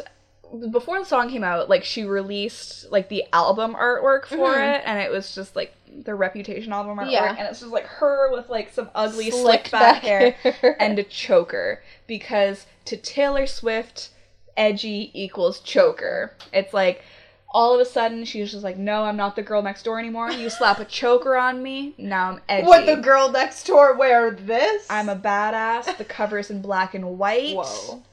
before 0.72 1.00
the 1.00 1.06
song 1.06 1.30
came 1.30 1.44
out, 1.44 1.70
like 1.70 1.84
she 1.84 2.04
released 2.06 2.92
like 2.92 3.10
the 3.10 3.26
album 3.34 3.76
artwork 3.76 4.26
for 4.26 4.56
Mhm. 4.56 4.76
it, 4.78 4.84
and 4.86 5.00
it 5.00 5.12
was 5.12 5.34
just 5.36 5.56
like 5.56 5.74
the 6.04 6.16
Reputation 6.16 6.72
album 6.72 6.98
artwork, 6.98 7.12
Yeah. 7.12 7.36
and 7.38 7.48
it's 7.48 7.60
just 7.60 7.72
like 7.72 7.86
her 7.86 8.32
with 8.32 8.50
like 8.50 8.72
some 8.72 8.90
ugly 8.96 9.32
slick 9.32 9.70
back 9.72 10.04
hair 10.04 10.36
and 10.80 10.98
a 11.00 11.04
choker 11.04 11.82
because 12.08 12.66
to 12.86 12.96
Taylor 12.98 13.48
Swift, 13.48 14.10
edgy 14.56 15.12
equals 15.14 15.60
choker. 15.60 16.32
It's 16.54 16.74
like 16.74 17.04
all 17.56 17.74
of 17.74 17.80
a 17.80 17.86
sudden 17.86 18.26
she's 18.26 18.52
just 18.52 18.66
like, 18.66 18.78
no, 18.78 19.06
I'm 19.06 19.16
not 19.16 19.38
the 19.38 19.42
girl 19.42 19.62
next 19.62 19.84
door 19.84 19.98
anymore. 19.98 20.30
You 20.30 20.50
slap 20.50 20.80
a 20.80 20.86
choker 21.00 21.38
on 21.38 21.64
me, 21.64 21.96
now 21.98 22.32
I'm 22.32 22.42
edgy. 22.50 22.68
Would 22.68 22.86
the 22.86 22.98
girl 22.98 23.32
next 23.32 23.66
door 23.66 23.96
wear 23.96 24.32
this? 24.32 24.86
I'm 24.90 25.08
a 25.08 25.16
badass. 25.16 25.98
The 25.98 26.04
cover's 26.04 26.52
in 26.52 26.62
black 26.62 26.94
and 26.94 27.18
white. 27.18 27.56
Whoa. 27.56 28.04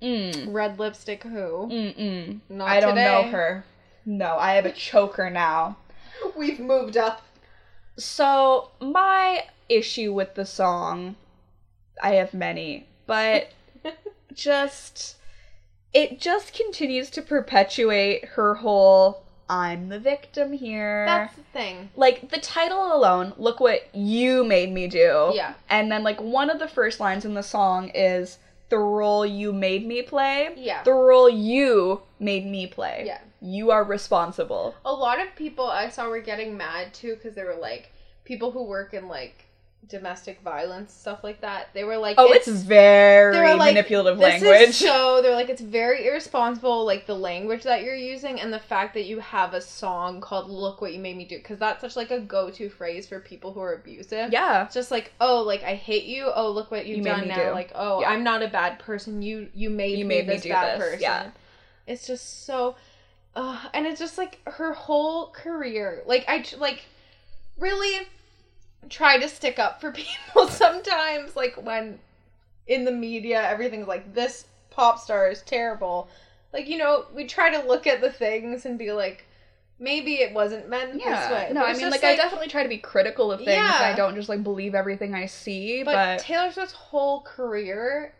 Mm. 0.00 0.50
Red 0.50 0.78
lipstick 0.78 1.24
who? 1.24 1.68
Mm-mm. 1.70 2.40
Not 2.48 2.68
I 2.68 2.80
don't 2.80 2.94
know 2.94 3.24
her. 3.24 3.66
No, 4.06 4.38
I 4.38 4.54
have 4.54 4.64
a 4.64 4.72
choker 4.72 5.28
now. 5.28 5.76
We've 6.34 6.58
moved 6.58 6.96
up. 6.96 7.22
So, 7.98 8.70
my 8.80 9.44
issue 9.68 10.14
with 10.14 10.36
the 10.36 10.46
song, 10.46 11.16
I 12.02 12.12
have 12.12 12.32
many, 12.32 12.86
but 13.06 13.50
just, 14.32 15.16
it 15.92 16.20
just 16.20 16.52
continues 16.54 17.10
to 17.10 17.22
perpetuate 17.22 18.24
her 18.34 18.56
whole 18.56 19.22
I'm 19.48 19.88
the 19.88 20.00
victim 20.00 20.52
here. 20.52 21.06
That's 21.06 21.36
the 21.36 21.42
thing. 21.42 21.90
like, 21.94 22.30
the 22.30 22.40
title 22.40 22.92
alone, 22.92 23.32
look 23.36 23.60
what 23.60 23.94
you 23.94 24.44
made 24.44 24.72
me 24.72 24.88
do. 24.88 25.30
Yeah. 25.34 25.54
And 25.70 25.90
then, 25.90 26.02
like, 26.02 26.20
one 26.20 26.50
of 26.50 26.58
the 26.58 26.66
first 26.66 26.98
lines 26.98 27.24
in 27.24 27.34
the 27.34 27.42
song 27.42 27.90
is, 27.90 28.38
the 28.68 28.78
role 28.78 29.24
you 29.24 29.52
made 29.52 29.86
me 29.86 30.02
play. 30.02 30.52
Yeah. 30.56 30.82
The 30.82 30.92
role 30.92 31.30
you 31.30 32.02
made 32.18 32.46
me 32.46 32.66
play. 32.66 33.04
Yeah. 33.06 33.20
You 33.40 33.70
are 33.70 33.84
responsible. 33.84 34.74
A 34.84 34.92
lot 34.92 35.20
of 35.20 35.34
people 35.36 35.66
I 35.66 35.88
saw 35.88 36.08
were 36.08 36.20
getting 36.20 36.56
mad 36.56 36.92
too 36.92 37.14
because 37.14 37.34
they 37.34 37.44
were 37.44 37.54
like 37.60 37.92
people 38.24 38.50
who 38.50 38.64
work 38.64 38.92
in 38.92 39.06
like 39.06 39.45
domestic 39.88 40.40
violence 40.40 40.92
stuff 40.92 41.22
like 41.22 41.40
that. 41.42 41.68
They 41.72 41.84
were 41.84 41.96
like, 41.96 42.16
Oh, 42.18 42.32
it's, 42.32 42.48
very 42.48 43.32
they 43.32 43.40
were 43.40 43.54
like, 43.54 43.74
manipulative 43.74 44.18
language. 44.18 44.74
So 44.74 45.20
they're 45.22 45.34
like 45.34 45.48
it's 45.48 45.60
very 45.60 46.06
irresponsible, 46.06 46.84
like 46.84 47.06
the 47.06 47.14
language 47.14 47.62
that 47.62 47.82
you're 47.84 47.94
using 47.94 48.40
and 48.40 48.52
the 48.52 48.58
fact 48.58 48.94
that 48.94 49.04
you 49.06 49.20
have 49.20 49.54
a 49.54 49.60
song 49.60 50.20
called 50.20 50.50
"Look 50.50 50.80
What 50.80 50.92
You 50.92 50.98
Made 50.98 51.16
Me 51.16 51.24
Do" 51.24 51.36
because 51.38 51.58
that's 51.58 51.80
such 51.82 51.94
like 51.94 52.10
a 52.10 52.18
go-to 52.20 52.68
phrase 52.68 53.06
for 53.06 53.20
people 53.20 53.52
who 53.52 53.60
are 53.60 53.74
abusive. 53.74 54.32
yeah. 54.32 54.64
It's 54.64 54.74
just 54.74 54.90
like, 54.90 55.12
oh, 55.20 55.42
like 55.42 55.62
I 55.62 55.74
hate 55.76 56.04
you. 56.04 56.30
Oh, 56.34 56.50
look 56.50 56.70
what 56.70 56.86
you've 56.86 56.98
You 56.98 57.04
done 57.04 57.20
me 57.22 57.28
now. 57.28 57.44
do. 57.44 57.50
Like, 57.52 57.70
oh, 57.74 58.00
Yeah. 58.00 58.10
I'm 58.10 58.24
not 58.24 58.42
a 58.42 58.48
bad 58.48 58.78
person. 58.80 59.22
You 59.22 59.48
you 59.54 59.70
made 59.70 59.98
You 59.98 60.04
me 60.04 60.16
made 60.16 60.26
me 60.26 60.34
this 60.34 60.42
do 60.42 60.48
bad 60.50 60.80
this, 60.80 60.84
person. 60.84 61.00
yeah. 61.02 61.30
It's 61.86 62.06
just 62.08 62.44
so, 62.44 62.74
uh, 63.36 63.62
and 63.72 63.86
it's 63.86 64.00
just 64.00 64.18
like 64.18 64.40
her 64.46 64.72
whole 64.72 65.28
career. 65.28 66.02
Like 66.06 66.24
I 66.26 66.44
like 66.58 66.82
really 67.58 68.06
try 68.88 69.18
to 69.18 69.28
stick 69.28 69.58
up 69.58 69.80
for 69.80 69.90
people 70.04 70.48
sometimes. 70.48 71.36
Like 71.36 71.54
when 71.56 71.98
in 72.66 72.84
the 72.84 72.92
media 72.92 73.42
everything's 73.42 73.86
like 73.86 74.14
this 74.14 74.46
pop 74.70 74.98
star 74.98 75.28
is 75.30 75.42
terrible. 75.42 76.08
Like 76.52 76.68
you 76.68 76.78
know 76.78 77.06
we 77.14 77.26
try 77.26 77.50
to 77.50 77.66
look 77.66 77.86
at 77.86 78.00
the 78.00 78.10
things 78.10 78.64
and 78.66 78.78
be 78.78 78.92
like. 78.92 79.24
maybe 79.78 80.14
it 80.14 80.32
wasn't 80.32 80.68
meant 80.70 80.94
this 80.94 81.30
way. 81.30 81.50
No, 81.52 81.62
I 81.62 81.72
mean, 81.72 81.80
just 81.80 81.90
like, 81.92 82.02
I 82.02 82.16
definitely 82.16 82.48
try 82.48 82.62
to 82.62 82.68
be 82.68 82.78
critical 82.78 83.30
of 83.30 83.40
things. 83.40 83.50
Yeah. 83.50 83.78
I 83.82 83.94
don't 83.94 84.14
just 84.14 84.26
like 84.28 84.42
believe 84.42 84.74
everything 84.74 85.14
I 85.14 85.26
see. 85.26 85.82
But, 85.82 85.92
But, 85.92 86.18
Taylor 86.20 86.50
Swift's 86.50 86.72
whole 86.72 87.20
career, 87.20 88.14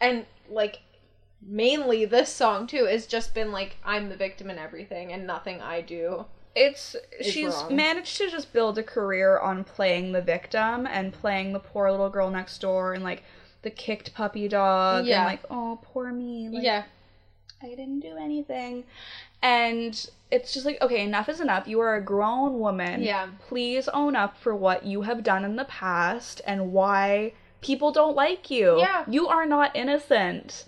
and 0.00 0.26
like 0.48 0.80
mainly 1.40 2.06
this 2.06 2.28
song 2.28 2.66
too, 2.66 2.86
has 2.86 3.06
just 3.06 3.34
been 3.34 3.52
like 3.52 3.76
I'm 3.84 4.08
the 4.08 4.16
victim 4.16 4.50
in 4.50 4.58
everything, 4.58 5.12
and 5.12 5.28
nothing 5.28 5.60
I 5.60 5.80
do. 5.80 6.26
It's 6.54 6.96
she's 7.22 7.54
wrong. 7.54 7.76
managed 7.76 8.16
to 8.18 8.30
just 8.30 8.52
build 8.52 8.76
a 8.78 8.82
career 8.82 9.38
on 9.38 9.62
playing 9.64 10.12
the 10.12 10.20
victim 10.22 10.86
and 10.86 11.12
playing 11.12 11.52
the 11.52 11.60
poor 11.60 11.90
little 11.90 12.10
girl 12.10 12.30
next 12.30 12.58
door 12.60 12.92
and 12.94 13.04
like 13.04 13.22
the 13.62 13.70
kicked 13.70 14.12
puppy 14.14 14.48
dog 14.48 15.06
Yeah. 15.06 15.18
and 15.18 15.26
like 15.26 15.40
oh 15.50 15.78
poor 15.82 16.10
me 16.12 16.48
like, 16.48 16.62
yeah, 16.64 16.84
I 17.62 17.68
didn't 17.68 18.00
do 18.00 18.16
anything. 18.16 18.84
And 19.42 19.94
it's 20.30 20.52
just 20.52 20.66
like, 20.66 20.80
okay, 20.82 21.02
enough 21.02 21.28
is 21.28 21.40
enough. 21.40 21.66
You 21.66 21.80
are 21.80 21.96
a 21.96 22.00
grown 22.02 22.58
woman. 22.58 23.02
Yeah. 23.02 23.28
Please 23.48 23.88
own 23.88 24.14
up 24.14 24.36
for 24.36 24.54
what 24.54 24.84
you 24.84 25.02
have 25.02 25.22
done 25.22 25.44
in 25.46 25.56
the 25.56 25.64
past 25.64 26.42
and 26.46 26.72
why 26.72 27.32
people 27.62 27.90
don't 27.90 28.14
like 28.14 28.50
you. 28.50 28.78
Yeah. 28.78 29.04
You 29.08 29.28
are 29.28 29.46
not 29.46 29.74
innocent. 29.74 30.66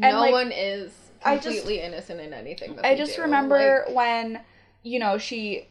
And, 0.00 0.14
no 0.14 0.20
like, 0.20 0.32
one 0.32 0.52
is 0.52 0.92
I 1.24 1.34
just- 1.36 1.46
completely 1.48 1.80
innocent 1.80 2.20
in 2.20 2.32
anything. 2.32 2.76
That 2.76 2.86
I 2.86 2.94
just 2.96 3.16
do. 3.16 3.22
remember 3.22 3.84
Like, 3.88 3.94
when, 3.96 4.40
you 4.82 4.98
know, 4.98 5.16
she 5.18 5.66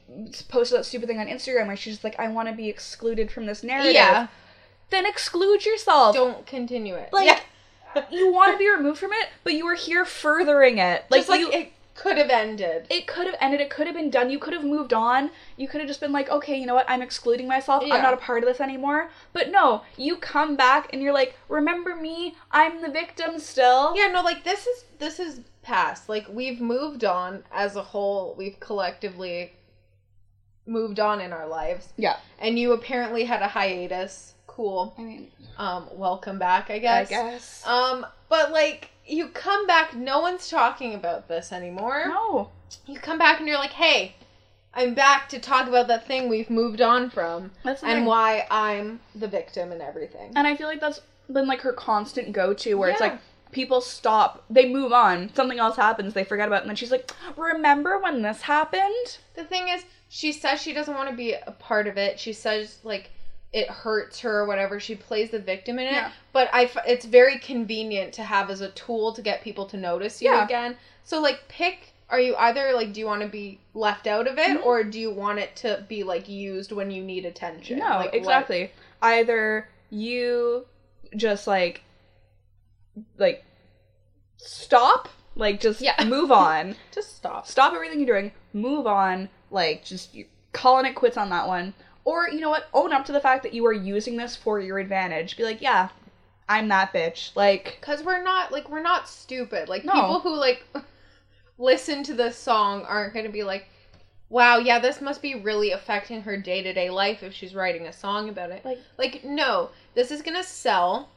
posted 0.50 0.78
that 0.80 0.86
stupid 0.86 1.08
thing 1.08 1.20
on 1.20 1.28
Instagram 1.28 1.68
where 1.68 1.76
she's 1.78 2.04
like, 2.04 2.18
I 2.20 2.28
want 2.30 2.48
to 2.50 2.54
be 2.56 2.70
excluded 2.70 3.30
from 3.32 3.46
this 3.46 3.62
narrative. 3.64 3.94
yeah, 3.94 4.28
Then 4.90 5.06
exclude 5.06 5.66
yourself. 5.66 6.16
don't 6.16 6.46
continue 6.46 6.96
it. 6.96 7.10
Like, 7.12 7.26
yeah. 7.28 7.40
You 8.10 8.32
want 8.32 8.54
to 8.54 8.58
be 8.58 8.70
removed 8.70 9.00
from 9.00 9.12
it, 9.12 9.28
but 9.44 9.52
you 9.54 9.68
are 9.68 9.76
here 9.76 10.06
furthering 10.06 10.78
it. 10.78 11.04
Like, 11.10 11.20
just 11.20 11.30
like 11.30 11.42
you, 11.42 11.52
it 11.52 11.74
could 11.94 12.18
have 12.18 12.30
ended. 12.30 12.88
it 12.90 13.06
could 13.06 13.28
have 13.28 13.36
ended 13.42 13.60
it 13.60 13.70
could 13.70 13.86
have 13.86 13.96
been 13.96 14.10
done 14.10 14.30
you 14.32 14.40
could 14.40 14.54
have 14.54 14.64
moved 14.64 14.92
on 14.94 15.30
you 15.58 15.68
could 15.68 15.82
have 15.82 15.88
just 15.90 16.00
been 16.00 16.14
like 16.14 16.30
okay 16.32 16.58
you 16.58 16.66
know 16.66 16.74
what 16.74 16.90
i'm 16.90 17.02
excluding 17.02 17.48
myself 17.50 17.84
Yeah. 17.86 17.96
i'm 17.96 18.02
not 18.02 18.14
a 18.14 18.18
part 18.18 18.42
of 18.42 18.50
this 18.50 18.60
anymore 18.62 19.12
but 19.34 19.52
no 19.52 19.84
you 19.98 20.16
come 20.16 20.56
back 20.56 20.90
and 20.94 21.02
you're 21.02 21.14
like 21.14 21.38
remember 21.50 21.94
me 21.96 22.34
i'm 22.50 22.82
the 22.82 22.90
victim 22.90 23.38
still 23.40 23.94
Yeah, 23.96 24.08
no, 24.08 24.24
like 24.24 24.44
this 24.46 24.66
is 24.66 24.86
this 24.98 25.20
is 25.20 25.42
past. 25.62 26.10
Like 26.10 26.28
we've 26.30 26.60
moved 26.62 27.04
on 27.04 27.44
as 27.52 27.76
a 27.76 27.82
whole. 27.84 28.36
We've 28.38 28.60
collectively 28.60 29.54
moved 30.66 31.00
on 31.00 31.20
in 31.22 31.34
our 31.34 31.48
lives. 31.48 31.90
yeah 31.98 32.18
And 32.40 32.58
you 32.58 32.72
apparently 32.74 33.26
had 33.26 33.42
a 33.42 33.48
hiatus. 33.48 34.34
Cool. 34.48 34.94
i 34.98 35.02
mean 35.02 35.28
Um, 35.58 35.88
welcome 35.94 36.38
back, 36.40 36.70
I 36.70 36.80
guess. 36.80 37.08
i 37.08 37.10
guess 37.10 37.66
Um, 37.66 38.06
but 38.30 38.52
like 38.52 38.90
you 39.06 39.30
come 39.30 39.66
back, 39.68 39.96
no 39.96 40.20
one's 40.20 40.50
talking 40.50 40.94
about 40.94 41.28
this 41.28 41.52
anymore. 41.52 42.06
no 42.08 42.50
You 42.86 43.00
come 43.00 43.18
back 43.18 43.40
and 43.40 43.48
you're 43.48 43.58
like, 43.58 43.72
hey, 43.72 44.16
I'm 44.74 44.94
back 44.94 45.28
to 45.30 45.40
talk 45.40 45.68
about 45.68 45.88
that 45.90 46.08
thing 46.08 46.30
we've 46.30 46.50
moved 46.50 46.80
on 46.82 47.10
from 47.10 47.52
that's 47.64 47.82
and 47.84 47.92
thing. 48.00 48.06
why 48.06 48.46
I'm 48.52 49.00
the 49.16 49.28
victim 49.28 49.72
and 49.72 49.82
everything. 49.82 50.32
and 50.36 50.46
i 50.48 50.56
feel 50.56 50.68
like 50.68 50.80
that's 50.80 51.02
been 51.30 51.48
like 51.48 51.62
her 51.62 51.74
constant 51.74 52.32
go-to 52.34 52.76
where 52.76 52.90
it's 52.90 53.00
like 53.02 53.18
people 53.52 53.82
stop 53.82 54.44
they 54.50 54.68
move 54.68 54.92
on 54.94 55.30
something 55.34 55.60
else 55.60 55.76
happens 55.76 56.14
they 56.14 56.24
forget 56.24 56.48
about 56.48 56.58
it 56.58 56.62
and 56.62 56.70
then 56.70 56.76
she's 56.76 56.92
like 56.92 57.12
remember 57.38 58.00
when 58.00 58.22
this 58.22 58.42
happened 58.42 59.18
The 59.36 59.44
thing 59.44 59.68
is, 59.70 59.84
she 60.10 60.32
says 60.32 60.62
she 60.62 60.74
doesn't 60.74 60.94
want 60.96 61.10
to 61.10 61.16
be 61.16 61.34
a 61.34 61.52
part 61.52 61.88
of 61.88 61.98
it. 61.98 62.20
She 62.20 62.34
says 62.34 62.80
like 62.84 63.12
it 63.54 63.70
hurts 63.70 64.20
her 64.22 64.40
or 64.40 64.46
whatever. 64.46 64.80
She 64.80 64.96
plays 64.96 65.30
the 65.32 65.40
victim 65.40 65.80
in 65.80 65.88
it. 65.88 65.92
Yeah. 65.94 66.12
But 66.34 66.50
I, 66.54 66.64
f- 66.66 66.78
it's 66.86 67.06
very 67.06 67.38
convenient 67.40 68.14
to 68.14 68.24
have 68.24 68.50
as 68.50 68.62
a 68.62 68.70
tool 68.72 69.12
to 69.14 69.22
get 69.22 69.42
people 69.42 69.66
to 69.68 69.78
notice 69.78 70.22
you 70.22 70.30
Yeah. 70.32 70.44
again. 70.46 70.78
So 71.04 71.20
like, 71.22 71.48
pick. 71.50 71.94
Are 72.10 72.20
you 72.20 72.36
either 72.36 72.74
like, 72.74 72.92
do 72.94 73.00
you 73.00 73.06
want 73.06 73.22
to 73.22 73.28
be 73.30 73.60
left 73.74 74.06
out 74.06 74.28
of 74.28 74.38
it, 74.38 74.50
Mhm. 74.60 74.66
or 74.66 74.84
do 74.84 75.00
you 75.00 75.12
want 75.12 75.40
it 75.40 75.56
to 75.58 75.86
be 75.88 76.04
like 76.04 76.28
used 76.28 76.72
when 76.74 76.92
you 76.92 77.02
need 77.04 77.24
attention? 77.26 77.80
No, 77.80 77.86
Like, 77.90 78.06
what- 78.08 78.16
exactly. 78.16 78.72
Either 79.02 79.70
you 79.90 80.66
just 81.16 81.48
like 81.48 81.84
like 83.18 83.44
stop, 84.38 85.10
like 85.36 85.60
just 85.60 85.82
Yeah. 85.82 86.04
move 86.08 86.32
on. 86.32 86.76
Just 86.94 87.16
stop. 87.16 87.48
stop 87.48 87.74
everything 87.74 88.00
you're 88.00 88.20
doing, 88.20 88.32
move 88.54 88.88
on, 88.88 89.30
like 89.50 89.84
just 89.84 90.16
calling 90.54 90.86
it 90.86 90.96
quits 90.96 91.18
on 91.18 91.30
that 91.30 91.48
one. 91.48 91.74
Or 92.04 92.28
you 92.30 92.40
know 92.40 92.50
what? 92.50 92.68
Own 92.74 92.94
up 92.94 93.06
to 93.06 93.12
the 93.12 93.20
fact 93.20 93.44
that 93.44 93.54
you 93.54 93.66
are 93.68 93.74
using 93.74 94.18
this 94.18 94.36
for 94.36 94.60
your 94.60 94.80
advantage. 94.80 95.38
Be 95.38 95.44
like, 95.44 95.62
yeah, 95.62 95.90
I'm 96.50 96.68
that 96.70 96.92
bitch. 96.94 97.36
Like 97.36 97.78
Cause 97.82 98.04
we're 98.04 98.24
not 98.24 98.52
like 98.52 98.70
we're 98.70 98.82
not 98.82 99.08
stupid. 99.08 99.70
Like 99.70 99.86
No. 99.86 99.94
people 99.94 100.20
who 100.22 100.36
like 100.36 100.64
listen 101.58 102.04
to 102.04 102.14
this 102.14 102.36
song 102.38 102.84
aren't 102.86 103.14
gonna 103.14 103.30
be 103.30 103.44
like, 103.44 103.68
"Wow, 104.30 104.58
yeah, 104.58 104.80
this 104.80 105.00
must 105.00 105.22
be 105.22 105.36
really 105.36 105.72
affecting 105.72 106.22
her 106.24 106.36
day 106.38 106.64
to 106.64 106.74
day 106.74 106.90
life 106.90 107.22
if 107.22 107.34
she's 107.34 107.54
writing 107.54 107.86
a 107.86 107.94
song 107.94 108.30
about 108.30 108.50
it." 108.52 108.66
Like- 108.66 108.80
like 108.98 109.24
no, 109.24 109.70
this 109.94 110.10
is 110.12 110.22
gonna 110.24 110.44
sell. 110.44 111.10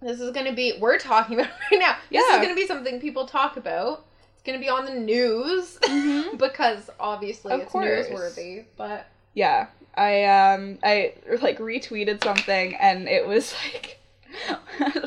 This 0.00 0.20
is 0.20 0.30
gonna 0.32 0.52
be 0.54 0.74
we're 0.80 0.98
talking 0.98 1.34
about 1.40 1.48
it 1.50 1.72
right 1.72 1.80
now. 1.80 1.96
This 2.10 2.24
is 2.24 2.40
gonna 2.42 2.54
be 2.54 2.66
something 2.66 3.00
people 3.00 3.26
talk 3.26 3.56
about. 3.56 4.04
It's 4.34 4.42
gonna 4.44 4.58
be 4.60 4.68
on 4.68 4.84
the 4.84 4.94
news 4.94 5.78
Mhm. 5.82 6.38
because 6.38 6.88
obviously 7.00 7.52
Of 7.52 7.60
it's 7.62 7.72
course. 7.72 8.06
newsworthy. 8.06 8.64
But 8.76 9.06
yeah, 9.34 9.66
I 9.96 10.24
um 10.24 10.78
I 10.82 11.14
like 11.42 11.58
retweeted 11.58 12.22
something 12.22 12.74
and 12.76 13.08
it 13.08 13.26
was 13.26 13.54
like 13.74 13.98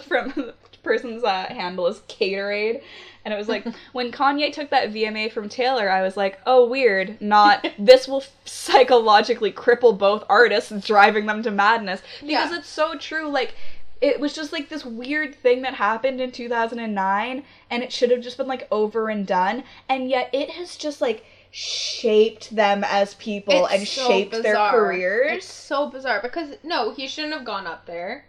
from 0.07 0.29
the 0.35 0.53
person's 0.83 1.23
uh, 1.23 1.45
handle 1.47 1.87
is 1.87 1.99
Caterade. 2.09 2.81
And 3.23 3.31
it 3.31 3.37
was 3.37 3.47
like, 3.47 3.67
when 3.91 4.11
Kanye 4.11 4.51
took 4.51 4.71
that 4.71 4.91
VMA 4.91 5.31
from 5.31 5.47
Taylor, 5.47 5.91
I 5.91 6.01
was 6.01 6.17
like, 6.17 6.39
oh, 6.47 6.67
weird. 6.67 7.21
Not, 7.21 7.67
this 7.77 8.07
will 8.07 8.23
psychologically 8.45 9.51
cripple 9.51 9.95
both 9.95 10.23
artists, 10.27 10.71
driving 10.87 11.27
them 11.27 11.43
to 11.43 11.51
madness. 11.51 12.01
Because 12.19 12.49
Yeah. 12.49 12.57
it's 12.57 12.67
so 12.67 12.95
true. 12.97 13.27
Like, 13.29 13.53
it 14.01 14.19
was 14.19 14.33
just 14.33 14.51
like 14.51 14.67
this 14.69 14.83
weird 14.83 15.35
thing 15.35 15.61
that 15.61 15.75
happened 15.75 16.19
in 16.19 16.31
2009, 16.31 17.43
and 17.69 17.83
it 17.83 17.93
should 17.93 18.09
have 18.09 18.21
just 18.21 18.37
been 18.37 18.47
like 18.47 18.67
over 18.71 19.09
and 19.09 19.27
done. 19.27 19.63
And 19.87 20.09
yet 20.09 20.29
it 20.33 20.49
has 20.51 20.75
just 20.75 21.01
like 21.01 21.23
shaped 21.51 22.55
them 22.55 22.83
as 22.83 23.13
people 23.15 23.65
It's 23.65 23.73
and 23.73 23.87
so 23.87 24.07
shaped 24.07 24.41
their 24.41 24.55
careers. 24.71 25.37
It's 25.37 25.45
so 25.45 25.89
bizarre 25.89 26.19
because 26.21 26.55
no, 26.63 26.91
he 26.91 27.07
shouldn't 27.07 27.33
have 27.33 27.45
gone 27.45 27.67
up 27.67 27.85
there 27.85 28.25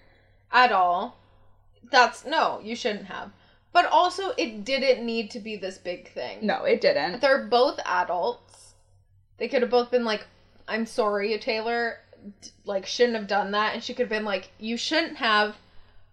at 0.53 0.73
all. 0.73 1.17
That's 1.91 2.25
no, 2.27 2.61
you 2.63 2.77
shouldn't 2.77 3.07
have. 3.07 3.31
But 3.73 3.87
also, 3.87 4.33
it 4.37 4.67
didn't 4.67 5.05
need 5.07 5.31
to 5.31 5.41
be 5.41 5.57
this 5.57 5.79
big 5.79 6.13
thing. 6.13 6.47
no, 6.47 6.65
it 6.65 6.83
didn't. 6.83 7.23
They're 7.23 7.47
both 7.47 7.81
adults. 7.87 8.75
They 9.39 9.49
could 9.49 9.63
have 9.63 9.71
both 9.71 9.91
been 9.91 10.05
like, 10.05 10.27
"I'm 10.69 10.85
sorry, 10.85 11.37
Taylor, 11.39 11.99
like 12.65 12.87
shouldn't 12.87 13.17
have 13.17 13.27
done 13.27 13.51
that," 13.53 13.75
and 13.75 13.83
she 13.83 13.95
could 13.95 14.05
have 14.05 14.11
been 14.11 14.25
like, 14.25 14.51
"You 14.59 14.77
shouldn't 14.77 15.17
have." 15.19 15.57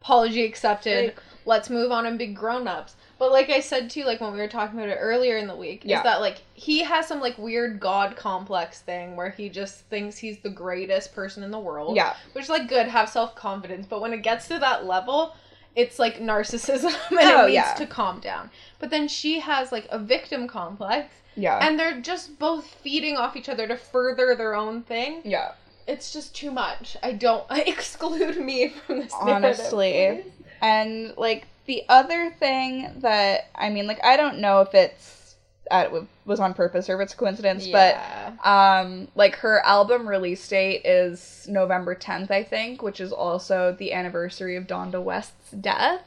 Apology 0.01 0.43
accepted. 0.45 1.05
Like- 1.07 1.17
Let's 1.45 1.69
move 1.69 1.91
on 1.91 2.05
and 2.05 2.17
be 2.19 2.27
grown 2.27 2.67
ups. 2.67 2.95
But 3.17 3.31
like 3.31 3.49
I 3.49 3.59
said 3.59 3.89
too, 3.89 4.03
like 4.05 4.21
when 4.21 4.31
we 4.33 4.37
were 4.39 4.47
talking 4.47 4.77
about 4.77 4.89
it 4.89 4.97
earlier 4.99 5.35
in 5.37 5.47
the 5.47 5.55
week, 5.55 5.81
Yeah. 5.83 5.97
is 5.97 6.03
that 6.03 6.21
like 6.21 6.37
he 6.53 6.83
has 6.83 7.07
some 7.07 7.19
like 7.19 7.37
weird 7.37 7.79
god 7.79 8.15
complex 8.15 8.79
thing 8.81 9.15
where 9.15 9.31
he 9.31 9.49
just 9.49 9.79
thinks 9.85 10.17
he's 10.17 10.37
the 10.39 10.49
greatest 10.49 11.13
person 11.15 11.43
in 11.43 11.49
the 11.51 11.59
world. 11.59 11.95
Yeah. 11.95 12.13
Which 12.33 12.43
is 12.43 12.49
like 12.49 12.67
good, 12.69 12.87
have 12.87 13.09
self 13.09 13.35
confidence. 13.35 13.87
But 13.89 13.99
when 13.99 14.13
it 14.13 14.21
gets 14.21 14.47
to 14.49 14.59
that 14.59 14.85
level, 14.85 15.35
it's 15.75 15.97
like 15.99 16.19
narcissism 16.19 16.93
and 17.09 17.19
Oh, 17.19 17.41
it 17.43 17.47
needs 17.47 17.53
yeah. 17.55 17.73
to 17.73 17.85
calm 17.87 18.19
down. 18.19 18.51
But 18.79 18.89
then 18.91 19.07
she 19.07 19.39
has 19.39 19.71
like 19.71 19.87
a 19.89 19.97
victim 19.99 20.47
complex 20.47 21.13
Yeah. 21.35 21.57
and 21.65 21.79
they're 21.79 21.99
just 21.99 22.37
both 22.39 22.67
feeding 22.67 23.17
off 23.17 23.35
each 23.35 23.49
other 23.49 23.67
to 23.67 23.75
further 23.75 24.35
their 24.35 24.55
own 24.55 24.83
thing. 24.83 25.21
yeah. 25.25 25.53
It's 25.89 26.13
just 26.13 26.35
too 26.35 26.51
much. 26.51 26.95
I 27.03 27.13
don't 27.13 27.45
exclude 27.51 28.37
me 28.37 28.69
from 28.69 28.99
this. 28.99 29.13
Honestly. 29.13 30.23
And 30.61 31.13
like 31.17 31.47
the 31.65 31.83
other 31.89 32.31
thing 32.31 32.91
that 32.97 33.49
I 33.55 33.69
mean, 33.69 33.87
like 33.87 34.03
I 34.03 34.17
don't 34.17 34.39
know 34.39 34.61
if 34.61 34.73
it's 34.73 35.35
uh, 35.71 35.87
it 35.91 36.03
was 36.25 36.39
on 36.39 36.53
purpose 36.53 36.89
or 36.89 36.95
if 36.99 37.05
it's 37.05 37.13
a 37.13 37.17
coincidence, 37.17 37.67
Yeah. 37.67 38.31
but 38.41 38.47
um, 38.47 39.07
like 39.15 39.35
her 39.37 39.63
album 39.65 40.07
release 40.07 40.47
date 40.47 40.81
is 40.83 41.45
November 41.47 41.93
tenth, 41.95 42.31
I 42.31 42.43
think, 42.43 42.81
which 42.81 42.99
is 42.99 43.11
also 43.11 43.75
the 43.77 43.93
anniversary 43.93 44.55
of 44.55 44.65
Donda 44.65 45.01
West's 45.01 45.51
death. 45.51 46.01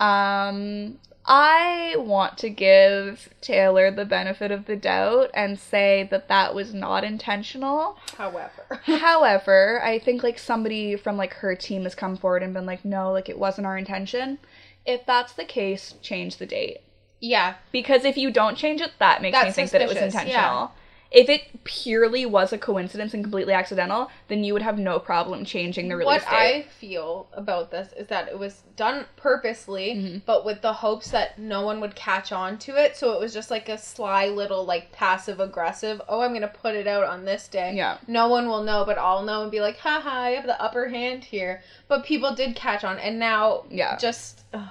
Um, 0.00 0.98
I 1.26 1.94
want 1.98 2.38
to 2.38 2.50
give 2.50 3.28
Taylor 3.40 3.90
the 3.90 4.04
benefit 4.04 4.50
of 4.50 4.66
the 4.66 4.76
doubt 4.76 5.30
and 5.34 5.58
say 5.58 6.08
that 6.10 6.28
that 6.28 6.54
was 6.54 6.72
not 6.74 7.04
intentional. 7.04 7.98
However. 8.16 8.80
However, 8.84 9.80
I 9.84 9.98
think 9.98 10.22
like 10.22 10.38
somebody 10.38 10.96
from 10.96 11.16
like 11.16 11.34
her 11.34 11.54
team 11.54 11.84
has 11.84 11.94
come 11.94 12.16
forward 12.16 12.42
and 12.42 12.54
been 12.54 12.66
like, 12.66 12.84
no, 12.84 13.12
like 13.12 13.28
it 13.28 13.38
wasn't 13.38 13.66
our 13.66 13.76
intention. 13.78 14.38
If 14.86 15.04
that's 15.06 15.32
the 15.34 15.44
case, 15.44 15.94
change 16.02 16.38
the 16.38 16.46
date. 16.46 16.78
yeah. 17.20 17.54
Because 17.70 18.04
if 18.04 18.16
you 18.16 18.30
don't 18.30 18.56
change 18.56 18.80
it, 18.80 18.92
that 18.98 19.20
makes 19.20 19.36
me 19.36 19.42
That's 19.44 19.54
think 19.56 19.70
that 19.72 19.82
it 19.82 19.88
was 19.88 19.98
suspicious, 19.98 20.14
intentional. 20.22 20.72
If 21.10 21.28
it 21.28 21.64
purely 21.64 22.24
was 22.24 22.52
a 22.52 22.58
coincidence 22.58 23.12
and 23.14 23.24
completely 23.24 23.52
accidental, 23.52 24.10
then 24.28 24.44
you 24.44 24.52
would 24.52 24.62
have 24.62 24.78
no 24.78 24.98
problem 24.98 25.44
changing 25.44 25.88
the 25.88 25.96
release 25.96 26.22
what 26.22 26.30
date. 26.30 26.36
I 26.36 26.62
feel 26.62 27.26
about 27.32 27.70
this 27.72 27.92
is 27.94 28.06
that 28.08 28.28
it 28.28 28.38
was 28.38 28.62
done 28.76 29.06
purposely, 29.16 29.94
Mhm. 29.96 30.22
but 30.24 30.44
with 30.44 30.62
the 30.62 30.72
hopes 30.74 31.10
that 31.10 31.38
no 31.38 31.62
one 31.62 31.80
would 31.80 31.94
catch 31.96 32.30
on 32.30 32.58
to 32.58 32.76
it. 32.76 32.96
So 32.96 33.12
it 33.12 33.20
was 33.20 33.34
just 33.34 33.50
like 33.50 33.68
a 33.68 33.76
sly 33.76 34.28
little 34.28 34.64
like 34.64 34.92
passive 34.92 35.40
aggressive. 35.40 36.00
Oh, 36.08 36.20
I'm 36.20 36.32
gonna 36.32 36.46
put 36.48 36.74
it 36.74 36.86
out 36.86 37.04
on 37.04 37.24
this 37.24 37.48
day. 37.48 37.72
Yeah. 37.74 37.98
No 38.06 38.28
one 38.28 38.48
will 38.48 38.62
know, 38.62 38.84
but 38.84 38.96
I'll 38.98 39.22
know 39.22 39.42
and 39.42 39.50
be 39.50 39.60
like, 39.60 39.78
haha, 39.78 40.08
I 40.10 40.30
have 40.30 40.46
the 40.46 40.60
upper 40.62 40.88
hand 40.88 41.24
here. 41.24 41.62
But 41.88 42.04
people 42.04 42.34
did 42.34 42.54
catch 42.54 42.84
on, 42.84 42.98
and 43.00 43.18
now 43.18 43.64
Yeah. 43.68 43.96
just 43.96 44.44
ugh, 44.54 44.62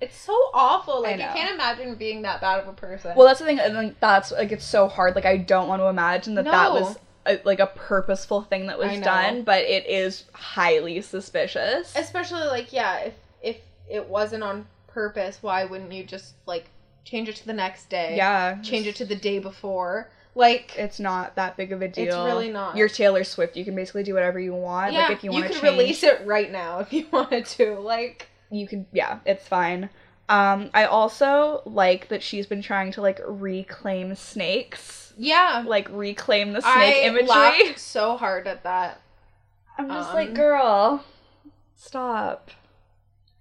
it's 0.00 0.16
so 0.16 0.32
awful. 0.54 1.02
Like. 1.02 1.20
I 1.20 1.32
can't 1.32 1.54
imagine 1.54 1.94
being 1.96 2.22
that 2.22 2.40
bad 2.40 2.60
of 2.60 2.68
a 2.68 2.72
person. 2.72 3.14
Well, 3.16 3.26
that's 3.26 3.40
the 3.40 3.46
thing. 3.46 3.60
I 3.60 3.70
think 3.70 3.98
that's 4.00 4.30
like 4.32 4.52
it's 4.52 4.64
so 4.64 4.88
hard. 4.88 5.14
Like 5.14 5.26
I 5.26 5.36
don't 5.36 5.68
want 5.68 5.82
to 5.82 5.86
imagine 5.86 6.34
that 6.36 6.44
that 6.44 6.72
was 6.72 6.96
a, 7.26 7.40
like 7.44 7.60
a 7.60 7.66
purposeful 7.66 8.42
thing 8.42 8.66
that 8.68 8.78
was 8.78 8.98
done, 9.00 9.42
but 9.42 9.62
it 9.62 9.86
is 9.86 10.24
highly 10.32 11.00
suspicious. 11.00 11.94
especially 11.96 12.46
like 12.46 12.72
yeah, 12.72 12.98
if 13.00 13.14
if 13.42 13.56
it 13.88 14.08
wasn't 14.08 14.42
on 14.42 14.66
purpose, 14.86 15.38
why 15.42 15.64
wouldn't 15.64 15.92
you 15.92 16.04
just 16.04 16.34
like 16.46 16.66
change 17.04 17.28
it 17.28 17.36
to 17.36 17.46
the 17.46 17.52
next 17.52 17.88
day? 17.88 18.16
yeah, 18.16 18.60
change 18.62 18.86
it 18.86 18.96
to 18.96 19.04
the 19.04 19.16
day 19.16 19.38
before. 19.38 20.10
Like, 20.34 20.78
It's 20.78 21.00
not 21.00 21.34
that 21.34 21.56
big 21.56 21.72
of 21.72 21.82
a 21.82 21.88
deal. 21.88 22.04
It's 22.04 22.32
really 22.32 22.50
not. 22.50 22.76
You're 22.76 22.88
Taylor 22.88 23.24
Swift. 23.24 23.56
You 23.56 23.64
can 23.64 23.74
basically 23.74 24.04
do 24.04 24.14
whatever 24.14 24.38
you 24.38 24.54
want. 24.54 24.92
yeah, 24.92 25.08
like 25.08 25.10
if 25.16 25.24
you 25.24 25.32
want 25.32 25.46
to 25.46 25.52
could 25.52 25.60
change, 25.62 25.78
release 25.78 26.04
it 26.04 26.22
right 26.24 26.52
now 26.52 26.78
if 26.78 26.92
you 26.92 27.08
wanted 27.12 27.44
to. 27.46 27.74
Like, 27.80 28.28
you 28.50 28.66
can. 28.66 28.86
Yeah, 28.92 29.20
it's 29.24 29.46
fine. 29.46 29.90
Um, 30.28 30.70
I 30.74 30.84
also 30.84 31.62
like 31.64 32.08
that 32.08 32.22
she's 32.22 32.46
been 32.46 32.60
trying 32.60 32.92
to 32.92 33.00
like 33.00 33.20
reclaim 33.26 34.14
snakes, 34.14 35.14
yeah, 35.16 35.64
like 35.66 35.88
reclaim 35.90 36.52
the 36.52 36.60
snake 36.60 37.04
imagery. 37.04 37.30
I 37.30 37.52
imagery. 37.54 37.68
laughed 37.68 37.78
so 37.78 38.16
hard 38.16 38.46
at 38.46 38.62
that. 38.64 39.00
I'm 39.78 39.88
just 39.88 40.10
um, 40.10 40.14
like, 40.14 40.34
girl, 40.34 41.04
stop. 41.76 42.50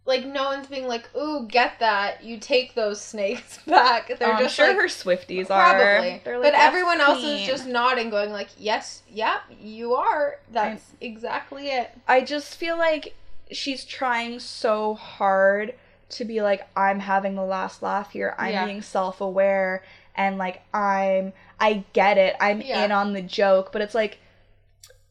Like, 0.06 0.26
no 0.26 0.46
one's 0.46 0.68
being 0.68 0.88
like, 0.88 1.14
"Ooh, 1.18 1.46
get 1.50 1.80
that." 1.80 2.24
You 2.24 2.38
take 2.38 2.74
those 2.76 3.02
snakes 3.02 3.58
back. 3.68 4.18
They're 4.18 4.32
I'm 4.32 4.42
just 4.42 4.56
sure 4.56 4.68
like, 4.68 4.78
her 4.78 4.88
Swifties 4.88 5.48
probably. 5.48 5.84
are. 5.84 6.02
They're 6.02 6.20
but 6.24 6.44
like, 6.44 6.54
"That's 6.54 6.64
everyone 6.64 7.02
else 7.02 7.22
is 7.22 7.46
just 7.46 7.68
nodding, 7.68 8.10
going 8.10 8.32
like, 8.32 8.48
"Yes, 8.58 9.02
yep, 9.12 9.42
you 9.60 9.96
are. 9.96 10.40
That's 10.54 10.94
exactly 11.02 11.68
it." 11.68 11.92
I 12.08 12.22
just 12.22 12.56
feel 12.56 12.78
like 12.78 13.14
she's 13.52 13.86
trying 13.86 14.40
so 14.40 14.96
hard 14.96 15.74
to 16.10 16.26
be 16.26 16.42
like, 16.42 16.68
I'm 16.76 17.00
having 17.00 17.36
the 17.36 17.44
last 17.44 17.82
laugh 17.84 18.12
here. 18.12 18.36
I'm 18.38 18.52
Yeah. 18.52 18.66
being 18.66 18.82
self 18.82 19.20
aware 19.22 19.84
and 20.16 20.38
like 20.38 20.62
I'm 20.74 21.34
I 21.60 21.84
get 21.94 22.18
it. 22.18 22.36
I'm 22.40 22.62
Yeah. 22.62 22.86
in 22.86 22.92
on 22.92 23.14
the 23.14 23.22
joke. 23.22 23.72
But 23.72 23.82
it's 23.82 23.96
like 23.96 24.20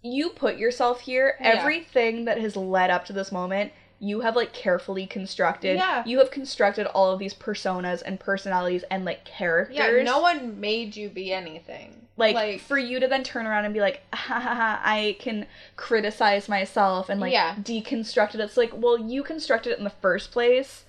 you 0.03 0.31
put 0.31 0.57
yourself 0.57 1.01
here. 1.01 1.37
Everything 1.41 2.25
that 2.27 2.39
has 2.41 2.57
led 2.57 2.91
up 2.91 3.05
to 3.07 3.13
this 3.13 3.33
moment, 3.33 3.73
you 3.99 4.21
have 4.21 4.37
like 4.37 4.53
carefully 4.53 5.07
constructed. 5.07 5.77
Yeah. 5.77 6.03
You 6.07 6.19
have 6.19 6.31
constructed 6.31 6.87
all 6.87 7.11
of 7.13 7.19
these 7.19 7.33
personas 7.35 8.03
and 8.05 8.21
personalities 8.21 8.85
and 8.91 9.05
like 9.05 9.25
characters. 9.25 9.77
Yeah, 9.77 10.03
no 10.03 10.21
one 10.21 10.61
made 10.61 10.95
you 10.97 11.09
be 11.09 11.33
anything. 11.33 12.07
like, 12.19 12.35
like 12.35 12.61
for 12.61 12.79
you 12.79 13.01
to 13.01 13.09
then 13.09 13.23
turn 13.25 13.47
around 13.47 13.65
and 13.65 13.75
be 13.75 13.81
like 13.81 14.03
ha, 14.13 14.41
ha, 14.41 14.55
ha, 14.55 14.81
i 14.83 15.17
can 15.19 15.47
criticize 15.77 16.49
myself 16.49 17.09
and 17.11 17.21
like 17.21 17.33
Yeah. 17.33 17.55
deconstruct 17.57 18.35
it 18.35 18.41
it's 18.41 18.57
like 18.57 18.73
well 18.75 18.99
you 18.99 19.23
constructed 19.23 19.73
it 19.73 19.79
in 19.79 19.85
the 19.85 19.91
first 19.91 20.31
place 20.33 20.85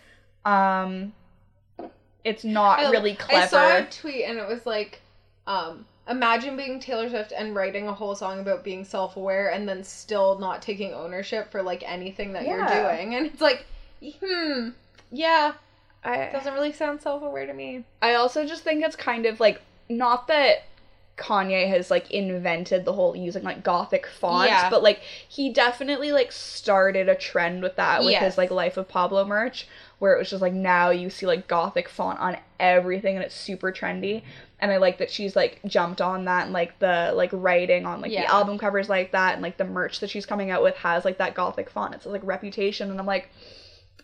um 0.45 1.11
it's 2.23 2.43
not 2.43 2.79
I- 2.79 2.91
really 2.91 3.15
clever 3.15 3.43
I 3.43 3.47
saw 3.47 3.77
a 3.77 3.83
tweet 3.89 4.23
and 4.25 4.37
it 4.37 4.47
was 4.47 4.65
like, 4.65 5.01
um, 5.45 5.85
imagine 6.09 6.55
being 6.57 6.79
Taylor 6.79 7.09
Swift 7.09 7.33
and 7.35 7.55
writing 7.55 7.87
a 7.87 7.93
whole 7.93 8.15
song 8.15 8.39
about 8.39 8.63
being 8.63 8.83
self 8.85 9.17
aware 9.17 9.49
and 9.51 9.67
then 9.67 9.83
still 9.83 10.37
not 10.39 10.61
taking 10.61 10.93
ownership 10.93 11.51
for 11.51 11.61
like 11.61 11.83
anything 11.85 12.33
that 12.33 12.45
you're 12.45 12.65
doing. 12.65 13.15
And 13.15 13.25
it's 13.27 13.41
like, 13.41 13.65
hmm, 14.01 14.69
yeah, 15.11 15.49
it 16.05 16.09
I, 16.09 16.29
doesn't 16.31 16.53
really 16.53 16.73
sound 16.73 17.01
self 17.01 17.21
aware 17.23 17.45
to 17.45 17.53
me. 17.53 17.83
I 18.01 18.13
also 18.15 18.45
just 18.45 18.63
think 18.63 18.83
it's 18.83 18.95
kind 18.95 19.25
of 19.25 19.39
like 19.39 19.61
not 19.89 20.27
that 20.27 20.63
Kanye 21.17 21.67
has 21.67 21.89
like 21.89 22.11
invented 22.11 22.85
the 22.85 22.93
whole 22.93 23.15
using 23.15 23.43
like 23.43 23.63
gothic 23.63 24.05
fonts, 24.05 24.49
Yeah. 24.49 24.69
but 24.69 24.83
like 24.83 24.99
he 25.27 25.51
definitely 25.51 26.11
like 26.11 26.31
started 26.31 27.09
a 27.09 27.15
trend 27.15 27.63
with 27.63 27.75
that 27.77 28.01
with 28.01 28.11
Yes. 28.11 28.23
his 28.23 28.37
like 28.37 28.51
Life 28.51 28.77
of 28.77 28.87
Pablo 28.87 29.25
merch, 29.25 29.67
where 29.99 30.13
it 30.13 30.19
was 30.19 30.29
just 30.29 30.41
like 30.41 30.53
now 30.53 30.89
you 30.91 31.09
see 31.09 31.25
like 31.25 31.47
gothic 31.47 31.89
font 31.89 32.19
on 32.19 32.37
everything 32.59 33.15
and 33.15 33.23
it's 33.25 33.35
super 33.35 33.71
trendy. 33.71 34.21
And 34.59 34.71
I 34.71 34.77
like 34.77 34.97
that 34.99 35.11
she's 35.11 35.35
like 35.35 35.59
jumped 35.65 36.01
on 36.01 36.25
that 36.25 36.45
and 36.45 36.53
like 36.53 36.79
the 36.79 37.11
like 37.15 37.29
writing 37.33 37.85
on 37.85 38.01
like 38.01 38.11
Yeah. 38.11 38.21
the 38.21 38.31
album 38.33 38.57
covers 38.57 38.89
like 38.89 39.11
that 39.11 39.33
and 39.33 39.41
like 39.43 39.57
the 39.57 39.65
merch 39.65 39.99
that 39.99 40.09
she's 40.09 40.25
coming 40.25 40.49
out 40.51 40.63
with 40.63 40.75
has 40.77 41.05
like 41.05 41.17
that 41.19 41.33
gothic 41.35 41.69
font. 41.69 41.93
It's 41.95 42.05
like 42.05 42.21
reputation 42.23 42.89
and 42.91 42.99
I'm 42.99 43.05
like, 43.05 43.29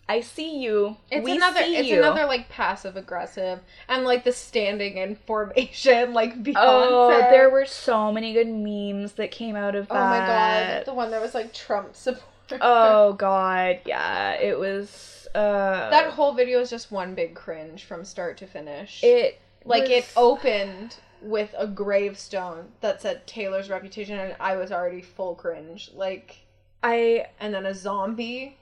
I 0.10 0.20
see 0.22 0.58
you. 0.60 0.98
It's 1.12 1.24
we 1.24 1.38
another 1.38 1.62
it's 1.64 1.88
you. 1.88 2.00
another 2.00 2.26
like 2.26 2.50
passive 2.50 2.98
aggressive 2.98 3.60
and 3.88 4.04
like 4.04 4.24
the 4.26 4.34
standing 4.34 4.98
in 4.98 5.16
formation 5.16 6.14
like 6.14 6.44
Beyonce. 6.44 6.54
Oh, 6.58 7.18
there 7.32 7.50
were 7.50 7.66
so 7.66 8.12
many 8.12 8.34
good 8.34 8.48
memes 8.50 9.14
that 9.14 9.32
came 9.32 9.56
out 9.56 9.76
of 9.76 9.88
that. 9.88 9.96
Oh 9.96 10.10
my 10.10 10.18
god, 10.20 10.86
the 10.86 10.94
one 10.94 11.12
that 11.12 11.22
was 11.22 11.34
like 11.34 11.54
Trump 11.54 11.96
support. 11.96 12.24
Oh 12.62 13.14
god, 13.18 13.80
yeah, 13.86 14.34
it 14.34 14.60
was. 14.60 15.23
Uh, 15.36 15.90
that 15.90 16.12
whole 16.12 16.34
video 16.34 16.60
is 16.60 16.70
just 16.70 16.92
one 16.92 17.16
big 17.16 17.34
cringe 17.36 17.84
from 17.84 18.06
start 18.06 18.38
to 18.38 18.46
finish. 18.48 19.04
it 19.04 19.40
like 19.66 19.90
it 19.90 20.08
opened 20.16 20.98
with 21.22 21.56
a 21.58 21.66
gravestone 21.66 22.68
that 22.82 23.02
said 23.02 23.26
Taylor's 23.26 23.70
reputation, 23.70 24.20
and 24.20 24.36
I 24.40 24.56
was 24.58 24.72
already 24.72 25.02
full 25.02 25.36
cringe. 25.36 25.90
Like, 25.96 26.38
I. 26.84 27.28
and 27.40 27.54
then 27.54 27.66
a 27.66 27.74
zombie. 27.74 28.58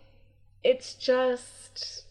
It's 0.63 0.93
just. 0.93 2.05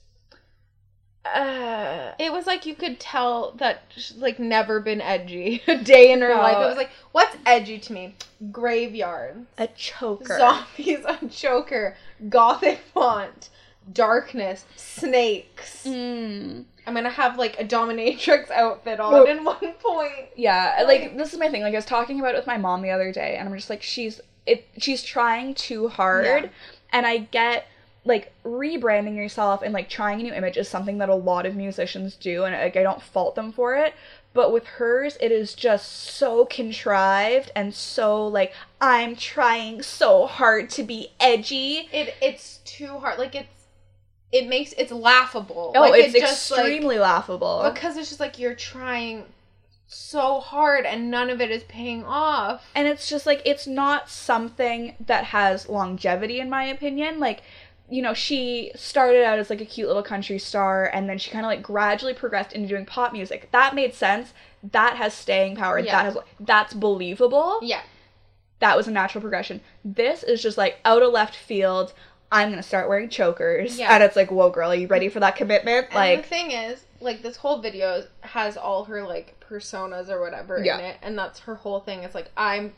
Uh, 1.24 2.12
It 2.18 2.32
was 2.32 2.46
like 2.46 2.64
you 2.66 2.74
could 2.74 2.98
tell 2.98 3.52
that 3.52 3.82
she's 3.94 4.16
like 4.16 4.38
never 4.38 4.80
been 4.80 5.00
edgy 5.00 5.62
a 5.68 5.76
day 5.76 6.10
in 6.12 6.20
her 6.22 6.30
No. 6.34 6.40
life. 6.40 6.56
It 6.56 6.66
was 6.66 6.76
like, 6.76 6.90
what's 7.12 7.36
edgy 7.46 7.78
to 7.78 7.92
me? 7.92 8.14
Graveyard, 8.50 9.46
a 9.58 9.66
choker. 9.68 10.36
zombies 10.38 11.04
on 11.08 11.28
choker, 11.28 11.94
gothic 12.30 12.80
font, 12.92 13.50
darkness, 13.92 14.64
snakes. 14.76 15.84
Mm. 15.86 16.64
I'm 16.86 16.94
gonna 16.94 17.10
have 17.10 17.38
like 17.38 17.60
a 17.60 17.64
dominatrix 17.64 18.50
outfit 18.50 19.00
on 19.00 19.28
in 19.28 19.44
one 19.44 19.72
point. 19.82 20.28
Yeah, 20.36 20.76
Like- 20.86 21.00
like 21.02 21.16
this 21.16 21.32
is 21.32 21.38
my 21.38 21.48
thing. 21.48 21.62
Like 21.62 21.74
I 21.74 21.78
was 21.78 21.84
talking 21.84 22.18
about 22.20 22.34
it 22.34 22.38
with 22.38 22.46
my 22.46 22.56
mom 22.58 22.82
the 22.82 22.90
other 22.90 23.12
day, 23.12 23.36
and 23.36 23.48
I'm 23.48 23.54
just 23.54 23.70
like, 23.70 23.82
she's 23.82 24.20
it. 24.46 24.66
She's 24.78 25.02
trying 25.02 25.54
too 25.54 25.88
hard, 25.88 26.24
Yeah. 26.26 26.46
and 26.92 27.06
I 27.06 27.18
get 27.18 27.66
like 28.06 28.32
rebranding 28.44 29.14
yourself 29.14 29.60
and 29.62 29.74
like 29.74 29.90
trying 29.90 30.20
a 30.20 30.22
new 30.22 30.32
image 30.32 30.56
is 30.56 30.68
something 30.68 30.96
that 30.98 31.10
a 31.10 31.14
lot 31.14 31.44
of 31.44 31.54
musicians 31.54 32.16
do, 32.16 32.44
and 32.44 32.54
like 32.56 32.76
I 32.76 32.82
don't 32.82 33.02
fault 33.02 33.34
them 33.34 33.52
for 33.52 33.74
it. 33.76 33.94
But 34.32 34.52
with 34.52 34.64
hers, 34.64 35.18
it 35.20 35.32
is 35.32 35.54
just 35.54 35.90
so 35.92 36.44
contrived 36.46 37.50
and 37.56 37.74
so 37.74 38.26
like 38.26 38.52
I'm 38.80 39.16
trying 39.16 39.82
so 39.82 40.26
hard 40.26 40.70
to 40.70 40.82
be 40.82 41.12
edgy. 41.20 41.88
It 41.92 42.14
it's 42.22 42.58
too 42.64 42.98
hard. 43.00 43.18
Like 43.18 43.34
it's 43.34 43.59
it 44.32 44.46
makes 44.48 44.72
it's 44.78 44.92
laughable. 44.92 45.72
Oh, 45.74 45.80
like, 45.80 46.04
it's 46.04 46.14
it 46.14 46.20
just, 46.20 46.50
like- 46.50 46.60
extremely 46.60 46.98
laughable. 46.98 47.68
because 47.72 47.96
it's 47.96 48.08
just 48.08 48.20
like 48.20 48.38
you're 48.38 48.54
trying 48.54 49.24
so 49.92 50.38
hard 50.38 50.86
and 50.86 51.10
none 51.10 51.30
of 51.30 51.40
it 51.40 51.50
is 51.50 51.64
paying 51.64 52.04
off. 52.04 52.64
and 52.76 52.86
it's 52.86 53.08
just 53.08 53.26
like 53.26 53.42
it's 53.44 53.66
not 53.66 54.08
something 54.08 54.94
that 55.04 55.24
has 55.24 55.68
longevity 55.68 56.38
in 56.38 56.48
my 56.48 56.64
opinion 56.64 57.18
like 57.18 57.42
you 57.88 58.00
know 58.00 58.14
she 58.14 58.70
started 58.76 59.24
out 59.24 59.40
as 59.40 59.50
like 59.50 59.60
a 59.60 59.64
cute 59.64 59.88
little 59.88 60.02
country 60.04 60.38
star 60.38 60.86
and 60.94 61.08
then 61.08 61.18
she 61.18 61.28
kind 61.32 61.44
of 61.44 61.48
like 61.50 61.60
gradually 61.60 62.14
progressed 62.14 62.52
into 62.52 62.68
doing 62.68 62.86
pop 62.86 63.12
music 63.12 63.48
that 63.50 63.74
made 63.74 63.92
sense 63.92 64.32
that 64.62 64.96
has 64.96 65.12
staying 65.12 65.56
power 65.56 65.80
Yeah. 65.80 65.90
that 65.90 66.04
has 66.04 66.18
that's 66.38 66.72
believable 66.72 67.58
Yeah. 67.60 67.80
that 68.60 68.76
was 68.76 68.86
a 68.86 68.92
natural 68.92 69.22
progression 69.22 69.60
this 69.84 70.22
is 70.22 70.40
just 70.40 70.56
like 70.56 70.78
out 70.84 71.02
of 71.02 71.12
left 71.12 71.34
field 71.34 71.92
i'm 72.32 72.50
gonna 72.50 72.62
start 72.62 72.88
wearing 72.88 73.08
chokers 73.08 73.78
Yeah. 73.78 73.94
and 73.94 74.02
it's 74.02 74.16
like 74.16 74.30
whoa 74.30 74.50
girl 74.50 74.70
are 74.70 74.74
you 74.74 74.86
ready 74.86 75.08
for 75.08 75.20
that 75.20 75.36
commitment 75.36 75.88
And 75.92 76.18
the 76.22 76.26
thing 76.26 76.50
is, 76.52 76.84
like 77.00 77.22
this 77.22 77.36
whole 77.36 77.58
video 77.60 78.04
has 78.20 78.56
all 78.56 78.84
her 78.84 79.02
like 79.02 79.38
personas 79.40 80.08
or 80.08 80.20
whatever 80.20 80.62
Yeah. 80.62 80.78
in 80.78 80.84
it, 80.84 80.96
and 81.02 81.18
that's 81.18 81.40
her 81.40 81.54
whole 81.56 81.80
thing. 81.80 82.02
It's 82.04 82.14
like 82.14 82.30
I'm 82.36 82.74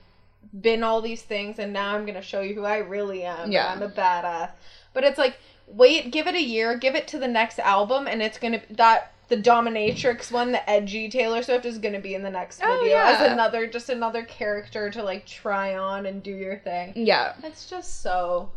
been 0.61 0.83
all 0.83 1.01
these 1.03 1.23
things, 1.23 1.59
and 1.59 1.73
now 1.73 1.95
I'm 1.95 2.07
gonna 2.07 2.23
show 2.23 2.41
you 2.41 2.55
who 2.55 2.65
I 2.65 2.79
really 2.79 3.25
am. 3.25 3.51
Yeah. 3.53 3.67
I'm 3.73 3.83
a 3.83 3.89
badass. 3.89 4.51
But 4.95 5.05
it's 5.05 5.19
like, 5.19 5.37
wait, 5.67 6.11
give 6.11 6.27
it 6.27 6.35
a 6.35 6.43
year, 6.43 6.77
give 6.77 6.95
it 6.95 7.07
to 7.09 7.19
the 7.19 7.29
next 7.29 7.59
album, 7.59 8.07
and 8.07 8.23
it's 8.23 8.39
gonna 8.39 8.59
be 8.61 8.75
that 8.75 9.13
the 9.29 9.37
dominatrix 9.37 10.31
one, 10.33 10.53
the 10.53 10.69
edgy 10.71 11.09
Taylor 11.09 11.43
Swift 11.43 11.65
is 11.67 11.79
gonna 11.79 12.01
be 12.01 12.15
in 12.15 12.23
the 12.23 12.31
next 12.31 12.61
Oh, 12.65 12.79
video 12.81 12.99
as 12.99 13.21
yeah. 13.21 13.33
another 13.33 13.67
just 13.67 13.89
another 13.89 14.23
character 14.25 14.91
to 14.91 15.03
like 15.03 15.27
try 15.27 15.77
on 15.77 16.07
and 16.07 16.23
do 16.23 16.33
your 16.33 16.59
thing. 16.59 16.93
yeah 16.97 17.35
It's 17.43 17.69
just 17.69 18.03
so. 18.03 18.51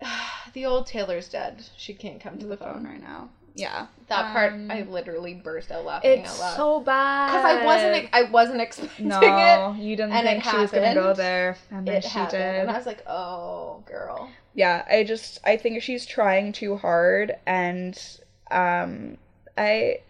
the 0.54 0.64
old 0.66 0.86
Taylor's 0.86 1.28
dead. 1.28 1.64
She 1.76 1.94
can't 1.94 2.20
come 2.20 2.38
to 2.38 2.46
the 2.46 2.50
the 2.50 2.56
phone 2.56 2.74
phone. 2.74 2.84
right 2.86 3.00
now 3.00 3.28
Yeah. 3.54 3.86
That 4.08 4.32
part, 4.32 4.52
Um, 4.54 4.70
I 4.70 4.82
literally 4.82 5.34
burst 5.34 5.70
out 5.72 5.84
laughing 5.84 6.20
It's 6.20 6.30
out 6.34 6.40
loud. 6.40 6.56
so 6.56 6.80
bad. 6.80 7.26
Because 7.32 7.44
I 7.44 7.64
wasn't, 7.66 8.08
I 8.12 8.22
wasn't 8.30 8.60
expecting 8.60 9.06
it. 9.06 9.08
No, 9.08 9.76
you 9.78 9.96
didn't 9.96 10.12
and 10.12 10.26
think 10.26 10.46
it 10.46 10.50
she 10.50 10.56
was 10.56 10.70
gonna 10.70 10.94
go 10.94 11.12
there, 11.14 11.56
and 11.70 11.86
then 11.86 11.96
It 11.96 12.04
she 12.04 12.10
happened, 12.10 12.30
did. 12.42 12.60
and 12.62 12.70
I 12.70 12.76
was 12.76 12.86
like, 12.86 13.02
"Oh, 13.06 13.82
girl." 13.86 14.30
yeah 14.54 14.84
i 14.90 15.04
just 15.04 15.38
i 15.44 15.56
think 15.56 15.80
she's 15.82 16.04
trying 16.06 16.52
too 16.52 16.74
hard 16.78 17.36
and 17.46 18.16
um 18.50 19.16
i 19.58 20.00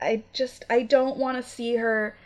i 0.00 0.22
just 0.32 0.64
i 0.70 0.80
don't 0.82 1.18
want 1.18 1.36
to 1.36 1.42
see 1.42 1.76
her 1.76 2.16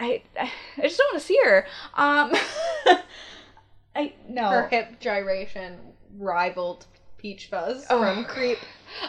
i 0.00 0.22
i 0.40 0.50
just 0.82 0.96
don't 0.96 1.12
want 1.12 1.20
to 1.20 1.26
see 1.26 1.38
her 1.44 1.66
um 1.96 2.32
i 3.94 4.12
no 4.28 4.48
Her 4.48 4.68
hip 4.68 4.98
gyration 5.00 5.78
rivaled 6.18 6.86
Peach 7.18 7.46
Fuzz 7.46 7.86
Oh. 7.90 8.00
from 8.00 8.24
Creep. 8.24 8.58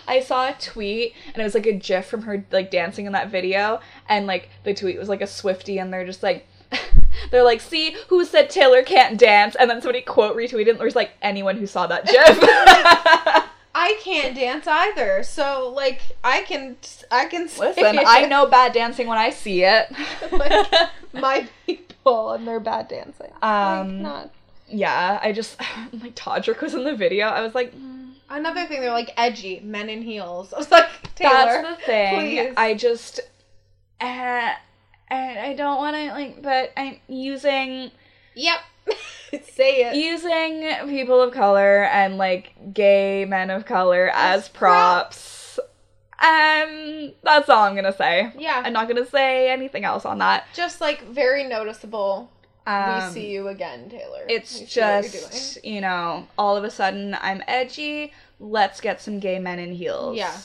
i 0.07 0.19
saw 0.19 0.49
a 0.49 0.53
tweet 0.59 1.13
and 1.33 1.41
it 1.41 1.43
was 1.43 1.53
like 1.53 1.65
a 1.65 1.73
gif 1.73 2.05
from 2.07 2.21
her 2.23 2.45
like 2.51 2.71
dancing 2.71 3.05
in 3.05 3.11
that 3.11 3.29
video 3.29 3.79
and 4.09 4.25
like 4.25 4.49
the 4.63 4.73
tweet 4.73 4.97
was 4.97 5.09
like 5.09 5.21
a 5.21 5.27
swifty 5.27 5.77
and 5.77 5.91
they're 5.93 6.05
just 6.05 6.23
like 6.23 6.47
they're 7.31 7.43
like 7.43 7.59
see 7.61 7.95
who 8.07 8.23
said 8.25 8.49
taylor 8.49 8.81
can't 8.81 9.19
dance 9.19 9.55
and 9.55 9.69
then 9.69 9.81
somebody 9.81 10.01
quote 10.01 10.35
retweeted 10.35 10.69
and 10.69 10.79
there's 10.79 10.95
like 10.95 11.11
anyone 11.21 11.57
who 11.57 11.67
saw 11.67 11.85
that 11.87 12.05
gif 12.05 12.39
I 13.77 13.99
can't 14.01 14.33
dance 14.33 14.67
either, 14.67 15.21
so 15.23 15.73
like 15.75 15.99
I 16.23 16.43
can, 16.43 16.77
I 17.11 17.25
can. 17.25 17.43
Listen. 17.59 17.99
I 18.07 18.25
know 18.25 18.45
bad 18.47 18.71
dancing 18.71 19.05
when 19.05 19.17
I 19.17 19.31
see 19.31 19.63
it. 19.65 19.87
Like, 20.31 20.89
my 21.11 21.45
people 21.65 22.31
and 22.31 22.47
their 22.47 22.61
bad 22.61 22.87
dancing. 22.87 23.31
Um, 23.41 24.01
like, 24.01 24.01
not. 24.01 24.31
Yeah, 24.67 25.19
I 25.21 25.31
just 25.31 25.59
like 25.93 26.15
Todrick 26.15 26.61
was 26.61 26.73
in 26.73 26.83
the 26.83 26.95
video. 26.95 27.27
I 27.27 27.41
was 27.41 27.55
like, 27.55 27.75
mm, 27.75 28.13
Another 28.29 28.65
thing, 28.65 28.81
they're 28.81 28.91
like 28.91 29.11
edgy 29.17 29.59
men 29.59 29.89
in 29.89 30.01
heels. 30.01 30.51
I 30.53 30.57
was 30.57 30.71
like, 30.71 30.89
Taylor, 31.15 31.31
that's 31.31 31.79
the 31.79 31.85
thing. 31.85 32.19
please. 32.19 32.53
I 32.57 32.73
just, 32.73 33.19
uh, 34.01 34.53
and 35.09 35.39
I 35.39 35.53
don't 35.55 35.77
want 35.77 35.95
to 35.95 36.07
like, 36.11 36.41
but 36.41 36.71
I'm 36.75 36.97
using 37.07 37.91
Yep. 38.35 38.59
Say 39.43 39.83
it. 39.85 39.95
using 39.95 40.87
people 40.89 41.21
of 41.21 41.33
color 41.33 41.83
and 41.85 42.17
like 42.17 42.53
gay 42.73 43.25
men 43.25 43.49
of 43.49 43.65
color 43.65 44.09
as 44.13 44.43
As 44.43 44.49
props. 44.49 45.59
Um, 46.17 47.11
that's 47.23 47.49
all 47.49 47.63
I'm 47.65 47.75
gonna 47.75 47.95
say. 47.95 48.31
Yeah. 48.37 48.61
I'm 48.65 48.73
not 48.73 48.87
gonna 48.87 49.05
say 49.05 49.49
anything 49.51 49.83
else 49.83 50.05
on 50.05 50.19
that. 50.19 50.45
Just 50.53 50.79
like 50.81 51.03
very 51.03 51.43
noticeable. 51.43 52.31
Um, 52.67 53.07
we 53.07 53.13
see 53.13 53.31
you 53.31 53.47
again, 53.47 53.89
Taylor. 53.89 54.25
It's 54.27 54.59
We 54.59 54.65
see 54.65 54.81
what 54.81 55.03
you're 55.03 55.11
just, 55.11 55.65
you 55.65 55.81
know, 55.81 56.27
all 56.37 56.57
of 56.57 56.63
a 56.63 56.69
sudden 56.71 57.15
I'm 57.19 57.43
edgy. 57.47 58.11
Let's 58.39 58.81
get 58.81 59.01
some 59.01 59.19
gay 59.19 59.39
men 59.39 59.59
in 59.59 59.73
heels. 59.73 60.17
Yeah. 60.17 60.35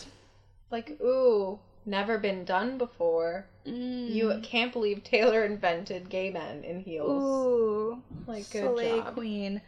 like, 0.71 1.01
ooh, 1.01 1.59
never 1.87 2.19
been 2.19 2.45
done 2.45 2.79
before. 2.79 3.47
Mm. 3.67 4.13
You 4.13 4.41
can't 4.43 4.73
believe 4.73 5.03
Taylor 5.03 5.45
invented 5.45 6.09
gay 6.09 6.31
men 6.31 6.63
in 6.65 6.81
heels. 6.81 7.23
Ooh. 7.23 8.03
Like, 8.27 8.51
good 8.51 8.75
Slay 8.75 8.99
job. 8.99 9.15
queen. 9.15 9.61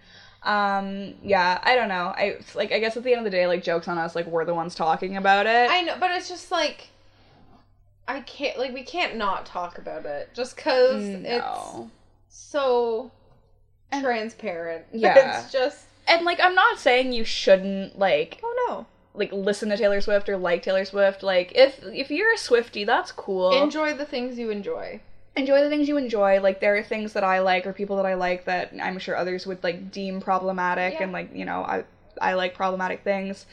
Um, 0.42 1.14
yeah, 1.22 1.61
I 1.62 1.76
don't 1.76 1.88
know. 1.88 2.12
I 2.16 2.38
like 2.55 2.72
I 2.72 2.80
guess 2.80 2.96
at 2.96 3.05
the 3.05 3.12
end 3.12 3.20
of 3.20 3.24
the 3.24 3.30
day, 3.30 3.46
like 3.46 3.62
jokes 3.62 3.86
on 3.86 3.96
us, 3.96 4.16
like 4.16 4.26
we're 4.26 4.44
the 4.44 4.55
ones 4.55 4.74
talking 4.74 5.16
about 5.16 5.46
it. 5.46 5.70
I 5.70 5.82
know, 5.82 5.96
but 6.00 6.11
it's 6.11 6.28
just 6.28 6.50
like 6.50 6.88
I 8.09 8.20
can't 8.20 8.59
like 8.59 8.74
we 8.74 8.82
can't 8.82 9.16
not 9.16 9.46
talk 9.46 9.78
about 9.78 10.05
it 10.05 10.30
just 10.34 10.57
because 10.57 11.03
it's 11.05 11.22
no. 11.22 11.90
So 12.37 13.11
And- 13.91 14.03
transparent. 14.03 14.87
Yeah. 14.93 15.39
it's 15.43 15.53
just 15.53 15.85
And 16.09 16.24
like 16.24 16.41
I'm 16.41 16.55
not 16.55 16.78
saying 16.78 17.12
you 17.12 17.24
shouldn't 17.24 17.99
like 17.99 18.41
oh 18.43 18.66
no. 18.68 18.87
like 19.14 19.30
listen 19.33 19.68
to 19.68 19.76
Taylor 19.76 20.01
Swift 20.01 20.28
or 20.28 20.37
like 20.37 20.62
Taylor 20.62 20.85
Swift. 20.85 21.22
Like 21.22 21.53
if 21.55 21.80
if 21.85 22.11
you're 22.11 22.33
a 22.35 22.39
Swifty, 22.39 22.85
that's 22.85 23.12
cool. 23.12 23.53
Enjoy 23.62 23.95
the 23.95 24.07
things 24.07 24.39
you 24.39 24.51
enjoy. 24.51 25.01
enjoy 25.37 25.62
the 25.62 25.68
things 25.68 25.89
you 25.89 25.97
enjoy. 25.99 26.41
Like 26.41 26.61
there 26.61 26.76
are 26.76 26.83
things 26.83 27.12
that 27.12 27.22
I 27.24 27.41
like 27.41 27.66
or 27.66 27.72
people 27.72 27.97
that 27.97 28.07
I 28.07 28.14
like 28.14 28.47
that 28.47 28.72
I'm 28.83 28.99
sure 28.99 29.14
others 29.16 29.47
would 29.47 29.62
like 29.62 29.91
deem 29.93 30.20
problematic 30.20 30.95
Yeah. 30.95 31.03
and 31.05 31.12
like, 31.12 31.35
you 31.35 31.45
know, 31.45 31.62
I 31.62 31.85
I 32.20 32.35
like 32.35 32.55
problematic 32.55 33.03
things. 33.05 33.47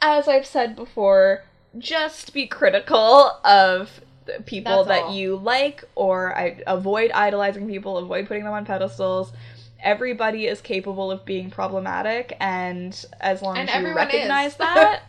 As 0.00 0.26
I've 0.28 0.46
said 0.46 0.74
before, 0.76 1.44
just 1.78 2.34
be 2.34 2.46
critical 2.46 3.38
of 3.44 4.00
people 4.46 4.84
That's 4.84 4.88
that 5.00 5.04
all. 5.08 5.14
you 5.14 5.36
like 5.36 5.84
or 5.94 6.36
I 6.36 6.62
avoid 6.66 7.10
idolizing 7.12 7.66
people, 7.68 7.98
avoid 7.98 8.26
putting 8.26 8.44
them 8.44 8.52
on 8.52 8.64
pedestals. 8.64 9.32
Everybody 9.80 10.46
is 10.46 10.60
capable 10.60 11.10
of 11.10 11.24
being 11.24 11.50
problematic 11.50 12.36
and 12.40 12.92
as 13.20 13.42
long 13.42 13.56
And 13.58 13.68
as 13.68 13.82
you 13.82 13.92
recognize 13.94 14.56
that, 14.58 15.02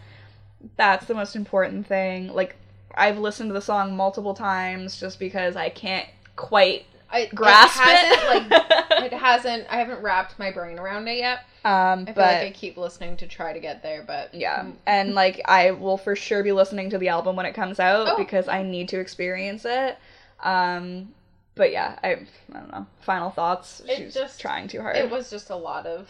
that's 0.77 1.05
the 1.05 1.13
most 1.13 1.35
important 1.35 1.85
thing. 1.87 2.27
Like 2.33 2.55
I've 2.95 3.17
listened 3.19 3.49
to 3.49 3.53
the 3.53 3.61
song 3.61 3.95
multiple 3.95 4.33
times 4.33 4.99
just 4.99 5.19
because 5.19 5.55
I 5.55 5.69
can't 5.69 6.07
quite 6.35 6.85
I 7.09 7.27
grasp 7.33 7.79
it. 7.83 7.89
it. 7.89 8.19
Hasn't, 8.19 8.51
like 8.51 9.11
it 9.11 9.13
hasn't. 9.13 9.67
I 9.69 9.77
haven't 9.77 10.01
wrapped 10.01 10.39
my 10.39 10.51
brain 10.51 10.79
around 10.79 11.07
it 11.07 11.17
yet. 11.17 11.39
Um, 11.65 12.01
I 12.01 12.05
feel 12.05 12.13
but 12.15 12.17
like 12.17 12.47
I 12.47 12.51
keep 12.51 12.77
listening 12.77 13.17
to 13.17 13.27
try 13.27 13.53
to 13.53 13.59
get 13.59 13.81
there, 13.83 14.03
but 14.05 14.33
yeah, 14.33 14.65
and 14.85 15.13
like 15.15 15.41
I 15.45 15.71
will 15.71 15.97
for 15.97 16.15
sure 16.15 16.43
be 16.43 16.51
listening 16.51 16.89
to 16.91 16.97
the 16.97 17.07
album 17.09 17.35
when 17.35 17.45
it 17.45 17.53
comes 17.53 17.79
out 17.79 18.07
Oh. 18.09 18.17
because 18.17 18.47
I 18.47 18.63
need 18.63 18.89
to 18.89 18.99
experience 18.99 19.63
it. 19.65 19.97
Um, 20.43 21.13
but 21.55 21.71
yeah, 21.71 21.97
I 22.03 22.09
I 22.53 22.59
don't 22.59 22.71
know. 22.71 22.85
Final 23.01 23.29
thoughts. 23.29 23.81
It 23.87 23.95
She's 23.97 24.13
just- 24.13 24.41
trying 24.41 24.67
too 24.67 24.81
hard. 24.81 24.97
it 24.97 25.09
was 25.09 25.29
just 25.29 25.49
a 25.51 25.55
lot 25.55 25.85
of, 25.85 26.09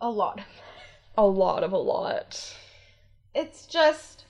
a 0.00 0.10
lot. 0.10 0.40
a 1.16 1.26
lot 1.26 1.62
of 1.64 1.72
a 1.72 1.78
lot. 1.78 2.54
It's 3.34 3.66
just, 3.66 4.24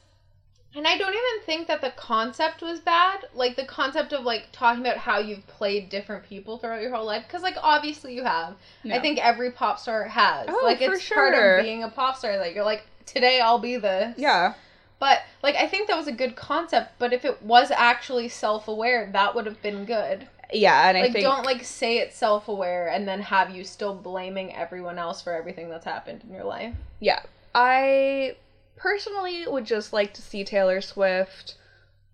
and 0.74 0.86
I 0.86 0.96
don't 0.96 1.12
even 1.14 1.46
think 1.46 1.66
that 1.68 1.80
the 1.80 1.90
concept 1.96 2.62
was 2.62 2.80
bad. 2.80 3.26
Like 3.34 3.56
the 3.56 3.64
concept 3.64 4.12
of 4.12 4.24
like 4.24 4.48
talking 4.52 4.80
about 4.80 4.98
how 4.98 5.18
you've 5.18 5.46
played 5.46 5.88
different 5.88 6.28
people 6.28 6.58
throughout 6.58 6.80
your 6.80 6.94
whole 6.94 7.04
life, 7.04 7.24
because 7.26 7.42
like 7.42 7.56
obviously 7.60 8.14
you 8.14 8.24
have. 8.24 8.56
I 8.90 9.00
think 9.00 9.18
every 9.18 9.50
pop 9.50 9.78
star 9.80 10.04
has. 10.04 10.46
Oh, 10.48 10.60
like 10.64 10.78
for 10.78 10.94
it's 10.94 11.08
part 11.08 11.34
of 11.34 11.64
being 11.64 11.82
a 11.82 11.88
pop 11.88 12.16
star. 12.16 12.36
Like 12.38 12.54
you're 12.54 12.64
like 12.64 12.84
today 13.04 13.40
I'll 13.40 13.58
be 13.58 13.76
this. 13.76 14.14
Yeah. 14.16 14.54
But 15.00 15.20
like 15.42 15.56
I 15.56 15.66
think 15.66 15.88
that 15.88 15.96
was 15.96 16.06
a 16.06 16.12
good 16.12 16.36
concept. 16.36 16.92
But 16.98 17.12
if 17.12 17.24
it 17.24 17.42
was 17.42 17.70
actually 17.70 18.28
self 18.28 18.68
aware, 18.68 19.10
that 19.12 19.34
would 19.34 19.46
have 19.46 19.60
been 19.62 19.84
good. 19.84 20.28
Yeah, 20.52 20.88
and 20.88 20.98
I 20.98 21.02
like 21.02 21.12
think 21.12 21.24
don't 21.24 21.44
like 21.44 21.64
say 21.64 21.98
it's 21.98 22.16
self 22.16 22.48
aware 22.48 22.88
and 22.88 23.06
then 23.06 23.20
have 23.22 23.54
you 23.54 23.64
still 23.64 23.94
blaming 23.94 24.54
everyone 24.54 24.98
else 24.98 25.22
for 25.22 25.32
everything 25.32 25.68
that's 25.68 25.84
happened 25.84 26.22
in 26.28 26.34
your 26.34 26.44
life. 26.44 26.74
yeah, 27.00 27.22
I 27.54 28.36
personally 28.80 29.46
would 29.46 29.66
just 29.66 29.92
like 29.92 30.12
to 30.14 30.22
see 30.22 30.42
Taylor 30.44 30.80
Swift 30.80 31.54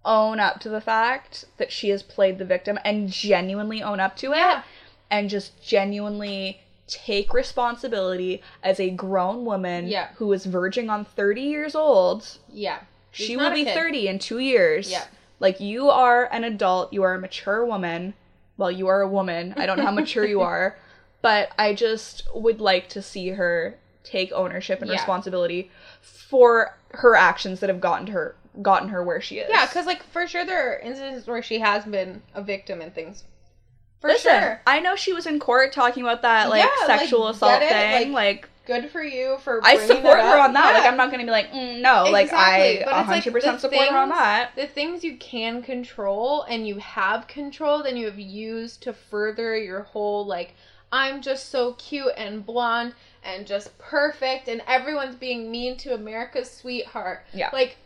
own 0.04 0.38
up 0.40 0.60
to 0.60 0.68
the 0.68 0.80
fact 0.80 1.44
that 1.56 1.72
she 1.72 1.88
has 1.90 2.02
played 2.02 2.38
the 2.38 2.44
victim 2.44 2.78
and 2.84 3.08
genuinely 3.08 3.82
own 3.82 4.00
up 4.00 4.16
to 4.16 4.32
it 4.32 4.36
Yeah. 4.36 4.62
and 5.10 5.28
just 5.30 5.62
genuinely 5.64 6.60
take 6.86 7.32
responsibility 7.34 8.42
as 8.62 8.78
a 8.78 8.90
grown 8.90 9.44
woman 9.44 9.88
Yeah. 9.88 10.08
who 10.16 10.32
is 10.32 10.46
verging 10.46 10.88
on 10.90 11.04
30 11.04 11.42
years 11.42 11.74
old. 11.74 12.38
Yeah. 12.48 12.80
She's 13.10 13.26
she 13.28 13.36
will 13.36 13.50
be 13.50 13.64
kid. 13.64 13.74
30 13.74 14.08
in 14.08 14.18
2 14.18 14.38
years. 14.38 14.90
Yeah. 14.90 15.04
Like 15.40 15.60
you 15.60 15.90
are 15.90 16.28
an 16.32 16.44
adult, 16.44 16.92
you 16.92 17.02
are 17.02 17.14
a 17.14 17.18
mature 17.20 17.64
woman. 17.64 18.14
Well, 18.56 18.70
you 18.70 18.86
are 18.86 19.00
a 19.02 19.08
woman. 19.08 19.54
I 19.56 19.66
don't 19.66 19.76
know 19.78 19.84
how 19.84 19.90
mature 19.90 20.24
you 20.24 20.40
are, 20.52 20.76
but 21.22 21.50
I 21.58 21.74
just 21.74 22.22
would 22.34 22.60
like 22.60 22.88
to 22.90 23.02
see 23.02 23.30
her 23.30 23.78
take 24.06 24.32
ownership 24.32 24.80
and 24.80 24.88
Yeah. 24.90 24.96
responsibility 24.96 25.70
for 26.00 26.76
her 26.92 27.14
actions 27.16 27.60
that 27.60 27.68
have 27.68 27.80
gotten 27.80 28.06
her 28.08 28.36
gotten 28.62 28.88
her 28.88 29.02
where 29.02 29.20
she 29.20 29.38
is. 29.38 29.50
Yeah, 29.50 29.66
because 29.66 29.84
like 29.84 30.02
for 30.02 30.26
sure 30.26 30.44
there 30.46 30.72
are 30.72 30.78
instances 30.78 31.26
where 31.26 31.42
she 31.42 31.58
has 31.58 31.84
been 31.84 32.22
a 32.34 32.40
victim 32.40 32.80
and 32.80 32.94
things. 32.94 33.24
For 34.00 34.08
Listen, 34.08 34.40
sure. 34.40 34.60
I 34.66 34.80
know 34.80 34.94
she 34.96 35.12
was 35.12 35.26
in 35.26 35.38
court 35.40 35.72
talking 35.72 36.02
about 36.02 36.22
that 36.22 36.48
like 36.48 36.62
Yeah, 36.64 36.86
sexual 36.86 37.24
get 37.26 37.34
assault 37.36 37.60
thing. 37.60 38.12
Like, 38.12 38.36
Like, 38.36 38.48
Good 38.66 38.90
for 38.90 39.00
you 39.02 39.38
for. 39.44 39.60
I 39.62 39.76
support 39.76 40.02
that 40.18 40.32
her 40.34 40.40
on 40.40 40.52
that. 40.54 40.74
Like 40.78 40.90
I'm 40.90 40.96
not 40.96 41.12
gonna 41.12 41.22
be 41.24 41.30
like, 41.30 41.52
mm, 41.52 41.80
no. 41.80 42.10
Like 42.10 42.24
Exactly, 42.24 42.82
I 42.82 42.86
like, 42.86 42.96
100 43.06 43.32
percent 43.32 43.60
support 43.60 43.88
her 43.88 43.96
on 43.96 44.08
that. 44.08 44.50
the 44.56 44.66
things 44.66 45.04
you 45.04 45.16
can 45.18 45.62
control 45.62 46.42
and 46.42 46.66
you 46.66 46.78
have 46.78 47.28
controlled 47.28 47.86
and 47.86 47.96
you 47.98 48.06
have 48.06 48.18
used 48.18 48.82
to 48.82 48.92
further 48.92 49.56
your 49.56 49.82
whole 49.82 50.26
like 50.26 50.54
I'm 50.90 51.20
just 51.22 51.48
so 51.50 51.74
cute 51.74 52.12
and 52.16 52.44
blonde 52.44 52.94
and 53.26 53.46
just 53.46 53.76
perfect 53.78 54.48
and 54.48 54.62
everyone's 54.66 55.16
being 55.16 55.50
mean 55.50 55.76
to 55.78 55.94
America's 55.94 56.50
sweetheart. 56.50 57.24
Yeah. 57.34 57.50
Like 57.52 57.76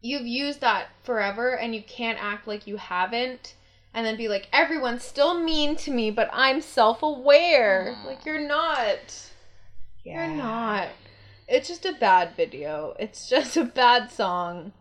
you've 0.00 0.26
used 0.26 0.60
that 0.60 0.88
forever 1.02 1.56
and 1.56 1.74
you 1.74 1.82
can't 1.82 2.22
act 2.22 2.46
like 2.46 2.66
you 2.66 2.76
haven't 2.76 3.54
and 3.94 4.04
then 4.04 4.16
be 4.16 4.28
like 4.28 4.48
everyone's 4.52 5.04
still 5.04 5.38
mean 5.40 5.76
to 5.76 5.90
me 5.90 6.10
but 6.10 6.28
I'm 6.32 6.60
self-aware. 6.60 7.96
Mm. 7.98 8.04
Like 8.04 8.24
you're 8.24 8.46
not. 8.46 8.98
Yeah. 10.04 10.26
You're 10.26 10.36
not. 10.36 10.88
It's 11.46 11.68
just 11.68 11.86
a 11.86 11.92
bad 11.92 12.36
video. 12.36 12.94
It's 12.98 13.28
just 13.28 13.56
a 13.56 13.64
bad 13.64 14.10
song. 14.10 14.72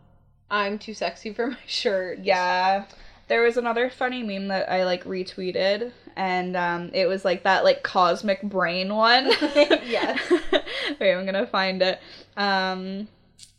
I'm 0.49 0.79
too 0.79 0.93
sexy 0.93 1.33
for 1.33 1.47
my 1.47 1.57
shirt. 1.65 2.19
Yeah. 2.19 2.85
There 3.27 3.41
was 3.43 3.57
another 3.57 3.89
funny 3.89 4.23
meme 4.23 4.47
that 4.47 4.71
I 4.71 4.85
like 4.85 5.03
retweeted 5.03 5.91
and 6.15 6.55
um 6.57 6.89
it 6.93 7.07
was 7.07 7.23
like 7.23 7.43
that 7.43 7.63
like 7.63 7.83
cosmic 7.83 8.41
brain 8.41 8.93
one. 8.95 9.31
Yes. 9.85 10.19
Wait, 10.99 11.13
I'm 11.13 11.25
gonna 11.25 11.47
find 11.47 11.81
it. 11.81 11.99
Um 12.35 13.07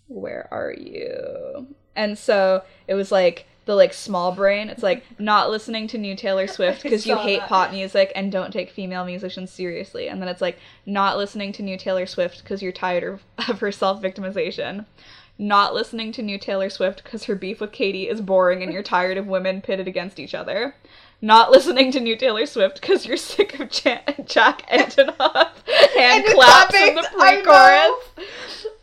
where 0.08 0.48
are 0.50 0.72
you? 0.72 1.66
And 1.94 2.18
so 2.18 2.62
it 2.86 2.94
was 2.94 3.12
like 3.12 3.46
the 3.66 3.74
like 3.74 3.92
small 3.92 4.32
brain. 4.32 4.70
It's 4.70 4.82
like 4.82 5.04
not 5.20 5.50
listening 5.50 5.86
to 5.88 5.98
new 5.98 6.16
Taylor 6.16 6.46
Swift 6.46 6.82
because 6.82 7.06
you 7.06 7.16
hate 7.16 7.40
that. 7.40 7.48
pop 7.48 7.70
music 7.70 8.10
and 8.16 8.32
don't 8.32 8.50
take 8.50 8.70
female 8.70 9.04
musicians 9.04 9.50
seriously. 9.50 10.08
And 10.08 10.20
then 10.20 10.28
it's 10.28 10.40
like 10.40 10.58
not 10.86 11.18
listening 11.18 11.52
to 11.52 11.62
new 11.62 11.76
Taylor 11.76 12.06
Swift 12.06 12.42
because 12.42 12.62
you're 12.62 12.72
tired 12.72 13.04
of, 13.04 13.22
of 13.48 13.60
her 13.60 13.70
self 13.70 14.02
victimization. 14.02 14.86
Not 15.38 15.72
listening 15.72 16.10
to 16.12 16.22
new 16.22 16.38
Taylor 16.38 16.68
Swift 16.68 17.04
because 17.04 17.24
her 17.24 17.36
beef 17.36 17.60
with 17.60 17.72
Katy 17.72 18.08
is 18.08 18.20
boring 18.20 18.62
and 18.62 18.72
you're 18.72 18.82
tired 18.82 19.16
of 19.16 19.26
women 19.26 19.60
pitted 19.60 19.86
against 19.86 20.18
each 20.18 20.34
other. 20.34 20.74
Not 21.22 21.50
listening 21.50 21.92
to 21.92 22.00
new 22.00 22.16
Taylor 22.16 22.46
Swift 22.46 22.80
because 22.80 23.06
you're 23.06 23.16
sick 23.16 23.58
of 23.60 23.70
Jan- 23.70 24.02
Jack 24.26 24.68
Antonoff 24.70 25.50
hand 25.96 26.24
And 26.24 26.24
his 26.24 26.34
claps 26.34 26.74
in 26.74 26.94
the 26.94 27.08
pre-chorus 27.12 28.28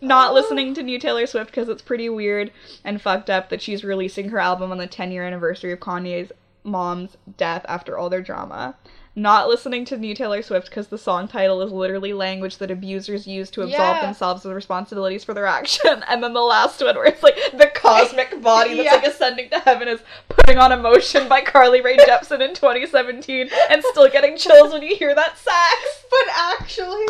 not 0.01 0.33
listening 0.33 0.73
to 0.73 0.83
new 0.83 0.99
Taylor 0.99 1.25
Swift 1.25 1.51
because 1.51 1.69
it's 1.69 1.81
pretty 1.81 2.09
weird 2.09 2.51
and 2.83 3.01
fucked 3.01 3.29
up 3.29 3.49
that 3.49 3.61
she's 3.61 3.83
releasing 3.83 4.29
her 4.29 4.39
album 4.39 4.71
on 4.71 4.77
the 4.77 4.87
10 4.87 5.11
year 5.11 5.23
anniversary 5.23 5.71
of 5.71 5.79
Kanye's 5.79 6.31
mom's 6.63 7.17
death 7.37 7.65
after 7.67 7.97
all 7.97 8.09
their 8.09 8.21
drama. 8.21 8.75
Not 9.17 9.47
listening 9.47 9.85
to 9.85 9.97
new 9.97 10.13
Taylor 10.13 10.41
Swift 10.41 10.69
because 10.69 10.87
the 10.89 10.97
song 10.97 11.29
title 11.29 11.61
is 11.61 11.71
literally 11.71 12.11
language 12.11 12.57
that 12.57 12.69
abusers 12.69 13.25
use 13.25 13.49
to 13.51 13.61
absolve 13.61 13.79
Yeah. 13.79 14.01
themselves 14.05 14.43
of 14.43 14.49
the 14.49 14.55
responsibilities 14.55 15.23
for 15.23 15.33
their 15.33 15.45
action. 15.45 16.03
And 16.09 16.21
then 16.21 16.33
the 16.33 16.41
last 16.41 16.81
one 16.83 16.95
where 16.95 17.05
it's 17.05 17.23
like 17.23 17.37
the 17.53 17.67
cosmic 17.73 18.41
body 18.41 18.75
that's 18.75 18.83
Yeah. 18.85 18.93
like 18.95 19.07
ascending 19.07 19.49
to 19.51 19.59
heaven 19.59 19.87
is 19.87 20.01
putting 20.27 20.57
on 20.57 20.73
emotion 20.73 21.29
by 21.29 21.39
Carly 21.41 21.79
Rae 21.79 21.95
Jepsen 21.97 22.41
in 22.41 22.53
2017 22.53 23.49
and 23.69 23.83
still 23.83 24.09
getting 24.09 24.35
chills 24.37 24.73
when 24.73 24.81
you 24.81 24.95
hear 24.97 25.15
that 25.15 25.37
sax. 25.37 26.03
But 26.11 26.33
actually, 26.33 27.05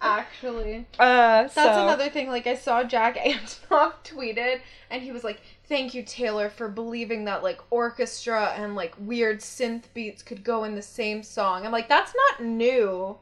actually, 0.00 0.86
Uh, 0.98 1.42
that's 1.42 1.54
so- 1.54 1.82
another 1.82 2.08
thing. 2.08 2.28
Like 2.30 2.46
I 2.46 2.54
saw 2.54 2.82
Jack 2.82 3.16
Antonoff 3.18 3.92
tweeted, 4.04 4.60
and 4.90 5.02
he 5.02 5.12
was 5.12 5.22
like, 5.24 5.40
"Thank 5.68 5.94
you, 5.94 6.02
Taylor, 6.02 6.48
for 6.48 6.68
believing 6.68 7.24
that 7.24 7.42
like 7.42 7.60
orchestra 7.70 8.54
and 8.56 8.74
like 8.74 8.94
weird 8.98 9.40
synth 9.40 9.84
beats 9.94 10.22
could 10.22 10.44
go 10.44 10.64
in 10.64 10.74
the 10.74 10.82
same 10.82 11.22
song." 11.22 11.64
I'm 11.64 11.72
like, 11.72 11.88
that's 11.88 12.14
not 12.14 12.46
new. 12.46 13.16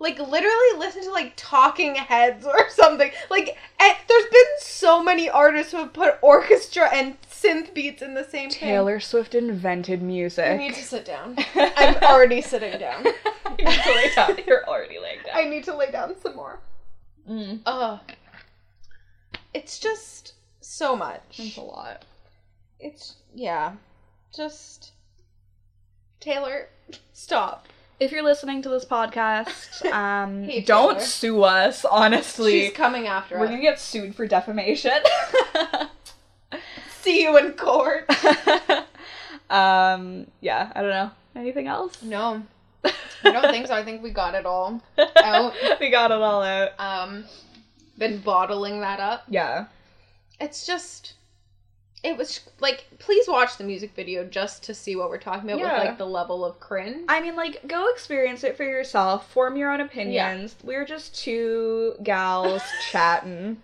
Like 0.00 0.18
literally, 0.18 0.78
listen 0.78 1.04
to 1.04 1.10
like 1.10 1.34
Talking 1.36 1.94
Heads 1.94 2.46
or 2.46 2.68
something. 2.70 3.10
Like, 3.30 3.56
and 3.78 3.96
there's 4.08 4.30
been 4.30 4.46
so 4.58 5.02
many 5.02 5.28
artists 5.28 5.72
who 5.72 5.78
have 5.78 5.92
put 5.92 6.14
orchestra 6.22 6.88
and 6.90 7.20
synth 7.22 7.74
beats 7.74 8.00
in 8.00 8.14
the 8.14 8.24
same 8.24 8.48
thing. 8.48 8.58
Taylor 8.60 8.98
Swift 8.98 9.34
invented 9.34 10.00
music. 10.00 10.46
I 10.46 10.56
need 10.56 10.74
to 10.74 10.82
sit 10.82 11.04
down. 11.04 11.36
I'm 11.54 11.96
already 11.96 12.40
sitting 12.40 12.78
down. 12.78 13.04
you 13.58 13.64
need 13.64 13.80
to 13.82 13.92
lay 13.94 14.14
down. 14.14 14.38
You're 14.46 14.66
already 14.66 14.98
laying 14.98 15.18
down. 15.18 15.36
I 15.36 15.44
need 15.44 15.64
to 15.64 15.76
lay 15.76 15.90
down 15.90 16.18
some 16.22 16.34
more. 16.34 16.60
Mm. 17.28 17.60
Ugh. 17.66 18.00
It's 19.52 19.78
just 19.78 20.32
so 20.70 20.94
much. 20.94 21.20
It's 21.38 21.56
a 21.56 21.62
lot. 21.62 22.04
It's 22.78 23.16
yeah. 23.34 23.72
Just 24.34 24.92
Taylor, 26.20 26.68
stop. 27.12 27.66
If 27.98 28.12
you're 28.12 28.22
listening 28.22 28.62
to 28.62 28.68
this 28.68 28.84
podcast, 28.84 29.84
um, 29.92 30.44
Hey, 30.44 30.60
don't 30.60 31.00
sue 31.00 31.42
us. 31.42 31.84
Honestly, 31.84 32.66
She's 32.66 32.72
coming 32.72 33.08
after 33.08 33.38
we're 33.38 33.46
us. 33.46 33.50
gonna 33.50 33.62
get 33.62 33.80
sued 33.80 34.14
for 34.14 34.26
defamation. 34.26 34.92
See 37.00 37.22
you 37.22 37.36
in 37.36 37.52
court. 37.54 38.08
um, 39.50 40.26
yeah, 40.40 40.70
I 40.74 40.80
don't 40.82 40.90
know. 40.90 41.10
Anything 41.34 41.66
else? 41.66 42.00
No. 42.02 42.42
I 42.84 42.92
don't 43.32 43.50
think 43.50 43.66
so. 43.66 43.74
I 43.74 43.84
think 43.84 44.02
we 44.02 44.10
got 44.10 44.34
it 44.34 44.46
all. 44.46 44.80
Out. 45.16 45.52
we 45.80 45.90
got 45.90 46.10
it 46.10 46.18
all 46.18 46.42
out. 46.42 46.70
Um 46.78 47.24
been 47.98 48.18
bottling 48.20 48.80
that 48.80 49.00
up. 49.00 49.24
Yeah. 49.28 49.66
It's 50.40 50.66
just 50.66 51.14
it 52.02 52.16
was 52.16 52.40
like 52.60 52.86
please 52.98 53.28
watch 53.28 53.58
the 53.58 53.64
music 53.64 53.94
video 53.94 54.24
just 54.24 54.62
to 54.64 54.74
see 54.74 54.96
what 54.96 55.10
we're 55.10 55.18
talking 55.18 55.50
about 55.50 55.60
Yeah. 55.60 55.78
with 55.78 55.88
like 55.88 55.98
the 55.98 56.06
level 56.06 56.44
of 56.44 56.58
cringe. 56.58 57.04
I 57.08 57.20
mean, 57.20 57.36
like, 57.36 57.66
go 57.66 57.88
experience 57.88 58.42
it 58.42 58.56
for 58.56 58.64
yourself. 58.64 59.30
Form 59.32 59.56
your 59.56 59.70
own 59.70 59.80
opinions. 59.80 60.56
We're 60.64 60.86
just 60.86 61.14
two 61.14 61.94
gals 62.02 62.62
chatting. 62.90 63.58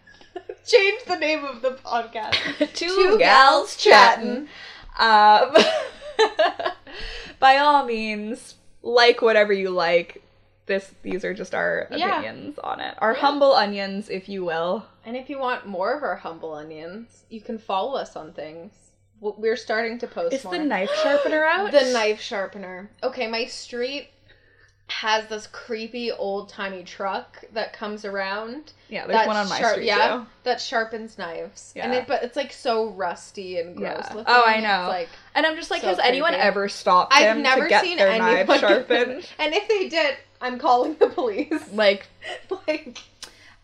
Change 0.66 1.05
the 1.07 1.16
name 1.16 1.45
of 1.45 1.62
the 1.62 1.70
podcast. 1.70 2.35
two, 2.74 2.89
Two 2.89 3.18
gals 3.18 3.18
gals 3.18 3.77
chatting. 3.77 4.49
Um, 4.99 5.55
by 7.39 7.57
all 7.59 7.85
means, 7.87 8.57
like 8.83 9.22
whatever 9.22 9.53
you 9.53 9.70
like. 9.70 10.22
This, 10.67 10.93
these 11.03 11.25
are 11.25 11.33
just 11.33 11.55
our 11.55 11.87
Yeah. 11.91 12.19
opinions 12.19 12.59
on 12.59 12.81
it. 12.81 12.95
Our 12.99 13.12
Yeah. 13.14 13.21
humble 13.21 13.53
onions, 13.55 14.09
if 14.11 14.29
you 14.29 14.45
will. 14.45 14.85
And 15.05 15.17
if 15.17 15.31
you 15.31 15.39
want 15.39 15.67
more 15.67 15.95
of 15.97 16.03
our 16.03 16.17
humble 16.17 16.55
onions, 16.55 17.25
you 17.29 17.41
can 17.41 17.59
follow 17.59 17.97
us 17.97 18.17
on 18.17 18.33
things. 18.33 18.73
We're 19.21 19.57
starting 19.57 19.99
to 20.01 20.07
post 20.07 20.35
Is 20.35 20.45
more. 20.45 20.55
the 20.59 20.64
knife 20.64 20.91
sharpener 21.03 21.45
out? 21.47 21.71
The 21.73 21.93
knife 21.93 22.21
sharpener. 22.21 22.91
Okay, 23.03 23.27
my 23.29 23.47
street 23.47 24.11
has 24.89 25.27
this 25.27 25.49
creepy 25.49 26.12
old 26.12 26.49
timey 26.49 26.85
truck 26.85 27.45
that 27.53 27.73
comes 27.73 28.05
around. 28.05 28.73
Yeah, 28.89 29.07
there's 29.09 29.27
one 29.27 29.37
on 29.37 29.49
my 29.49 29.59
sharp- 29.59 29.73
street 29.73 29.87
yeah, 29.87 30.19
too. 30.19 30.27
that 30.45 30.61
sharpens 30.61 31.19
knives. 31.19 31.73
And 31.75 31.93
Yeah. 31.93 32.01
it, 32.01 32.07
but 32.07 32.23
it's 32.23 32.37
like 32.37 32.53
so 32.53 32.87
rusty 32.91 33.59
and 33.59 33.77
gross 33.77 34.05
Yeah. 34.09 34.14
looking. 34.14 34.25
Oh, 34.35 34.43
I 34.47 34.55
It's 34.55 34.62
know. 34.62 34.87
like 34.89 35.09
And 35.35 35.45
I'm 35.45 35.57
just 35.57 35.71
like, 35.73 35.81
So 35.81 35.89
has 35.89 35.99
anyone 35.99 36.35
ever 36.35 36.69
stopped 36.69 37.12
I've 37.12 37.37
never 37.37 37.64
to 37.64 37.69
get 37.69 37.83
seen 37.83 37.97
their 37.97 38.09
anyone. 38.09 38.47
knife 38.47 38.61
sharpened? 38.61 39.27
and 39.41 39.55
if 39.55 39.67
they 39.69 39.89
did, 39.89 40.17
I'm 40.41 40.59
calling 40.59 40.97
the 40.99 41.09
police. 41.09 41.53
like, 41.72 42.07
like 42.66 42.99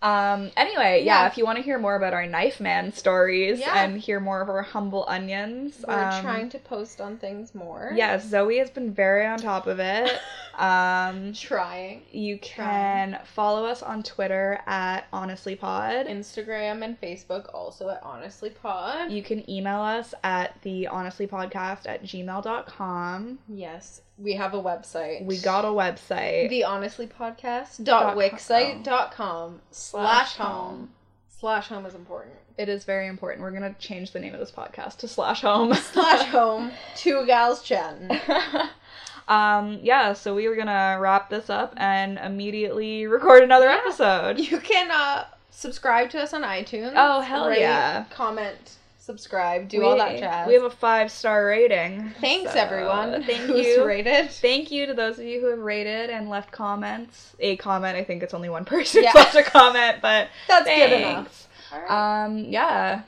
um, 0.02 0.50
anyway, 0.56 1.04
yeah, 1.04 1.22
Yeah. 1.22 1.26
if 1.28 1.38
you 1.38 1.44
want 1.44 1.58
to 1.58 1.62
hear 1.62 1.78
more 1.78 1.94
about 1.94 2.12
our 2.12 2.26
knife 2.26 2.60
man 2.60 2.92
stories 2.92 3.60
Yeah. 3.60 3.84
and 3.84 4.00
hear 4.00 4.18
more 4.18 4.40
of 4.40 4.48
our 4.48 4.62
humble 4.62 5.04
onions, 5.06 5.84
we're 5.86 5.94
um, 5.94 6.22
trying 6.22 6.48
to 6.50 6.58
post 6.58 7.00
on 7.00 7.18
things 7.18 7.54
more. 7.54 7.92
Yes, 7.94 8.26
Zoe 8.28 8.58
has 8.58 8.68
been 8.68 8.92
very 8.92 9.24
on 9.24 9.38
top 9.38 9.68
of 9.68 9.78
it. 9.78 10.10
um, 10.58 11.32
Trying. 11.34 12.02
you 12.10 12.36
Trying. 12.38 13.12
can 13.12 13.20
follow 13.24 13.64
us 13.64 13.80
on 13.80 14.02
Twitter 14.02 14.58
at 14.66 15.08
honestlypod. 15.12 16.08
Instagram 16.08 16.82
and 16.84 17.00
Facebook 17.00 17.54
also 17.54 17.88
at 17.88 18.02
honestlypod. 18.02 19.08
You 19.12 19.22
can 19.22 19.48
email 19.48 19.80
us 19.82 20.14
at 20.24 20.60
the 20.62 20.88
honestlypodcast 20.90 21.86
at 21.86 22.02
gmail.com. 22.02 23.38
Yes, 23.48 24.00
we 24.22 24.34
have 24.34 24.54
a 24.54 24.62
website. 24.62 25.24
We 25.24 25.38
got 25.38 25.64
a 25.64 25.68
website. 25.68 26.48
the 26.48 26.64
honestly 26.64 27.06
podcast 27.06 27.82
dot 27.84 28.16
wixsite 28.16 28.84
dot 28.84 29.12
com 29.12 29.60
slash 29.70 30.36
home 30.36 30.90
slash 31.40 31.66
home 31.68 31.84
is 31.86 31.94
important 31.94 32.34
It 32.56 32.68
is 32.68 32.84
very 32.84 33.08
important. 33.08 33.42
We're 33.42 33.50
going 33.58 33.74
to 33.74 33.80
change 33.80 34.12
the 34.12 34.20
name 34.20 34.32
of 34.34 34.38
this 34.40 34.52
podcast 34.52 34.98
to 34.98 35.08
Slash 35.08 35.40
Home. 35.42 35.74
slash 35.92 36.26
home 36.28 36.70
two 36.94 37.26
gals 37.26 37.62
chatting 37.62 38.10
um, 39.28 39.78
yeah, 39.82 40.12
so 40.12 40.34
we 40.34 40.48
were 40.48 40.54
going 40.54 40.66
to 40.68 40.96
wrap 41.00 41.30
this 41.30 41.48
up 41.50 41.74
and 41.76 42.18
immediately 42.18 43.06
record 43.06 43.42
another 43.42 43.66
Yeah. 43.66 43.78
episode. 43.84 44.38
you 44.38 44.58
can 44.60 44.90
uh 44.90 45.24
subscribe 45.50 46.10
to 46.10 46.20
us 46.20 46.32
on 46.32 46.42
itunes 46.42 46.92
Oh, 46.96 47.20
hell 47.20 47.48
rate, 47.48 47.60
yeah. 47.60 48.04
comment 48.10 48.76
subscribe 49.03 49.68
do 49.68 49.84
all 49.84 49.96
that 49.96 50.16
jazz 50.18 50.46
We 50.46 50.55
have 50.55 50.62
a 50.62 50.70
five 50.70 51.11
star 51.11 51.44
rating. 51.46 52.12
thanks 52.20 52.53
so 52.53 52.59
everyone 52.61 53.22
Thank 53.26 53.42
who's 53.42 53.66
you. 53.66 53.84
rated 53.84 54.30
Thank 54.30 54.70
you 54.70 54.86
to 54.86 54.94
those 54.94 55.18
of 55.18 55.24
you 55.24 55.40
who 55.40 55.46
have 55.48 55.59
rated 55.59 56.09
and 56.11 56.30
left 56.30 56.53
comments. 56.53 57.34
A 57.40 57.57
comment, 57.57 57.96
I 57.96 58.05
think 58.05 58.22
it's 58.22 58.32
only 58.34 58.48
one 58.48 58.64
person 58.74 59.03
Yeah. 59.03 59.11
left 59.14 59.34
a 59.34 59.42
comment, 59.42 59.98
but 60.00 60.28
that's 60.46 60.66
good 60.68 60.92
enough 60.92 61.48
all 61.72 61.80
right. 61.80 62.24
Um, 62.24 62.38
yeah. 62.38 63.03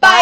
bye 0.00 0.20